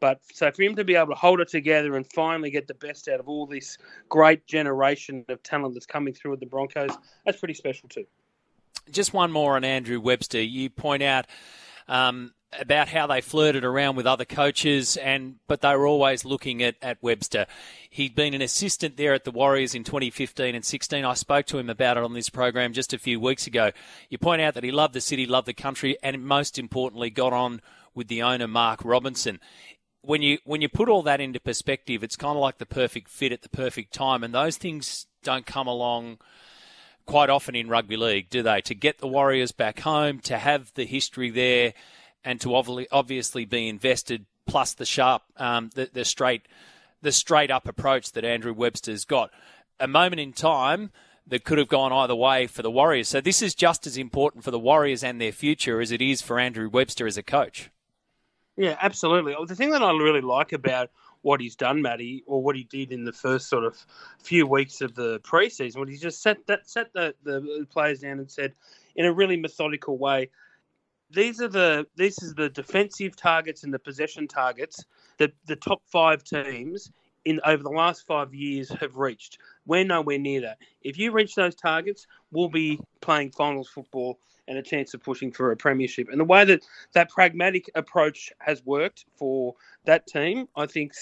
but 0.00 0.20
so 0.32 0.50
for 0.52 0.62
him 0.62 0.76
to 0.76 0.84
be 0.84 0.94
able 0.94 1.08
to 1.08 1.14
hold 1.14 1.40
it 1.40 1.48
together 1.48 1.96
and 1.96 2.06
finally 2.12 2.50
get 2.50 2.68
the 2.68 2.74
best 2.74 3.08
out 3.08 3.20
of 3.20 3.28
all 3.28 3.46
this 3.46 3.78
great 4.08 4.46
generation 4.46 5.24
of 5.28 5.42
talent 5.42 5.74
that's 5.74 5.86
coming 5.86 6.14
through 6.14 6.34
at 6.34 6.40
the 6.40 6.46
Broncos, 6.46 6.90
that's 7.24 7.38
pretty 7.38 7.54
special 7.54 7.88
too. 7.88 8.06
Just 8.90 9.12
one 9.12 9.32
more 9.32 9.56
on 9.56 9.64
Andrew 9.64 10.00
Webster. 10.00 10.40
You 10.40 10.70
point 10.70 11.02
out 11.02 11.26
um, 11.88 12.32
about 12.58 12.88
how 12.88 13.06
they 13.06 13.20
flirted 13.20 13.64
around 13.64 13.96
with 13.96 14.06
other 14.06 14.24
coaches, 14.24 14.96
and 14.96 15.36
but 15.46 15.60
they 15.60 15.74
were 15.76 15.86
always 15.86 16.24
looking 16.24 16.62
at, 16.62 16.76
at 16.80 17.02
Webster. 17.02 17.46
He'd 17.90 18.14
been 18.14 18.34
an 18.34 18.42
assistant 18.42 18.96
there 18.96 19.14
at 19.14 19.24
the 19.24 19.30
Warriors 19.30 19.74
in 19.74 19.84
2015 19.84 20.54
and 20.54 20.64
16. 20.64 21.04
I 21.04 21.14
spoke 21.14 21.46
to 21.46 21.58
him 21.58 21.68
about 21.68 21.96
it 21.96 22.04
on 22.04 22.14
this 22.14 22.30
program 22.30 22.72
just 22.72 22.92
a 22.92 22.98
few 22.98 23.20
weeks 23.20 23.46
ago. 23.46 23.72
You 24.08 24.18
point 24.18 24.42
out 24.42 24.54
that 24.54 24.64
he 24.64 24.70
loved 24.70 24.94
the 24.94 25.00
city, 25.00 25.26
loved 25.26 25.46
the 25.46 25.54
country, 25.54 25.96
and 26.02 26.24
most 26.24 26.58
importantly, 26.58 27.10
got 27.10 27.32
on 27.32 27.60
with 27.94 28.08
the 28.08 28.22
owner 28.22 28.48
Mark 28.48 28.80
Robinson. 28.84 29.40
When 30.02 30.22
you 30.22 30.38
when 30.44 30.62
you 30.62 30.68
put 30.68 30.88
all 30.88 31.02
that 31.02 31.20
into 31.20 31.40
perspective, 31.40 32.02
it's 32.02 32.16
kind 32.16 32.36
of 32.36 32.40
like 32.40 32.58
the 32.58 32.66
perfect 32.66 33.08
fit 33.08 33.32
at 33.32 33.42
the 33.42 33.48
perfect 33.48 33.92
time, 33.92 34.24
and 34.24 34.34
those 34.34 34.56
things 34.56 35.06
don't 35.22 35.44
come 35.44 35.66
along 35.66 36.18
quite 37.04 37.30
often 37.30 37.54
in 37.54 37.68
rugby 37.68 37.96
league, 37.96 38.30
do 38.30 38.42
they? 38.42 38.60
To 38.60 38.74
get 38.74 38.98
the 38.98 39.08
Warriors 39.08 39.50
back 39.50 39.80
home, 39.80 40.20
to 40.20 40.38
have 40.38 40.72
the 40.74 40.84
history 40.84 41.30
there, 41.30 41.72
and 42.24 42.40
to 42.40 42.54
obviously 42.54 43.44
be 43.44 43.68
invested, 43.68 44.26
plus 44.46 44.74
the 44.74 44.84
sharp, 44.84 45.22
um, 45.36 45.70
the, 45.74 45.90
the 45.92 46.04
straight, 46.04 46.46
the 47.02 47.12
straight 47.12 47.50
up 47.50 47.68
approach 47.68 48.12
that 48.12 48.24
Andrew 48.24 48.52
Webster's 48.52 49.04
got. 49.04 49.30
A 49.80 49.86
moment 49.86 50.20
in 50.20 50.32
time 50.32 50.90
that 51.26 51.44
could 51.44 51.58
have 51.58 51.68
gone 51.68 51.92
either 51.92 52.14
way 52.14 52.46
for 52.46 52.62
the 52.62 52.70
Warriors. 52.70 53.08
So 53.08 53.20
this 53.20 53.42
is 53.42 53.54
just 53.54 53.86
as 53.86 53.96
important 53.96 54.44
for 54.44 54.50
the 54.50 54.58
Warriors 54.58 55.04
and 55.04 55.20
their 55.20 55.32
future 55.32 55.80
as 55.80 55.92
it 55.92 56.02
is 56.02 56.22
for 56.22 56.38
Andrew 56.38 56.68
Webster 56.68 57.06
as 57.06 57.16
a 57.16 57.22
coach. 57.22 57.70
Yeah, 58.56 58.76
absolutely. 58.80 59.36
The 59.46 59.54
thing 59.54 59.70
that 59.70 59.82
I 59.82 59.92
really 59.92 60.20
like 60.20 60.52
about 60.52 60.90
what 61.22 61.40
he's 61.40 61.54
done, 61.54 61.82
Matty, 61.82 62.24
or 62.26 62.42
what 62.42 62.56
he 62.56 62.64
did 62.64 62.92
in 62.92 63.04
the 63.04 63.12
first 63.12 63.48
sort 63.48 63.64
of 63.64 63.76
few 64.22 64.46
weeks 64.46 64.80
of 64.80 64.94
the 64.94 65.20
preseason, 65.20 65.76
when 65.76 65.88
he 65.88 65.96
just 65.96 66.22
set 66.22 66.46
that 66.46 66.68
set 66.68 66.92
the, 66.92 67.14
the 67.22 67.66
players 67.70 68.00
down 68.00 68.18
and 68.18 68.30
said, 68.30 68.54
in 68.96 69.04
a 69.04 69.12
really 69.12 69.36
methodical 69.36 69.98
way, 69.98 70.30
these 71.10 71.40
are 71.40 71.48
the 71.48 71.86
these 71.96 72.22
is 72.22 72.34
the 72.34 72.48
defensive 72.50 73.16
targets 73.16 73.64
and 73.64 73.72
the 73.72 73.78
possession 73.78 74.28
targets 74.28 74.84
that 75.18 75.32
the 75.46 75.56
top 75.56 75.82
five 75.86 76.22
teams 76.22 76.90
in 77.24 77.40
over 77.44 77.62
the 77.62 77.70
last 77.70 78.06
five 78.06 78.32
years 78.34 78.70
have 78.70 78.96
reached. 78.96 79.38
We're 79.66 79.84
nowhere 79.84 80.18
near 80.18 80.40
that. 80.42 80.58
If 80.82 80.98
you 80.98 81.12
reach 81.12 81.34
those 81.34 81.54
targets, 81.54 82.06
we'll 82.30 82.48
be 82.48 82.80
playing 83.00 83.32
finals 83.32 83.68
football 83.68 84.18
and 84.46 84.56
a 84.56 84.62
chance 84.62 84.94
of 84.94 85.02
pushing 85.02 85.30
for 85.30 85.52
a 85.52 85.56
premiership. 85.56 86.08
And 86.10 86.20
the 86.20 86.24
way 86.24 86.44
that 86.44 86.62
that 86.94 87.10
pragmatic 87.10 87.70
approach 87.74 88.32
has 88.38 88.64
worked 88.64 89.04
for 89.14 89.54
that 89.84 90.06
team, 90.06 90.48
I 90.56 90.66
think, 90.66 90.94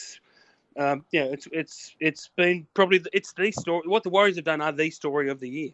um, 0.77 1.05
yeah, 1.13 1.25
it's 1.25 1.47
it's 1.53 1.95
it's 2.01 2.31
been 2.37 2.67
probably 2.75 3.03
it's 3.13 3.33
the 3.33 3.53
story. 3.53 3.83
What 3.87 4.03
the 4.03 4.11
Warriors 4.11 4.37
have 4.37 4.45
done 4.45 4.61
are 4.61 4.73
the 4.73 4.91
story 4.91 5.31
of 5.31 5.41
the 5.41 5.49
year. 5.49 5.71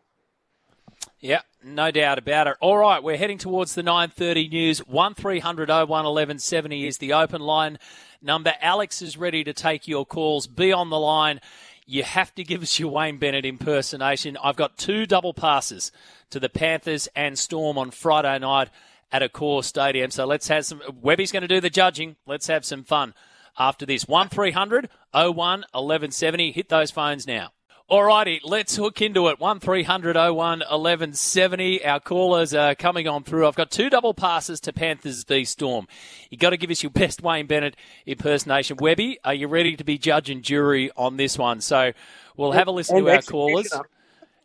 Yeah, 1.22 1.42
no 1.62 1.92
doubt 1.92 2.18
about 2.18 2.48
it. 2.48 2.56
All 2.60 2.76
right, 2.76 3.00
we're 3.00 3.16
heading 3.16 3.38
towards 3.38 3.76
the 3.76 3.82
9:30 3.84 4.48
news. 4.50 4.80
One 4.80 5.14
1170 5.14 6.86
is 6.88 6.98
the 6.98 7.12
open 7.12 7.40
line 7.40 7.78
number. 8.20 8.54
Alex 8.60 9.00
is 9.00 9.16
ready 9.16 9.44
to 9.44 9.52
take 9.52 9.86
your 9.86 10.04
calls. 10.04 10.48
Be 10.48 10.72
on 10.72 10.90
the 10.90 10.98
line. 10.98 11.40
You 11.86 12.02
have 12.02 12.34
to 12.34 12.42
give 12.42 12.60
us 12.60 12.80
your 12.80 12.90
Wayne 12.90 13.18
Bennett 13.18 13.44
impersonation. 13.44 14.36
I've 14.42 14.56
got 14.56 14.76
two 14.76 15.06
double 15.06 15.32
passes 15.32 15.92
to 16.30 16.40
the 16.40 16.48
Panthers 16.48 17.08
and 17.14 17.38
Storm 17.38 17.78
on 17.78 17.92
Friday 17.92 18.40
night 18.40 18.70
at 19.12 19.22
Accor 19.22 19.62
Stadium. 19.62 20.10
So 20.10 20.26
let's 20.26 20.48
have 20.48 20.66
some. 20.66 20.82
Webby's 21.00 21.30
going 21.30 21.42
to 21.42 21.48
do 21.48 21.60
the 21.60 21.70
judging. 21.70 22.16
Let's 22.26 22.48
have 22.48 22.64
some 22.64 22.82
fun 22.82 23.14
after 23.56 23.86
this. 23.86 24.08
1300 24.08 24.88
01 25.12 25.36
1170. 25.36 26.50
Hit 26.50 26.68
those 26.68 26.90
phones 26.90 27.28
now. 27.28 27.52
Alrighty, 27.92 28.40
let's 28.42 28.74
hook 28.74 29.02
into 29.02 29.28
it. 29.28 29.38
1300 29.38 30.16
01 30.16 30.34
1170. 30.60 31.84
Our 31.84 32.00
callers 32.00 32.54
are 32.54 32.74
coming 32.74 33.06
on 33.06 33.22
through. 33.22 33.46
I've 33.46 33.54
got 33.54 33.70
two 33.70 33.90
double 33.90 34.14
passes 34.14 34.60
to 34.60 34.72
Panthers 34.72 35.24
v 35.24 35.44
Storm. 35.44 35.86
you 36.30 36.38
got 36.38 36.50
to 36.50 36.56
give 36.56 36.70
us 36.70 36.82
your 36.82 36.88
best 36.88 37.22
Wayne 37.22 37.46
Bennett 37.46 37.76
impersonation. 38.06 38.78
Webby, 38.78 39.18
are 39.26 39.34
you 39.34 39.46
ready 39.46 39.76
to 39.76 39.84
be 39.84 39.98
judge 39.98 40.30
and 40.30 40.42
jury 40.42 40.90
on 40.96 41.18
this 41.18 41.36
one? 41.36 41.60
So 41.60 41.92
we'll 42.34 42.52
have 42.52 42.66
a 42.66 42.70
listen 42.70 42.96
and 42.96 43.04
to 43.04 43.12
our 43.12 43.20
callers. 43.20 43.70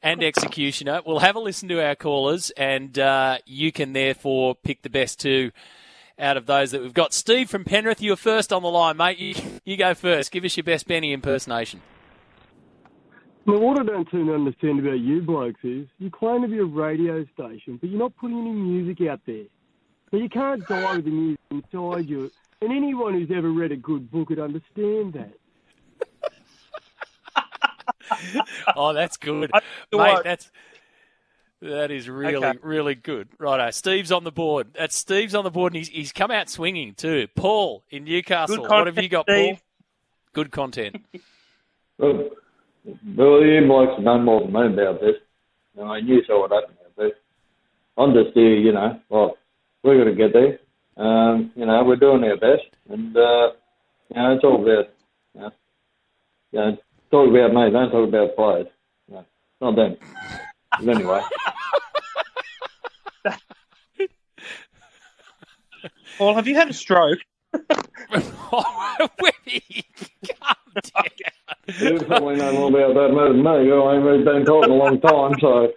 And 0.04 0.22
executioner. 0.24 1.00
We'll 1.06 1.20
have 1.20 1.38
a 1.38 1.40
listen 1.40 1.70
to 1.70 1.82
our 1.82 1.96
callers, 1.96 2.50
and 2.52 3.00
uh, 3.00 3.38
you 3.46 3.72
can 3.72 3.94
therefore 3.94 4.56
pick 4.56 4.82
the 4.82 4.90
best 4.90 5.22
two 5.22 5.52
out 6.20 6.36
of 6.36 6.48
those 6.48 6.72
that 6.72 6.82
we've 6.82 6.94
got. 6.94 7.14
Steve 7.14 7.50
from 7.50 7.64
Penrith, 7.64 8.02
you're 8.02 8.18
first 8.18 8.52
on 8.52 8.62
the 8.62 8.70
line, 8.70 8.98
mate. 8.98 9.20
You, 9.20 9.36
you 9.64 9.78
go 9.78 9.94
first. 9.94 10.32
Give 10.32 10.44
us 10.44 10.58
your 10.58 10.66
best 10.66 10.86
Benny 10.86 11.14
impersonation. 11.14 11.80
Now, 13.48 13.60
what 13.60 13.80
I 13.80 13.84
don't 13.84 14.12
seem 14.12 14.28
to 14.28 14.36
understand 14.36 14.80
about 14.80 15.00
you 15.00 15.22
blokes 15.22 15.62
is 15.64 15.88
you 16.00 16.12
claim 16.12 16.42
to 16.42 16.50
be 16.50 16.58
a 16.58 16.66
radio 16.66 17.26
station, 17.34 17.78
but 17.78 17.90
you're 17.90 17.98
not 17.98 18.14
putting 18.18 18.40
any 18.42 18.52
music 18.52 19.08
out 19.08 19.22
there. 19.26 19.46
Now, 20.12 20.20
you 20.20 20.28
can't 20.28 20.68
die 20.68 20.98
with 20.98 21.06
the 21.06 21.12
music 21.12 21.40
inside 21.52 22.10
you. 22.10 22.30
And 22.62 22.72
anyone 22.74 23.14
who's 23.14 23.32
ever 23.34 23.50
read 23.50 23.72
a 23.72 23.78
good 23.78 24.12
book 24.12 24.30
would 24.30 24.40
understand 24.40 25.14
that. 25.14 25.34
oh, 28.76 28.92
that's 28.94 29.16
good, 29.16 29.50
mate. 29.92 30.20
That's 30.24 30.52
that 31.62 31.90
is 31.90 32.10
really 32.10 32.36
okay. 32.36 32.60
really 32.62 32.96
good. 32.96 33.30
Righto, 33.38 33.72
Steve's 33.72 34.12
on 34.12 34.24
the 34.24 34.32
board. 34.32 34.68
That's 34.78 34.96
Steve's 34.96 35.36
on 35.36 35.44
the 35.44 35.52
board, 35.52 35.74
and 35.74 35.78
he's 35.78 35.88
he's 35.88 36.12
come 36.12 36.32
out 36.32 36.50
swinging 36.50 36.96
too. 36.96 37.28
Paul 37.36 37.84
in 37.90 38.04
Newcastle. 38.04 38.58
Content, 38.58 38.72
what 38.72 38.88
have 38.88 39.04
you 39.04 39.10
got, 39.10 39.26
Steve. 39.30 39.56
Paul? 39.56 39.60
Good 40.34 40.52
content. 40.52 41.06
You 42.88 43.68
blokes 43.68 43.94
have 43.96 44.04
known 44.04 44.24
more 44.24 44.42
than 44.42 44.54
me 44.54 44.62
about 44.74 45.02
this. 45.02 45.16
You 45.76 45.84
know, 45.84 45.92
I 45.92 46.00
knew 46.00 46.24
so 46.26 46.42
happened 46.44 46.78
about 46.80 46.96
this. 46.96 47.12
I'm 47.98 48.14
just 48.14 48.34
here, 48.34 48.56
you 48.56 48.72
know, 48.72 49.00
well, 49.10 49.38
we're 49.84 50.02
going 50.02 50.16
to 50.16 50.16
get 50.16 50.34
there. 50.34 50.60
Um, 50.98 51.52
you 51.56 51.66
know, 51.66 51.84
we're 51.84 51.98
doing 51.98 52.24
our 52.24 52.38
best. 52.38 52.64
And, 52.90 53.16
uh, 53.16 53.52
you 54.10 54.16
know, 54.16 54.36
it's 54.36 54.44
all 54.44 54.62
about, 54.62 54.90
you 55.36 55.42
know, 55.42 55.52
you 56.52 56.60
know 56.60 56.78
talk 57.12 57.30
about 57.30 57.54
me, 57.54 57.72
don't 57.72 57.92
talk 57.92 58.08
about 58.08 58.36
players. 58.36 58.68
No, 59.10 59.26
not 59.62 59.76
them. 59.76 59.98
But 60.80 60.90
anyway. 60.96 61.22
Paul, 66.18 66.36
have 66.36 66.48
you 66.48 66.56
had 66.56 66.70
a 66.70 66.74
stroke? 66.74 67.20
Oh, 68.52 69.08
you 71.80 72.00
probably 72.00 72.36
know 72.36 72.54
more 72.54 72.70
about 72.70 72.94
that 72.94 73.28
than 73.28 73.44
me. 73.44 73.50
I 73.50 73.98
mean, 73.98 74.06
we've 74.06 74.26
been 74.26 74.46
talking 74.46 74.72
a 74.72 74.76
long 74.76 75.00
time, 75.02 75.36
so 75.40 75.74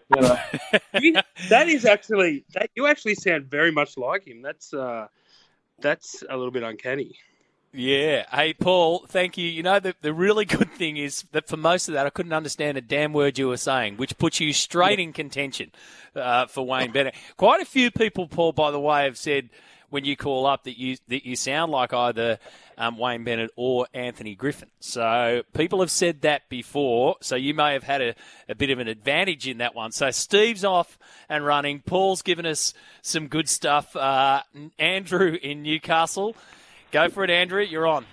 you 1.00 1.12
know. 1.12 1.22
that 1.48 1.68
is 1.68 1.84
actually 1.84 2.44
that 2.54 2.70
you 2.74 2.86
actually 2.86 3.14
sound 3.14 3.46
very 3.46 3.72
much 3.72 3.96
like 3.96 4.26
him. 4.26 4.42
That's 4.42 4.72
uh, 4.72 5.08
that's 5.80 6.22
a 6.28 6.36
little 6.36 6.52
bit 6.52 6.62
uncanny. 6.62 7.16
Yeah. 7.72 8.24
Hey, 8.32 8.52
Paul, 8.52 9.06
thank 9.06 9.38
you. 9.38 9.46
You 9.46 9.62
know, 9.62 9.78
the, 9.78 9.94
the 10.00 10.12
really 10.12 10.44
good 10.44 10.72
thing 10.72 10.96
is 10.96 11.24
that 11.32 11.48
for 11.48 11.56
most 11.56 11.88
of 11.88 11.94
that, 11.94 12.06
I 12.06 12.10
couldn't 12.10 12.32
understand 12.32 12.76
a 12.76 12.80
damn 12.80 13.12
word 13.12 13.38
you 13.38 13.48
were 13.48 13.56
saying, 13.56 13.96
which 13.96 14.18
puts 14.18 14.40
you 14.40 14.52
straight 14.52 14.98
in 14.98 15.12
contention 15.12 15.70
uh, 16.16 16.46
for 16.46 16.66
Wayne 16.66 16.90
Bennett. 16.90 17.14
Quite 17.36 17.60
a 17.60 17.64
few 17.64 17.90
people, 17.92 18.26
Paul, 18.26 18.52
by 18.52 18.72
the 18.72 18.80
way, 18.80 19.04
have 19.04 19.16
said 19.16 19.50
when 19.90 20.04
you 20.04 20.16
call 20.16 20.46
up 20.46 20.64
that 20.64 20.78
you 20.78 20.96
that 21.08 21.26
you 21.26 21.36
sound 21.36 21.70
like 21.70 21.92
either 21.92 22.38
um, 22.78 22.96
Wayne 22.96 23.24
Bennett 23.24 23.50
or 23.56 23.86
Anthony 23.92 24.34
Griffin. 24.34 24.70
So 24.80 25.42
people 25.52 25.80
have 25.80 25.90
said 25.90 26.22
that 26.22 26.48
before. 26.48 27.16
So 27.20 27.36
you 27.36 27.52
may 27.52 27.74
have 27.74 27.84
had 27.84 28.00
a, 28.00 28.14
a 28.48 28.54
bit 28.54 28.70
of 28.70 28.78
an 28.78 28.88
advantage 28.88 29.46
in 29.46 29.58
that 29.58 29.74
one. 29.74 29.92
So 29.92 30.10
Steve's 30.10 30.64
off 30.64 30.98
and 31.28 31.44
running. 31.44 31.80
Paul's 31.80 32.22
given 32.22 32.46
us 32.46 32.72
some 33.02 33.28
good 33.28 33.48
stuff. 33.48 33.94
Uh, 33.94 34.42
Andrew 34.78 35.36
in 35.42 35.62
Newcastle. 35.62 36.34
Go 36.90 37.08
for 37.08 37.22
it, 37.22 37.30
Andrew. 37.30 37.62
You're 37.62 37.86
on. 37.86 38.06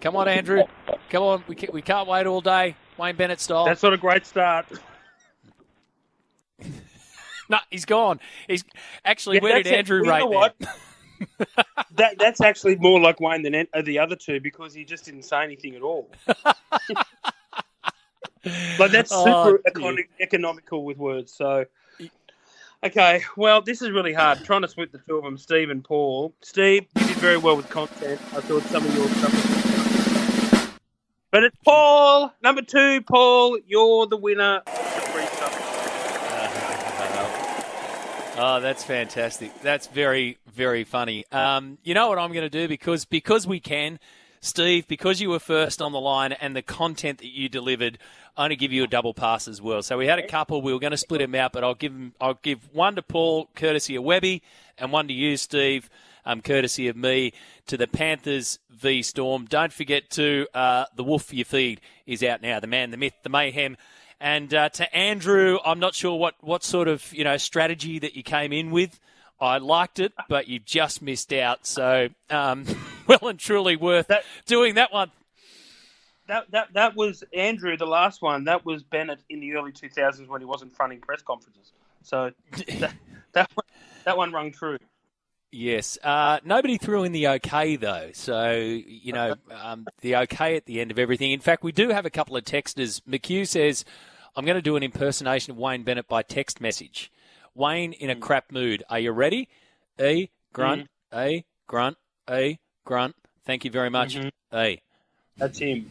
Come 0.00 0.16
on, 0.16 0.26
Andrew. 0.26 0.64
Come 1.10 1.22
on. 1.22 1.44
We 1.46 1.54
can't, 1.54 1.72
we 1.72 1.80
can't 1.80 2.08
wait 2.08 2.26
all 2.26 2.40
day. 2.40 2.76
Wayne 2.98 3.16
Bennett 3.16 3.40
style. 3.40 3.64
That's 3.64 3.82
not 3.82 3.92
a 3.92 3.96
great 3.96 4.26
start. 4.26 4.66
No, 7.52 7.58
he's 7.70 7.84
gone. 7.84 8.18
He's 8.48 8.64
actually 9.04 9.36
yeah, 9.36 9.42
where 9.44 9.62
did 9.62 9.72
Andrew 9.72 10.02
rate 10.04 10.28
what? 10.28 10.56
that 11.94 12.18
that's 12.18 12.40
actually 12.40 12.74
more 12.76 12.98
like 13.00 13.20
Wayne 13.20 13.42
than 13.42 13.54
uh, 13.72 13.82
the 13.82 13.98
other 14.00 14.16
two 14.16 14.40
because 14.40 14.74
he 14.74 14.84
just 14.84 15.04
didn't 15.04 15.22
say 15.22 15.44
anything 15.44 15.76
at 15.76 15.82
all. 15.82 16.10
Like 18.76 18.90
that's 18.90 19.12
Oh, 19.14 19.24
super 19.24 19.62
dear. 19.72 19.72
econ- 19.92 20.08
economical 20.18 20.84
with 20.84 20.98
words. 20.98 21.32
So, 21.32 21.64
okay, 22.82 23.22
well, 23.36 23.62
this 23.62 23.80
is 23.82 23.92
really 23.92 24.12
hard. 24.12 24.42
trying 24.42 24.62
to 24.62 24.68
split 24.68 24.90
the 24.90 24.98
two 24.98 25.16
of 25.18 25.22
them, 25.22 25.38
Steve 25.38 25.70
and 25.70 25.84
Paul. 25.84 26.34
Steve, 26.40 26.86
you 26.98 27.06
did 27.06 27.16
very 27.18 27.36
well 27.36 27.56
with 27.56 27.70
content. 27.70 28.20
I 28.34 28.40
thought 28.40 28.62
some 28.64 28.84
of 28.84 28.96
your 28.96 29.06
stuff. 29.10 30.74
But 31.30 31.44
it's 31.44 31.56
Paul, 31.64 32.34
number 32.42 32.62
two. 32.62 33.00
Paul, 33.02 33.58
you're 33.64 34.08
the 34.08 34.16
winner. 34.16 34.56
of 34.56 34.64
the 34.64 34.72
free 35.12 35.26
stuff. 35.26 35.68
Oh, 38.44 38.58
that's 38.58 38.82
fantastic. 38.82 39.52
That's 39.62 39.86
very, 39.86 40.36
very 40.52 40.82
funny. 40.82 41.24
Um, 41.30 41.78
you 41.84 41.94
know 41.94 42.08
what 42.08 42.18
I'm 42.18 42.32
going 42.32 42.42
to 42.42 42.50
do 42.50 42.66
because 42.66 43.04
because 43.04 43.46
we 43.46 43.60
can, 43.60 44.00
Steve, 44.40 44.88
because 44.88 45.20
you 45.20 45.30
were 45.30 45.38
first 45.38 45.80
on 45.80 45.92
the 45.92 46.00
line 46.00 46.32
and 46.32 46.56
the 46.56 46.60
content 46.60 47.18
that 47.18 47.28
you 47.28 47.48
delivered, 47.48 47.98
I'm 48.36 48.48
going 48.48 48.50
to 48.50 48.56
give 48.56 48.72
you 48.72 48.82
a 48.82 48.88
double 48.88 49.14
pass 49.14 49.46
as 49.46 49.62
well. 49.62 49.80
So 49.80 49.96
we 49.96 50.08
had 50.08 50.18
a 50.18 50.26
couple. 50.26 50.60
We 50.60 50.72
were 50.72 50.80
going 50.80 50.90
to 50.90 50.96
split 50.96 51.20
them 51.20 51.36
out, 51.36 51.52
but 51.52 51.62
I'll 51.62 51.76
give 51.76 51.92
'em- 51.92 52.14
I'll 52.20 52.34
give 52.42 52.68
one 52.72 52.96
to 52.96 53.02
Paul, 53.02 53.48
courtesy 53.54 53.94
of 53.94 54.02
Webby, 54.02 54.42
and 54.76 54.90
one 54.90 55.06
to 55.06 55.14
you, 55.14 55.36
Steve, 55.36 55.88
um, 56.26 56.42
courtesy 56.42 56.88
of 56.88 56.96
me, 56.96 57.34
to 57.68 57.76
the 57.76 57.86
Panthers 57.86 58.58
v 58.70 59.02
Storm. 59.02 59.44
Don't 59.44 59.72
forget 59.72 60.10
to 60.10 60.48
uh, 60.52 60.86
the 60.96 61.04
Wolf 61.04 61.32
You 61.32 61.44
Feed 61.44 61.80
is 62.06 62.24
out 62.24 62.42
now. 62.42 62.58
The 62.58 62.66
man, 62.66 62.90
the 62.90 62.96
myth, 62.96 63.14
the 63.22 63.28
mayhem. 63.30 63.76
And 64.22 64.54
uh, 64.54 64.68
to 64.68 64.96
Andrew, 64.96 65.58
I'm 65.64 65.80
not 65.80 65.96
sure 65.96 66.16
what, 66.16 66.36
what 66.40 66.62
sort 66.62 66.86
of 66.86 67.12
you 67.12 67.24
know 67.24 67.36
strategy 67.38 67.98
that 67.98 68.14
you 68.14 68.22
came 68.22 68.52
in 68.52 68.70
with. 68.70 69.00
I 69.40 69.58
liked 69.58 69.98
it, 69.98 70.12
but 70.28 70.46
you 70.46 70.60
just 70.60 71.02
missed 71.02 71.32
out. 71.32 71.66
So 71.66 72.08
um, 72.30 72.64
well 73.08 73.26
and 73.28 73.38
truly 73.38 73.74
worth 73.74 74.06
That- 74.06 74.22
doing 74.46 74.76
that 74.76 74.92
one. 74.92 75.10
That, 76.28 76.48
that 76.52 76.68
that 76.74 76.94
was 76.94 77.24
Andrew, 77.34 77.76
the 77.76 77.84
last 77.84 78.22
one. 78.22 78.44
That 78.44 78.64
was 78.64 78.84
Bennett 78.84 79.18
in 79.28 79.40
the 79.40 79.54
early 79.54 79.72
2000s 79.72 80.28
when 80.28 80.40
he 80.40 80.44
wasn't 80.46 80.72
fronting 80.76 81.00
press 81.00 81.20
conferences. 81.20 81.72
So 82.04 82.30
that, 82.78 82.94
that, 83.32 83.50
one, 83.54 83.66
that 84.04 84.16
one 84.16 84.30
rung 84.30 84.52
true. 84.52 84.78
Yes. 85.50 85.98
Uh, 86.02 86.38
nobody 86.44 86.78
threw 86.78 87.02
in 87.02 87.10
the 87.10 87.26
okay, 87.26 87.74
though. 87.74 88.10
So, 88.14 88.52
you 88.52 89.12
know, 89.12 89.34
um, 89.50 89.84
the 90.00 90.14
okay 90.16 90.54
at 90.56 90.66
the 90.66 90.80
end 90.80 90.92
of 90.92 90.98
everything. 91.00 91.32
In 91.32 91.40
fact, 91.40 91.64
we 91.64 91.72
do 91.72 91.88
have 91.88 92.06
a 92.06 92.10
couple 92.10 92.36
of 92.36 92.44
texters. 92.44 93.02
McHugh 93.02 93.48
says, 93.48 93.84
I'm 94.34 94.46
going 94.46 94.56
to 94.56 94.62
do 94.62 94.76
an 94.76 94.82
impersonation 94.82 95.50
of 95.50 95.58
Wayne 95.58 95.82
Bennett 95.82 96.08
by 96.08 96.22
text 96.22 96.60
message. 96.60 97.12
Wayne 97.54 97.92
in 97.92 98.08
a 98.08 98.14
hmm. 98.14 98.20
crap 98.20 98.50
mood. 98.50 98.82
Are 98.88 98.98
you 98.98 99.12
ready? 99.12 99.48
E, 100.00 100.30
grunt, 100.52 100.88
hmm. 101.12 101.18
A, 101.18 101.44
grunt, 101.66 101.98
A, 102.30 102.58
grunt. 102.84 103.14
Thank 103.44 103.64
you 103.64 103.70
very 103.70 103.90
much. 103.90 104.16
Mm-hmm. 104.16 104.56
A. 104.56 104.80
That's 105.36 105.58
him. 105.58 105.90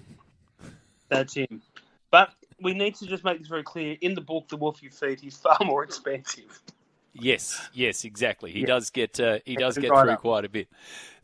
That's 1.10 1.34
him. 1.36 1.62
But 2.10 2.32
we 2.62 2.74
need 2.74 2.96
to 2.96 3.08
just 3.08 3.24
make 3.24 3.40
this 3.40 3.48
very 3.48 3.64
clear. 3.64 3.98
In 4.02 4.16
the 4.16 4.22
book, 4.22 4.48
The 4.48 4.58
Wolf 4.58 4.82
You 4.82 4.90
Feed, 4.90 5.20
he's 5.20 5.38
far 5.38 5.58
more 5.64 5.84
expensive. 5.84 6.62
Yes, 7.14 7.70
yes, 7.74 8.06
exactly. 8.06 8.52
He 8.52 8.64
does 8.64 8.90
get 8.90 9.20
uh, 9.20 9.40
he 9.46 9.56
does 9.56 9.78
get 9.78 9.90
through 9.90 10.12
up. 10.12 10.22
quite 10.22 10.46
a 10.46 10.50
bit. 10.50 10.70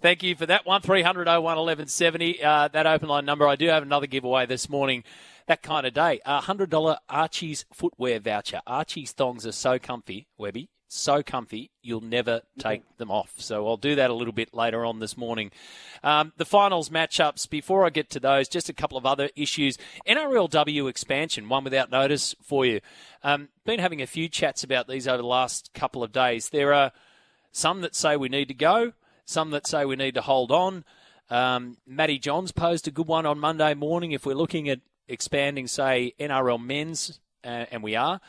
Thank 0.01 0.21
you 0.21 0.35
for 0.35 0.45
that 0.45 0.65
one. 0.65 0.81
300 0.81 1.27
01 1.27 1.41
1170. 1.43 2.43
Uh, 2.43 2.67
that 2.67 2.85
open 2.85 3.09
line 3.09 3.25
number. 3.25 3.47
I 3.47 3.55
do 3.55 3.67
have 3.67 3.83
another 3.83 4.07
giveaway 4.07 4.45
this 4.45 4.69
morning. 4.69 5.03
That 5.47 5.63
kind 5.63 5.87
of 5.87 5.93
day. 5.93 6.19
A 6.25 6.41
hundred 6.41 6.69
dollar 6.69 6.97
Archie's 7.07 7.65
footwear 7.73 8.19
voucher. 8.19 8.61
Archie's 8.67 9.13
thongs 9.13 9.47
are 9.47 9.53
so 9.53 9.79
comfy, 9.79 10.27
Webby, 10.37 10.69
so 10.87 11.21
comfy. 11.21 11.71
You'll 11.81 12.01
never 12.01 12.41
take 12.59 12.97
them 12.97 13.11
off. 13.11 13.33
So 13.37 13.67
I'll 13.67 13.77
do 13.77 13.95
that 13.95 14.09
a 14.09 14.13
little 14.13 14.33
bit 14.33 14.53
later 14.53 14.85
on 14.85 14.99
this 14.99 15.17
morning. 15.17 15.51
Um, 16.03 16.33
the 16.37 16.45
finals 16.45 16.89
matchups. 16.89 17.49
Before 17.49 17.85
I 17.85 17.89
get 17.89 18.09
to 18.11 18.19
those, 18.19 18.47
just 18.47 18.69
a 18.69 18.73
couple 18.73 18.97
of 18.97 19.05
other 19.05 19.29
issues. 19.35 19.77
NRLW 20.07 20.89
expansion. 20.89 21.49
One 21.49 21.63
without 21.63 21.91
notice 21.91 22.35
for 22.41 22.65
you. 22.65 22.79
Um, 23.23 23.49
been 23.65 23.79
having 23.79 24.01
a 24.01 24.07
few 24.07 24.29
chats 24.29 24.63
about 24.63 24.87
these 24.87 25.07
over 25.07 25.17
the 25.17 25.27
last 25.27 25.73
couple 25.73 26.03
of 26.03 26.11
days. 26.11 26.49
There 26.49 26.73
are 26.73 26.91
some 27.51 27.81
that 27.81 27.95
say 27.95 28.15
we 28.15 28.29
need 28.29 28.47
to 28.47 28.53
go, 28.53 28.93
some 29.25 29.51
that 29.51 29.67
say 29.67 29.83
we 29.83 29.95
need 29.95 30.13
to 30.13 30.21
hold 30.21 30.51
on. 30.51 30.85
Um, 31.29 31.77
Matty 31.85 32.19
Johns 32.19 32.51
posed 32.51 32.87
a 32.87 32.91
good 32.91 33.07
one 33.07 33.25
on 33.25 33.39
Monday 33.39 33.73
morning. 33.73 34.11
If 34.11 34.25
we're 34.25 34.35
looking 34.35 34.69
at 34.69 34.79
expanding, 35.07 35.67
say, 35.67 36.13
NRL 36.19 36.63
men's, 36.63 37.19
uh, 37.43 37.65
and 37.71 37.83
we 37.83 37.95
are, 37.95 38.21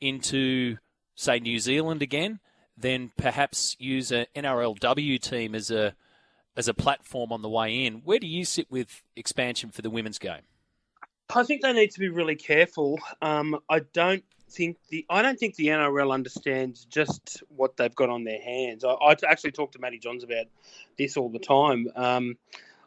into, 0.00 0.76
say, 1.14 1.38
New 1.38 1.58
Zealand 1.58 2.02
again, 2.02 2.40
then 2.76 3.12
perhaps 3.16 3.76
use 3.78 4.12
a 4.12 4.26
NRLW 4.34 5.20
team 5.20 5.54
as 5.54 5.70
a 5.70 5.94
as 6.56 6.68
a 6.68 6.74
platform 6.74 7.32
on 7.32 7.42
the 7.42 7.48
way 7.48 7.84
in. 7.84 7.94
Where 8.04 8.18
do 8.18 8.26
you 8.26 8.44
sit 8.44 8.70
with 8.70 9.02
expansion 9.16 9.70
for 9.70 9.82
the 9.82 9.90
women's 9.90 10.18
game? 10.18 10.42
I 11.34 11.42
think 11.42 11.62
they 11.62 11.72
need 11.72 11.90
to 11.92 12.00
be 12.00 12.08
really 12.08 12.36
careful. 12.36 12.98
Um, 13.20 13.58
I 13.68 13.80
don't 13.80 14.24
think 14.50 14.76
the 14.88 15.04
I 15.10 15.22
don't 15.22 15.38
think 15.38 15.56
the 15.56 15.68
NRL 15.68 16.12
understands 16.12 16.84
just 16.84 17.42
what 17.48 17.76
they've 17.76 17.94
got 17.94 18.10
on 18.10 18.24
their 18.24 18.40
hands. 18.40 18.84
I, 18.84 18.92
I 18.92 19.16
actually 19.28 19.52
talk 19.52 19.72
to 19.72 19.78
Matty 19.78 19.98
Johns 19.98 20.22
about 20.22 20.46
this 20.96 21.16
all 21.16 21.28
the 21.28 21.38
time. 21.38 21.88
Um, 21.96 22.36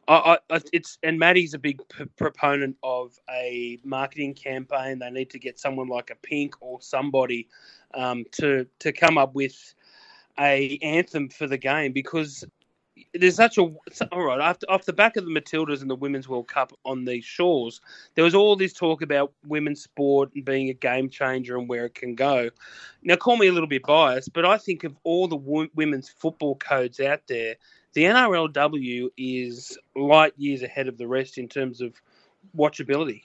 I, 0.08 0.38
I, 0.50 0.62
it's 0.72 0.98
and 1.04 1.20
Matty's 1.20 1.54
a 1.54 1.60
big 1.60 1.82
p- 1.90 2.06
proponent 2.18 2.78
of 2.84 3.20
a 3.30 3.80
marketing 3.84 4.34
campaign. 4.34 5.00
They 5.00 5.10
need 5.10 5.30
to 5.32 5.40
get 5.40 5.60
someone 5.60 5.88
like 5.88 6.12
a 6.12 6.16
Pink 6.16 6.56
or 6.62 6.82
somebody 6.82 7.48
um, 7.94 8.26
to 8.34 8.66
to 8.80 8.92
come 8.92 9.18
up 9.18 9.36
with 9.36 9.74
a 10.40 10.78
anthem 10.82 11.30
for 11.30 11.48
the 11.48 11.58
game 11.58 11.92
because 11.92 12.46
there's 13.14 13.36
such 13.36 13.58
a 13.58 13.62
all 14.12 14.24
right 14.24 14.40
after 14.40 14.70
off 14.70 14.86
the 14.86 14.94
back 14.94 15.18
of 15.18 15.26
the 15.26 15.32
Matildas 15.32 15.82
and 15.82 15.90
the 15.90 15.96
Women's 15.96 16.28
World 16.28 16.48
Cup 16.48 16.72
on 16.86 17.06
these 17.06 17.26
shores, 17.26 17.82
there 18.16 18.24
was 18.24 18.36
all 18.36 18.56
this 18.56 18.74
talk 18.74 19.02
about 19.02 19.34
women's 19.48 19.84
sport 19.84 20.32
and 20.36 20.46
being 20.46 20.70
a 20.70 20.74
game 20.74 21.10
changer 21.10 21.58
and 21.58 21.68
where 21.68 21.86
it 21.86 21.96
can 21.96 22.16
go. 22.16 22.50
Now, 23.04 23.16
call 23.16 23.38
me 23.38 23.48
a 23.48 23.52
little 23.52 23.68
bit 23.68 23.84
biased, 23.84 24.34
but 24.34 24.46
I 24.46 24.58
think 24.58 24.84
of 24.84 24.96
all 25.04 25.28
the 25.28 25.36
wo- 25.36 25.68
women's 25.76 26.10
football 26.10 26.56
codes 26.56 27.00
out 27.00 27.22
there, 27.28 27.56
the 27.94 28.04
NRLW 28.04 29.10
is 29.18 29.78
light 29.96 30.34
years 30.38 30.64
ahead 30.64 30.88
of 30.88 30.98
the 30.98 31.08
rest 31.08 31.38
in 31.38 31.48
terms 31.48 31.82
of 31.82 31.94
watchability. 32.56 33.22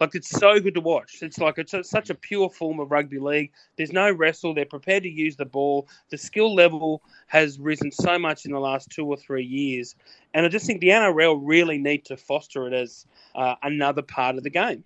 Like 0.00 0.14
it's 0.14 0.28
so 0.28 0.58
good 0.58 0.74
to 0.74 0.80
watch. 0.80 1.22
It's 1.22 1.38
like 1.38 1.58
it's 1.58 1.72
a, 1.72 1.84
such 1.84 2.10
a 2.10 2.14
pure 2.14 2.50
form 2.50 2.80
of 2.80 2.90
rugby 2.90 3.18
league. 3.20 3.52
There's 3.76 3.92
no 3.92 4.10
wrestle. 4.10 4.52
They're 4.52 4.64
prepared 4.64 5.04
to 5.04 5.08
use 5.08 5.36
the 5.36 5.44
ball. 5.44 5.88
The 6.10 6.18
skill 6.18 6.54
level 6.54 7.00
has 7.28 7.60
risen 7.60 7.92
so 7.92 8.18
much 8.18 8.44
in 8.44 8.52
the 8.52 8.58
last 8.58 8.90
two 8.90 9.06
or 9.06 9.16
three 9.16 9.44
years, 9.44 9.94
and 10.34 10.44
I 10.44 10.48
just 10.48 10.66
think 10.66 10.80
the 10.80 10.88
NRL 10.88 11.40
really 11.40 11.78
need 11.78 12.04
to 12.06 12.16
foster 12.16 12.66
it 12.66 12.72
as 12.72 13.06
uh, 13.34 13.54
another 13.62 14.02
part 14.02 14.36
of 14.36 14.42
the 14.42 14.50
game. 14.50 14.84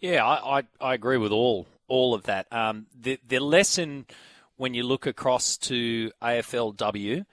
Yeah, 0.00 0.24
I, 0.24 0.58
I, 0.58 0.62
I 0.80 0.94
agree 0.94 1.16
with 1.16 1.32
all 1.32 1.66
all 1.88 2.14
of 2.14 2.22
that. 2.24 2.46
Um, 2.52 2.86
the 2.98 3.18
the 3.26 3.40
lesson 3.40 4.06
when 4.56 4.74
you 4.74 4.82
look 4.82 5.06
across 5.06 5.56
to 5.56 6.10
AFLW 6.22 7.24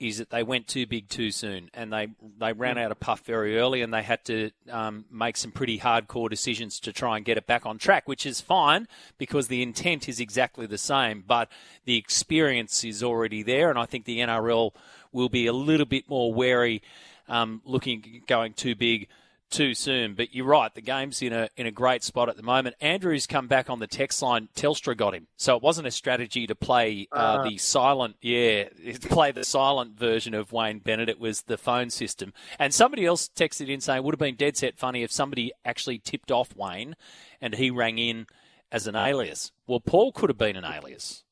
is 0.00 0.16
that 0.16 0.30
they 0.30 0.42
went 0.42 0.66
too 0.66 0.86
big 0.86 1.08
too 1.10 1.30
soon, 1.30 1.68
and 1.74 1.92
they 1.92 2.08
they 2.38 2.54
ran 2.54 2.78
out 2.78 2.90
of 2.90 2.98
puff 2.98 3.20
very 3.20 3.58
early, 3.58 3.82
and 3.82 3.92
they 3.92 4.02
had 4.02 4.24
to 4.24 4.50
um, 4.70 5.04
make 5.10 5.36
some 5.36 5.52
pretty 5.52 5.78
hardcore 5.78 6.30
decisions 6.30 6.80
to 6.80 6.92
try 6.92 7.16
and 7.16 7.26
get 7.26 7.36
it 7.36 7.46
back 7.46 7.66
on 7.66 7.76
track, 7.76 8.08
which 8.08 8.24
is 8.24 8.40
fine 8.40 8.88
because 9.18 9.48
the 9.48 9.62
intent 9.62 10.08
is 10.08 10.18
exactly 10.18 10.64
the 10.64 10.78
same, 10.78 11.22
but 11.26 11.50
the 11.84 11.96
experience 11.96 12.82
is 12.82 13.02
already 13.02 13.42
there, 13.42 13.68
and 13.68 13.78
I 13.78 13.84
think 13.84 14.06
the 14.06 14.20
NRL 14.20 14.70
will 15.12 15.28
be 15.28 15.46
a 15.46 15.52
little 15.52 15.86
bit 15.86 16.08
more 16.08 16.32
wary, 16.32 16.82
um, 17.28 17.60
looking 17.66 18.22
going 18.26 18.54
too 18.54 18.74
big 18.74 19.06
too 19.50 19.74
soon. 19.74 20.14
But 20.14 20.34
you're 20.34 20.46
right, 20.46 20.74
the 20.74 20.80
game's 20.80 21.20
in 21.22 21.32
a 21.32 21.48
in 21.56 21.66
a 21.66 21.70
great 21.70 22.02
spot 22.02 22.28
at 22.28 22.36
the 22.36 22.42
moment. 22.42 22.76
Andrew's 22.80 23.26
come 23.26 23.48
back 23.48 23.68
on 23.68 23.78
the 23.78 23.86
text 23.86 24.22
line. 24.22 24.48
Telstra 24.54 24.96
got 24.96 25.14
him, 25.14 25.26
so 25.36 25.56
it 25.56 25.62
wasn't 25.62 25.86
a 25.86 25.90
strategy 25.90 26.46
to 26.46 26.54
play 26.54 27.08
uh, 27.12 27.42
the 27.42 27.58
silent, 27.58 28.16
yeah, 28.20 28.64
play 29.02 29.32
the 29.32 29.44
silent 29.44 29.98
version 29.98 30.34
of 30.34 30.52
Wayne 30.52 30.78
Bennett. 30.78 31.08
It 31.08 31.20
was 31.20 31.42
the 31.42 31.58
phone 31.58 31.90
system. 31.90 32.32
And 32.58 32.72
somebody 32.72 33.04
else 33.04 33.28
texted 33.28 33.68
in 33.68 33.80
saying 33.80 33.98
it 33.98 34.04
would 34.04 34.14
have 34.14 34.18
been 34.18 34.36
dead 34.36 34.56
set 34.56 34.78
funny 34.78 35.02
if 35.02 35.12
somebody 35.12 35.52
actually 35.64 35.98
tipped 35.98 36.30
off 36.30 36.54
Wayne 36.56 36.96
and 37.40 37.54
he 37.54 37.70
rang 37.70 37.98
in 37.98 38.26
as 38.72 38.86
an 38.86 38.96
alias. 38.96 39.52
Well, 39.66 39.80
Paul 39.80 40.12
could 40.12 40.30
have 40.30 40.38
been 40.38 40.56
an 40.56 40.64
alias. 40.64 41.24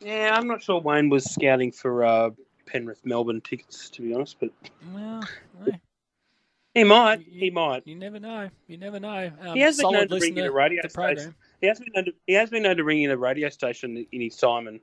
Yeah, 0.00 0.34
I'm 0.34 0.46
not 0.46 0.62
sure 0.62 0.80
Wayne 0.80 1.08
was 1.08 1.24
scouting 1.24 1.72
for 1.72 2.04
uh, 2.04 2.30
Penrith 2.66 3.04
Melbourne 3.04 3.40
tickets, 3.40 3.90
to 3.90 4.02
be 4.02 4.14
honest, 4.14 4.36
but 4.40 4.50
Well, 4.92 5.22
he 6.74 6.84
might. 6.84 7.20
He 7.22 7.50
might. 7.50 7.86
you 7.86 7.96
never 7.96 8.20
know. 8.20 8.48
You 8.66 8.78
never 8.78 9.00
know. 9.00 9.30
Um, 9.40 9.54
He 9.54 9.60
has 9.60 9.78
been 9.78 9.92
known 9.92 10.08
to 10.08 10.18
ring 10.18 10.36
in 10.36 10.44
a 10.44 10.52
radio 10.52 10.86
station. 10.88 11.34
He 11.60 11.66
has 11.66 11.78
been 11.78 11.92
known 11.94 12.04
to, 12.06 12.12
he 12.26 12.34
has 12.34 12.50
been 12.50 12.62
known 12.62 12.76
to 12.76 12.84
ring 12.84 13.02
in 13.02 13.10
a 13.10 13.16
radio 13.16 13.48
station 13.48 14.06
in 14.10 14.20
his 14.20 14.36
time 14.36 14.66
and 14.66 14.80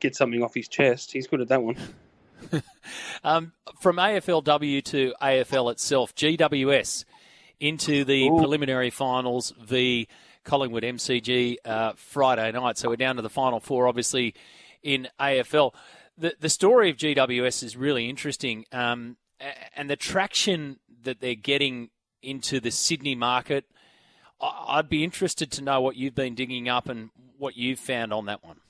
get 0.00 0.14
something 0.14 0.42
off 0.42 0.54
his 0.54 0.68
chest. 0.68 1.12
He's 1.12 1.26
good 1.26 1.40
at 1.40 1.48
that 1.48 1.62
one. 1.62 1.76
Um, 3.22 3.52
from 3.80 3.96
AFLW 3.96 4.84
to 4.84 5.14
AFL 5.22 5.72
itself, 5.72 6.14
GWS 6.14 7.06
into 7.58 8.04
the 8.04 8.26
Ooh. 8.28 8.36
preliminary 8.36 8.90
finals 8.90 9.54
v 9.58 10.08
Collingwood 10.44 10.82
MCG 10.82 11.56
uh, 11.64 11.92
Friday 11.96 12.52
night. 12.52 12.76
So 12.76 12.90
we're 12.90 12.96
down 12.96 13.16
to 13.16 13.22
the 13.22 13.30
final 13.30 13.60
four, 13.60 13.88
obviously, 13.88 14.34
in 14.82 15.08
AFL. 15.18 15.72
The, 16.18 16.34
the 16.38 16.50
story 16.50 16.90
of 16.90 16.96
GWS 16.96 17.62
is 17.62 17.76
really 17.76 18.08
interesting, 18.08 18.66
um, 18.70 19.16
and 19.76 19.90
the 19.90 19.96
traction 19.96 20.78
that 21.02 21.20
they're 21.20 21.34
getting 21.34 21.90
into 22.22 22.60
the 22.60 22.70
Sydney 22.70 23.14
market. 23.14 23.64
I'd 24.40 24.88
be 24.88 25.04
interested 25.04 25.50
to 25.52 25.62
know 25.62 25.80
what 25.80 25.96
you've 25.96 26.14
been 26.14 26.34
digging 26.34 26.68
up 26.68 26.88
and 26.88 27.10
what 27.38 27.56
you've 27.56 27.78
found 27.78 28.12
on 28.12 28.26
that 28.26 28.44
one. 28.44 28.60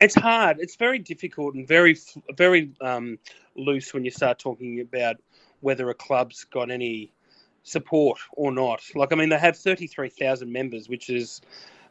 It's 0.00 0.14
hard. 0.14 0.58
It's 0.60 0.76
very 0.76 0.98
difficult 0.98 1.54
and 1.54 1.68
very, 1.68 1.96
very 2.36 2.72
um, 2.80 3.18
loose 3.56 3.92
when 3.92 4.04
you 4.04 4.10
start 4.10 4.38
talking 4.38 4.80
about 4.80 5.16
whether 5.60 5.90
a 5.90 5.94
club's 5.94 6.44
got 6.44 6.70
any 6.70 7.12
support 7.62 8.18
or 8.32 8.50
not. 8.50 8.82
Like, 8.94 9.12
I 9.12 9.16
mean, 9.16 9.28
they 9.28 9.38
have 9.38 9.58
33,000 9.58 10.50
members, 10.50 10.88
which 10.88 11.10
is 11.10 11.42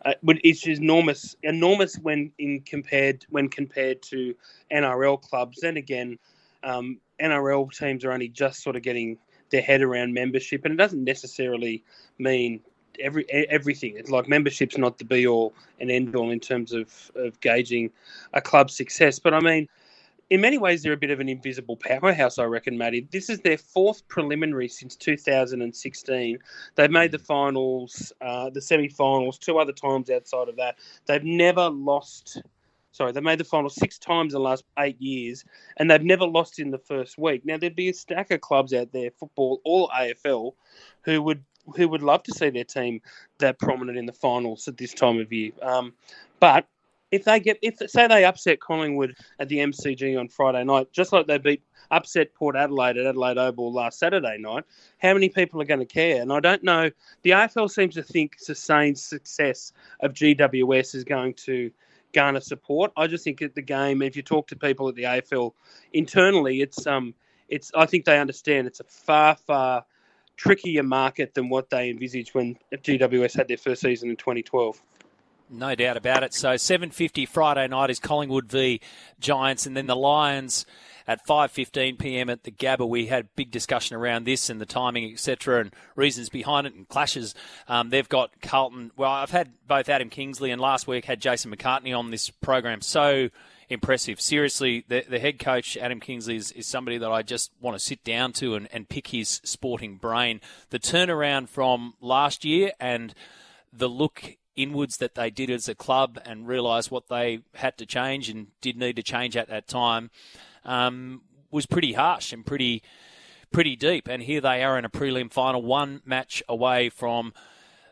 uh, 0.06 0.14
it's 0.24 0.66
enormous, 0.66 1.36
enormous 1.44 1.98
when 1.98 2.32
in 2.40 2.62
compared 2.62 3.26
when 3.30 3.48
compared 3.50 4.02
to 4.04 4.34
NRL 4.72 5.22
clubs. 5.22 5.62
And 5.62 5.78
again, 5.78 6.18
um, 6.64 7.00
NRL 7.22 7.72
teams 7.72 8.06
are 8.06 8.12
only 8.12 8.30
just 8.30 8.64
sort 8.64 8.76
of 8.76 8.82
getting 8.82 9.18
their 9.50 9.62
head 9.62 9.82
around 9.82 10.14
membership, 10.14 10.66
and 10.66 10.74
it 10.74 10.78
doesn't 10.78 11.04
necessarily 11.04 11.84
mean 12.18 12.62
every 13.00 13.30
everything. 13.30 13.96
It's 13.98 14.10
like 14.10 14.28
membership's 14.28 14.78
not 14.78 14.98
the 14.98 15.06
be 15.06 15.28
all 15.28 15.54
and 15.80 15.90
end 15.90 16.16
all 16.16 16.30
in 16.30 16.40
terms 16.40 16.74
of 16.74 17.12
of 17.16 17.40
gauging 17.42 17.92
a 18.34 18.42
club's 18.42 18.76
success. 18.76 19.20
But 19.20 19.34
I 19.34 19.40
mean, 19.40 19.68
in 20.30 20.42
many 20.42 20.58
ways, 20.58 20.84
they're 20.84 20.94
a 20.94 20.98
bit 20.98 21.10
of 21.10 21.20
an 21.20 21.30
invisible 21.30 21.76
powerhouse, 21.76 22.38
I 22.38 22.44
reckon, 22.44 22.78
Matty. 22.78 23.08
This 23.12 23.30
is 23.30 23.40
their 23.40 23.58
fourth 23.58 24.08
preliminary 24.08 24.68
since 24.68 24.96
2016. 24.96 26.38
They've 26.76 26.92
made 26.92 27.12
the 27.12 27.20
finals, 27.20 28.14
uh, 28.22 28.50
the 28.52 28.62
semi 28.62 28.90
finals, 28.90 29.40
two 29.40 29.58
other 29.58 29.74
times 29.74 30.10
outside 30.10 30.48
of 30.48 30.56
that. 30.58 30.76
They've 31.08 31.24
never 31.24 31.70
lost. 31.70 32.42
Sorry, 33.00 33.14
they 33.14 33.22
made 33.22 33.40
the 33.40 33.46
final 33.46 33.70
six 33.70 33.98
times 33.98 34.34
in 34.34 34.42
the 34.42 34.44
last 34.44 34.66
eight 34.78 35.02
years, 35.02 35.46
and 35.78 35.90
they've 35.90 36.04
never 36.04 36.26
lost 36.26 36.60
in 36.60 36.70
the 36.70 36.78
first 36.78 37.18
week. 37.18 37.46
Now 37.46 37.56
there'd 37.58 37.74
be 37.74 37.88
a 37.88 37.94
stack 37.94 38.30
of 38.30 38.42
clubs 38.42 38.74
out 38.74 38.92
there, 38.92 39.10
football 39.12 39.62
or 39.64 39.88
AFL, 39.98 40.52
who 41.04 41.22
would 41.22 41.42
who 41.78 41.88
would 41.88 42.02
love 42.02 42.24
to 42.24 42.34
see 42.34 42.50
their 42.50 42.66
team 42.66 43.00
that 43.38 43.58
prominent 43.58 43.98
in 43.98 44.06
the 44.06 44.12
finals 44.12 44.68
at 44.68 44.76
this 44.76 44.94
time 44.94 45.18
of 45.18 45.32
year. 45.32 45.52
Um, 45.62 45.94
but 46.42 46.68
if 47.10 47.24
they 47.24 47.40
get 47.40 47.58
if 47.62 47.78
say 47.90 48.06
they 48.06 48.26
upset 48.26 48.60
Collingwood 48.60 49.16
at 49.40 49.48
the 49.48 49.60
MCG 49.60 50.20
on 50.20 50.28
Friday 50.28 50.66
night, 50.66 50.92
just 50.92 51.14
like 51.14 51.26
they 51.26 51.38
beat 51.38 51.64
upset 51.92 52.36
Port 52.36 52.58
Adelaide 52.58 52.98
at 52.98 53.06
Adelaide 53.06 53.38
Oval 53.38 53.72
last 53.72 53.98
Saturday 53.98 54.38
night, 54.38 54.66
how 54.98 55.14
many 55.14 55.30
people 55.30 55.62
are 55.62 55.66
going 55.66 55.80
to 55.80 55.86
care? 55.86 56.22
And 56.22 56.34
I 56.34 56.42
don't 56.42 56.66
know. 56.66 56.92
The 57.22 57.30
AFL 57.30 57.72
seems 57.72 57.96
to 57.96 58.04
think 58.04 58.36
sustained 58.40 59.00
success 59.00 59.72
of 60.02 60.12
GWS 60.12 60.96
is 60.96 61.06
going 61.06 61.36
to 61.36 61.72
garner 62.14 62.40
support. 62.40 62.92
I 62.96 63.08
just 63.08 63.24
think 63.24 63.42
at 63.42 63.56
the 63.56 63.62
game, 63.62 64.02
if 64.02 64.16
you 64.16 64.24
talk 64.24 64.48
to 64.48 64.56
people 64.56 64.90
at 64.90 64.96
the 64.96 65.04
AFL 65.04 65.54
internally, 65.94 66.62
it's 66.62 66.86
um, 66.88 67.14
it's 67.48 67.72
I 67.76 67.86
think 67.86 68.06
they 68.06 68.20
understand 68.20 68.68
it's 68.68 68.80
a 68.80 68.86
far 68.86 69.36
far 69.36 69.86
trickier 70.38 70.84
market 70.84 71.34
than 71.34 71.50
what 71.50 71.70
they 71.70 71.90
envisaged 71.90 72.34
when 72.34 72.58
GWS 72.72 73.36
had 73.36 73.48
their 73.48 73.58
first 73.58 73.82
season 73.82 74.10
in 74.10 74.16
2012. 74.16 74.82
No 75.50 75.74
doubt 75.76 75.98
about 75.98 76.24
it. 76.24 76.34
So 76.34 76.50
7:50 76.50 77.28
Friday 77.28 77.68
night 77.68 77.90
is 77.90 78.00
Collingwood 78.00 78.46
v 78.46 78.82
Giants, 79.20 79.66
and 79.66 79.76
then 79.76 79.88
the 79.88 79.96
Lions 79.96 80.66
at 81.08 81.26
5:15 81.26 82.00
p.m. 82.00 82.30
at 82.30 82.44
the 82.44 82.52
Gabba. 82.52 82.88
We 82.88 83.08
had 83.08 83.26
a 83.26 83.30
big 83.36 83.52
discussion 83.52 83.96
around 83.96 84.26
this 84.26 84.50
and 84.50 84.60
the 84.60 84.66
timing, 84.66 85.12
etc., 85.12 85.62
and 85.62 85.74
reasons 85.96 86.30
behind 86.30 86.68
it 86.68 86.74
and 86.74 86.88
clashes. 86.88 87.36
Um, 87.68 87.90
they've 87.90 88.10
got 88.10 88.32
Carlton. 88.42 88.92
Well, 88.96 89.12
I've 89.12 89.32
had 89.32 89.54
both 89.68 89.90
Adam 89.90 90.10
Kingsley 90.10 90.52
and 90.52 90.62
last 90.62 90.88
week 90.88 91.06
had 91.06 91.22
Jason 91.22 91.56
McCartney 91.56 91.98
on 91.98 92.12
this 92.12 92.30
program. 92.30 92.82
So 92.82 93.30
impressive. 93.70 94.20
Seriously, 94.20 94.84
the, 94.88 95.06
the 95.08 95.20
head 95.20 95.40
coach, 95.40 95.78
Adam 95.78 96.00
Kingsley, 96.00 96.36
is, 96.36 96.52
is 96.52 96.68
somebody 96.68 96.98
that 96.98 97.12
I 97.12 97.22
just 97.22 97.52
want 97.62 97.78
to 97.78 97.80
sit 97.80 98.04
down 98.04 98.34
to 98.34 98.56
and, 98.56 98.68
and 98.74 98.90
pick 98.90 99.08
his 99.08 99.42
sporting 99.44 99.96
brain. 99.96 100.42
The 100.72 100.80
turnaround 100.80 101.50
from 101.50 101.94
last 102.02 102.44
year 102.44 102.72
and 102.80 103.14
the 103.72 103.88
look 103.88 104.38
inwards 104.62 104.98
that 104.98 105.16
they 105.16 105.30
did 105.30 105.50
as 105.50 105.68
a 105.68 105.76
club 105.76 106.20
and 106.26 106.48
realised 106.48 106.92
what 106.92 107.08
they 107.08 107.40
had 107.56 107.78
to 107.78 107.86
change 107.86 108.30
and 108.30 108.48
did 108.62 108.78
need 108.78 108.96
to 108.96 109.04
change 109.04 109.36
at 109.38 109.50
that 109.50 109.68
time 109.68 110.10
um, 110.66 111.22
was 111.52 111.66
pretty 111.66 111.94
harsh 111.94 112.34
and 112.34 112.46
pretty 112.46 112.84
pretty 113.52 113.76
deep. 113.76 114.08
And 114.08 114.24
here 114.24 114.42
they 114.42 114.64
are 114.64 114.78
in 114.78 114.86
a 114.86 114.90
prelim 114.90 115.32
final, 115.32 115.62
one 115.62 116.02
match 116.06 116.44
away 116.48 116.90
from 116.90 117.34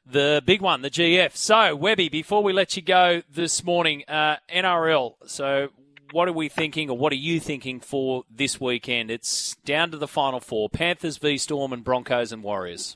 the 0.05 0.41
big 0.45 0.61
one, 0.61 0.81
the 0.81 0.89
GF. 0.89 1.35
So, 1.35 1.75
Webby, 1.75 2.09
before 2.09 2.43
we 2.43 2.53
let 2.53 2.75
you 2.75 2.81
go 2.81 3.23
this 3.29 3.63
morning, 3.63 4.03
uh, 4.07 4.37
NRL. 4.53 5.15
So, 5.25 5.69
what 6.11 6.29
are 6.29 6.33
we 6.33 6.47
thinking, 6.47 6.89
or 6.89 6.97
what 6.97 7.11
are 7.11 7.17
you 7.17 7.39
thinking 7.39 7.81
for 7.81 8.23
this 8.29 8.61
weekend? 8.61 9.11
It's 9.11 9.55
down 9.65 9.91
to 9.91 9.97
the 9.97 10.07
final 10.07 10.39
four: 10.39 10.69
Panthers 10.69 11.17
v 11.17 11.37
Storm 11.37 11.73
and 11.73 11.83
Broncos 11.83 12.31
and 12.31 12.43
Warriors. 12.43 12.95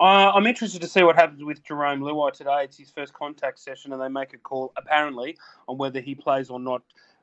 Uh, 0.00 0.30
I'm 0.34 0.46
interested 0.46 0.80
to 0.82 0.88
see 0.88 1.02
what 1.02 1.16
happens 1.16 1.42
with 1.42 1.64
Jarome 1.64 2.00
Luai 2.00 2.32
today. 2.32 2.64
It's 2.64 2.76
his 2.76 2.90
first 2.90 3.14
contact 3.14 3.58
session, 3.58 3.92
and 3.92 4.00
they 4.00 4.08
make 4.08 4.34
a 4.34 4.38
call 4.38 4.72
apparently 4.76 5.36
on 5.68 5.78
whether 5.78 6.00
he 6.00 6.14
plays 6.14 6.50
or 6.50 6.60
not, 6.60 6.82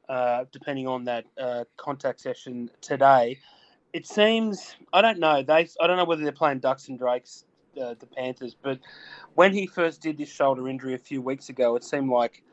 uh, 0.09 0.45
depending 0.51 0.87
on 0.87 1.05
that 1.05 1.25
uh, 1.39 1.65
contact 1.77 2.19
session 2.19 2.69
today. 2.81 3.37
It 3.93 4.07
seems 4.07 4.75
I 4.91 5.01
don't 5.01 5.19
know. 5.19 5.43
They 5.43 5.69
I 5.79 5.87
don't 5.87 5.97
know 5.97 6.05
whether 6.05 6.23
they're 6.23 6.33
playing 6.33 6.59
Ducks 6.59 6.89
and 6.89 6.99
Drakes, 6.99 7.45
uh, 7.81 7.95
the 7.97 8.07
Panthers, 8.07 8.57
but 8.61 8.79
when 9.35 9.53
he 9.53 9.67
first 9.67 10.01
did 10.01 10.17
this 10.17 10.29
shoulder 10.29 10.67
injury 10.67 10.95
a 10.95 10.99
few 10.99 11.21
weeks 11.21 11.47
ago, 11.49 11.77
it 11.77 11.83
seemed 11.85 12.09
like 12.09 12.43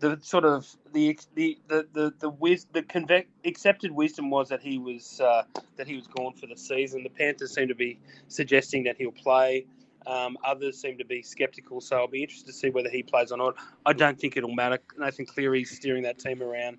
the 0.00 0.18
sort 0.22 0.44
of 0.44 0.66
the 0.92 1.18
the 1.34 1.58
the 1.68 1.86
the 1.92 2.12
the, 2.18 2.64
the 2.72 2.82
conve- 2.82 3.26
accepted 3.44 3.92
wisdom 3.92 4.30
was 4.30 4.48
that 4.48 4.60
he 4.60 4.78
was 4.78 5.20
uh, 5.20 5.42
that 5.76 5.86
he 5.86 5.96
was 5.96 6.06
gone 6.06 6.32
for 6.32 6.46
the 6.46 6.56
season. 6.56 7.02
The 7.02 7.10
Panthers 7.10 7.54
seem 7.54 7.68
to 7.68 7.74
be 7.74 7.98
suggesting 8.28 8.84
that 8.84 8.96
he'll 8.96 9.12
play. 9.12 9.66
Um, 10.06 10.38
others 10.42 10.80
seem 10.80 10.96
to 10.98 11.04
be 11.04 11.22
sceptical, 11.22 11.80
so 11.80 11.98
I'll 11.98 12.08
be 12.08 12.22
interested 12.22 12.46
to 12.46 12.54
see 12.54 12.70
whether 12.70 12.88
he 12.88 13.02
plays 13.02 13.30
or 13.30 13.36
not. 13.36 13.54
I 13.84 13.92
don't 13.92 14.18
think 14.18 14.36
it'll 14.36 14.54
matter. 14.54 14.78
Nathan 14.98 15.26
Cleary's 15.26 15.70
steering 15.70 16.04
that 16.04 16.18
team 16.18 16.42
around 16.42 16.78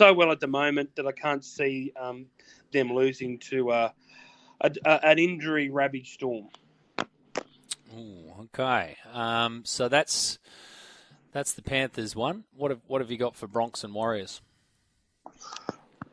so 0.00 0.14
well 0.14 0.30
at 0.32 0.40
the 0.40 0.46
moment 0.46 0.96
that 0.96 1.06
I 1.06 1.12
can't 1.12 1.44
see 1.44 1.92
um, 2.00 2.24
them 2.72 2.90
losing 2.94 3.38
to 3.50 3.70
uh, 3.70 3.90
a, 4.62 4.70
a, 4.86 5.06
an 5.08 5.18
injury 5.18 5.68
ravaged 5.68 6.14
storm. 6.14 6.48
Ooh, 7.94 8.32
okay. 8.44 8.96
Um, 9.12 9.62
so 9.66 9.88
that's 9.88 10.38
that's 11.32 11.52
the 11.52 11.62
Panthers 11.62 12.16
one. 12.16 12.44
What 12.56 12.70
have 12.70 12.80
what 12.86 13.00
have 13.00 13.10
you 13.10 13.16
got 13.16 13.36
for 13.36 13.46
Bronx 13.46 13.84
and 13.84 13.94
Warriors? 13.94 14.40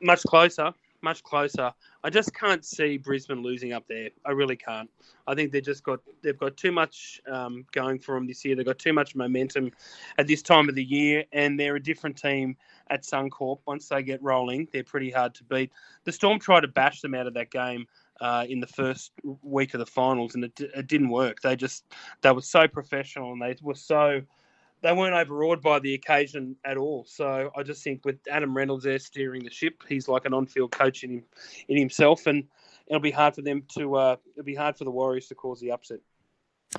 Much 0.01 0.21
closer, 0.23 0.73
much 1.01 1.23
closer. 1.23 1.73
I 2.03 2.10
just 2.10 2.34
can't 2.34 2.63
see 2.63 2.97
Brisbane 2.97 3.41
losing 3.41 3.73
up 3.73 3.86
there. 3.88 4.10
I 4.25 4.32
really 4.32 4.56
can't. 4.56 4.89
I 5.25 5.34
think 5.36 5.51
they've 5.51 5.63
just 5.63 5.84
got 5.84 5.99
they've 6.21 6.38
got 6.38 6.56
too 6.56 6.71
much 6.71 7.19
um, 7.32 7.65
going 7.71 7.99
for 7.99 8.15
them 8.15 8.27
this 8.27 8.45
year. 8.45 8.56
They've 8.56 8.65
got 8.65 8.80
too 8.80 8.93
much 8.93 9.15
momentum 9.15 9.71
at 10.17 10.27
this 10.27 10.41
time 10.41 10.69
of 10.69 10.75
the 10.75 10.84
year, 10.84 11.25
and 11.32 11.60
they're 11.60 11.75
a 11.75 11.84
different 11.84 12.17
team 12.17 12.56
at 12.89 13.03
Suncorp. 13.03 13.60
Once 13.65 13.89
they 13.89 14.03
get 14.03 14.21
rolling, 14.21 14.67
they're 14.71 14.84
pretty 14.84 15.10
hard 15.10 15.34
to 15.36 15.43
beat. 15.43 15.71
The 16.03 16.12
Storm 16.12 16.39
tried 16.39 16.62
to 16.62 16.67
bash 16.67 17.01
them 17.01 17.15
out 17.15 17.27
of 17.27 17.34
that 17.34 17.49
game 17.51 17.88
uh, 18.21 18.45
in 18.47 18.60
the 18.60 18.67
first 18.67 19.12
week 19.41 19.73
of 19.73 19.80
the 19.80 19.86
finals, 19.86 20.36
and 20.36 20.43
it, 20.43 20.60
it 20.60 20.88
didn't 20.88 21.10
work. 21.10 21.41
They 21.41 21.56
just 21.56 21.86
they 22.21 22.32
were 22.32 22.41
so 22.41 22.67
professional 22.67 23.34
and 23.34 23.41
they 23.41 23.56
were 23.62 23.75
so 23.75 24.21
they 24.81 24.93
weren't 24.93 25.15
overawed 25.15 25.61
by 25.61 25.79
the 25.79 25.93
occasion 25.93 26.55
at 26.63 26.77
all. 26.77 27.05
So 27.07 27.51
I 27.55 27.63
just 27.63 27.83
think 27.83 28.05
with 28.05 28.19
Adam 28.29 28.55
Reynolds 28.55 28.83
there 28.83 28.99
steering 28.99 29.43
the 29.43 29.51
ship, 29.51 29.83
he's 29.87 30.07
like 30.07 30.25
an 30.25 30.33
on-field 30.33 30.71
coach 30.71 31.03
in 31.03 31.11
him, 31.11 31.23
in 31.67 31.77
himself, 31.77 32.27
and 32.27 32.43
it'll 32.87 33.01
be 33.01 33.11
hard 33.11 33.35
for 33.35 33.41
them 33.41 33.63
to. 33.77 33.95
Uh, 33.95 34.15
it'll 34.35 34.45
be 34.45 34.55
hard 34.55 34.77
for 34.77 34.83
the 34.83 34.91
Warriors 34.91 35.27
to 35.27 35.35
cause 35.35 35.59
the 35.59 35.71
upset. 35.71 35.99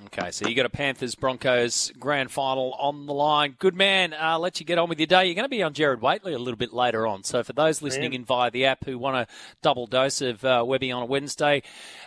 Okay, 0.06 0.30
so 0.30 0.46
you 0.46 0.54
got 0.54 0.66
a 0.66 0.70
Panthers 0.70 1.14
Broncos 1.14 1.90
grand 1.98 2.30
final 2.30 2.74
on 2.74 3.06
the 3.06 3.14
line. 3.14 3.56
Good 3.58 3.74
man. 3.74 4.12
Uh, 4.12 4.38
let 4.38 4.61
you 4.61 4.66
get 4.66 4.78
on 4.78 4.88
with 4.88 5.00
your 5.00 5.06
day. 5.06 5.24
You're 5.24 5.34
going 5.34 5.46
to 5.46 5.48
be 5.48 5.62
on 5.62 5.72
Gerard 5.72 6.02
Whateley 6.02 6.34
a 6.34 6.38
little 6.38 6.58
bit 6.58 6.74
later 6.74 7.06
on. 7.06 7.24
So 7.24 7.42
for 7.42 7.54
those 7.54 7.80
listening 7.80 8.12
in 8.12 8.24
via 8.24 8.50
the 8.50 8.66
app 8.66 8.84
who 8.84 8.98
want 8.98 9.16
a 9.16 9.26
double 9.62 9.87
dose 9.87 10.20
of 10.20 10.44
uh, 10.44 10.62
Webby 10.66 10.92
on 10.92 11.04
a 11.04 11.06
Wednesday, 11.06 11.62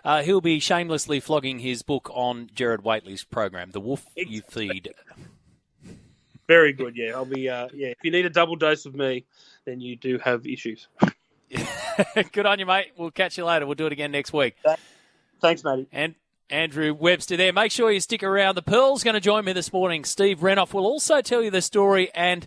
uh, 0.05 0.21
he'll 0.21 0.41
be 0.41 0.59
shamelessly 0.59 1.19
flogging 1.19 1.59
his 1.59 1.81
book 1.81 2.09
on 2.13 2.51
Gerard 2.53 2.83
Whateley's 2.83 3.23
program, 3.23 3.71
The 3.71 3.81
Wolf 3.81 4.05
You 4.15 4.43
Feed. 4.43 4.93
Very 6.51 6.73
good. 6.73 6.97
Yeah, 6.97 7.11
I'll 7.11 7.23
be. 7.23 7.47
Uh, 7.47 7.69
yeah, 7.73 7.87
if 7.87 7.99
you 8.03 8.11
need 8.11 8.25
a 8.25 8.29
double 8.29 8.57
dose 8.57 8.85
of 8.85 8.93
me, 8.93 9.23
then 9.63 9.79
you 9.79 9.95
do 9.95 10.17
have 10.17 10.45
issues. 10.45 10.89
good 12.33 12.45
on 12.45 12.59
you, 12.59 12.65
mate. 12.65 12.87
We'll 12.97 13.09
catch 13.09 13.37
you 13.37 13.45
later. 13.45 13.65
We'll 13.65 13.75
do 13.75 13.85
it 13.85 13.93
again 13.93 14.11
next 14.11 14.33
week. 14.33 14.57
Thanks, 15.39 15.63
matey. 15.63 15.87
And 15.93 16.15
Andrew 16.49 16.93
Webster 16.93 17.37
there. 17.37 17.53
Make 17.53 17.71
sure 17.71 17.89
you 17.89 18.01
stick 18.01 18.21
around. 18.21 18.55
The 18.55 18.63
Pearl's 18.63 19.01
going 19.01 19.13
to 19.13 19.21
join 19.21 19.45
me 19.45 19.53
this 19.53 19.71
morning. 19.71 20.03
Steve 20.03 20.39
Renouf 20.39 20.73
will 20.73 20.85
also 20.85 21.21
tell 21.21 21.41
you 21.41 21.51
the 21.51 21.61
story 21.61 22.11
and 22.13 22.45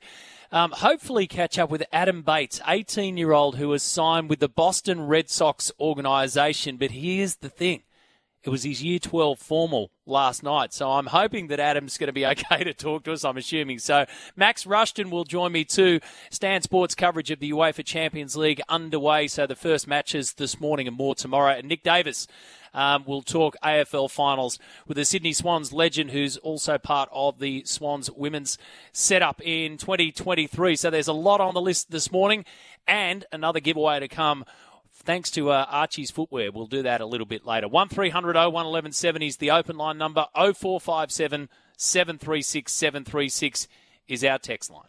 um, 0.53 0.73
hopefully 0.73 1.27
catch 1.27 1.59
up 1.59 1.71
with 1.71 1.83
Adam 1.91 2.21
Bates, 2.21 2.61
18 2.69 3.17
year 3.17 3.33
old 3.33 3.57
who 3.57 3.73
has 3.73 3.83
signed 3.83 4.29
with 4.29 4.41
the 4.41 4.51
Boston 4.51 5.07
Red 5.07 5.31
Sox 5.31 5.73
organization. 5.81 6.77
But 6.77 6.91
here's 6.91 7.37
the 7.37 7.49
thing 7.49 7.85
it 8.45 8.51
was 8.51 8.63
his 8.63 8.83
year 8.83 8.99
12 8.99 9.39
formal 9.39 9.91
last 10.07 10.43
night. 10.43 10.75
So 10.75 10.91
I'm 10.91 11.07
hoping 11.07 11.49
that 11.49 11.59
Adam's 11.59 11.97
going 11.97 12.09
to 12.09 12.13
be 12.13 12.27
okay 12.27 12.63
to 12.63 12.75
talk 12.75 13.05
to 13.05 13.13
us, 13.13 13.25
I'm 13.25 13.39
assuming. 13.39 13.79
So 13.79 14.05
Max 14.37 14.67
Rushton 14.67 15.11
will 15.11 15.25
join 15.25 15.51
me 15.51 15.65
too. 15.65 16.01
Stan 16.31 16.61
Sports 16.63 16.95
coverage 16.95 17.31
of 17.31 17.41
the 17.41 17.51
UEFA 17.51 17.85
Champions 17.85 18.37
League 18.37 18.61
underway. 18.69 19.29
So 19.29 19.47
the 19.47 19.57
first 19.57 19.89
matches 19.89 20.35
this 20.35 20.61
morning 20.61 20.87
and 20.87 20.97
more 20.97 21.15
tomorrow. 21.15 21.55
And 21.55 21.69
Nick 21.69 21.83
Davis. 21.83 22.27
Um, 22.77 23.05
we'll 23.07 23.23
talk 23.23 23.55
AFL 23.63 24.11
finals 24.11 24.59
with 24.89 24.97
the 24.97 25.05
Sydney 25.05 25.33
Swans 25.33 25.73
legend, 25.73 26.11
who's 26.11 26.37
also 26.39 26.77
part 26.77 27.09
of 27.13 27.39
the 27.39 27.63
Swans 27.65 28.11
women's 28.11 28.59
setup 28.93 29.41
in 29.43 29.79
2023. 29.79 30.75
So 30.75 30.91
there's 30.91 31.07
a 31.07 31.13
lot 31.13 31.41
on 31.41 31.55
the 31.55 31.61
list 31.61 31.93
this 31.93 32.11
morning, 32.11 32.45
and 32.89 33.25
another 33.31 33.61
giveaway 33.61 34.01
to 34.01 34.09
come 34.09 34.45
thanks 35.05 35.31
to 35.33 35.51
uh, 35.51 35.67
Archie's 35.69 36.11
Footwear. 36.11 36.51
We'll 36.53 36.67
do 36.67 36.83
that 36.83 37.01
a 37.01 37.07
little 37.07 37.27
bit 37.27 37.45
later. 37.45 37.69
1300 37.69 38.35
01 38.35 38.53
1170 38.53 39.27
is 39.27 39.37
the 39.37 39.51
open 39.51 39.77
line 39.77 39.99
number. 39.99 40.27
0457 40.35 41.49
736 41.77 42.73
736 42.73 43.69
is 44.09 44.25
our 44.25 44.39
text 44.39 44.71
line. 44.71 44.89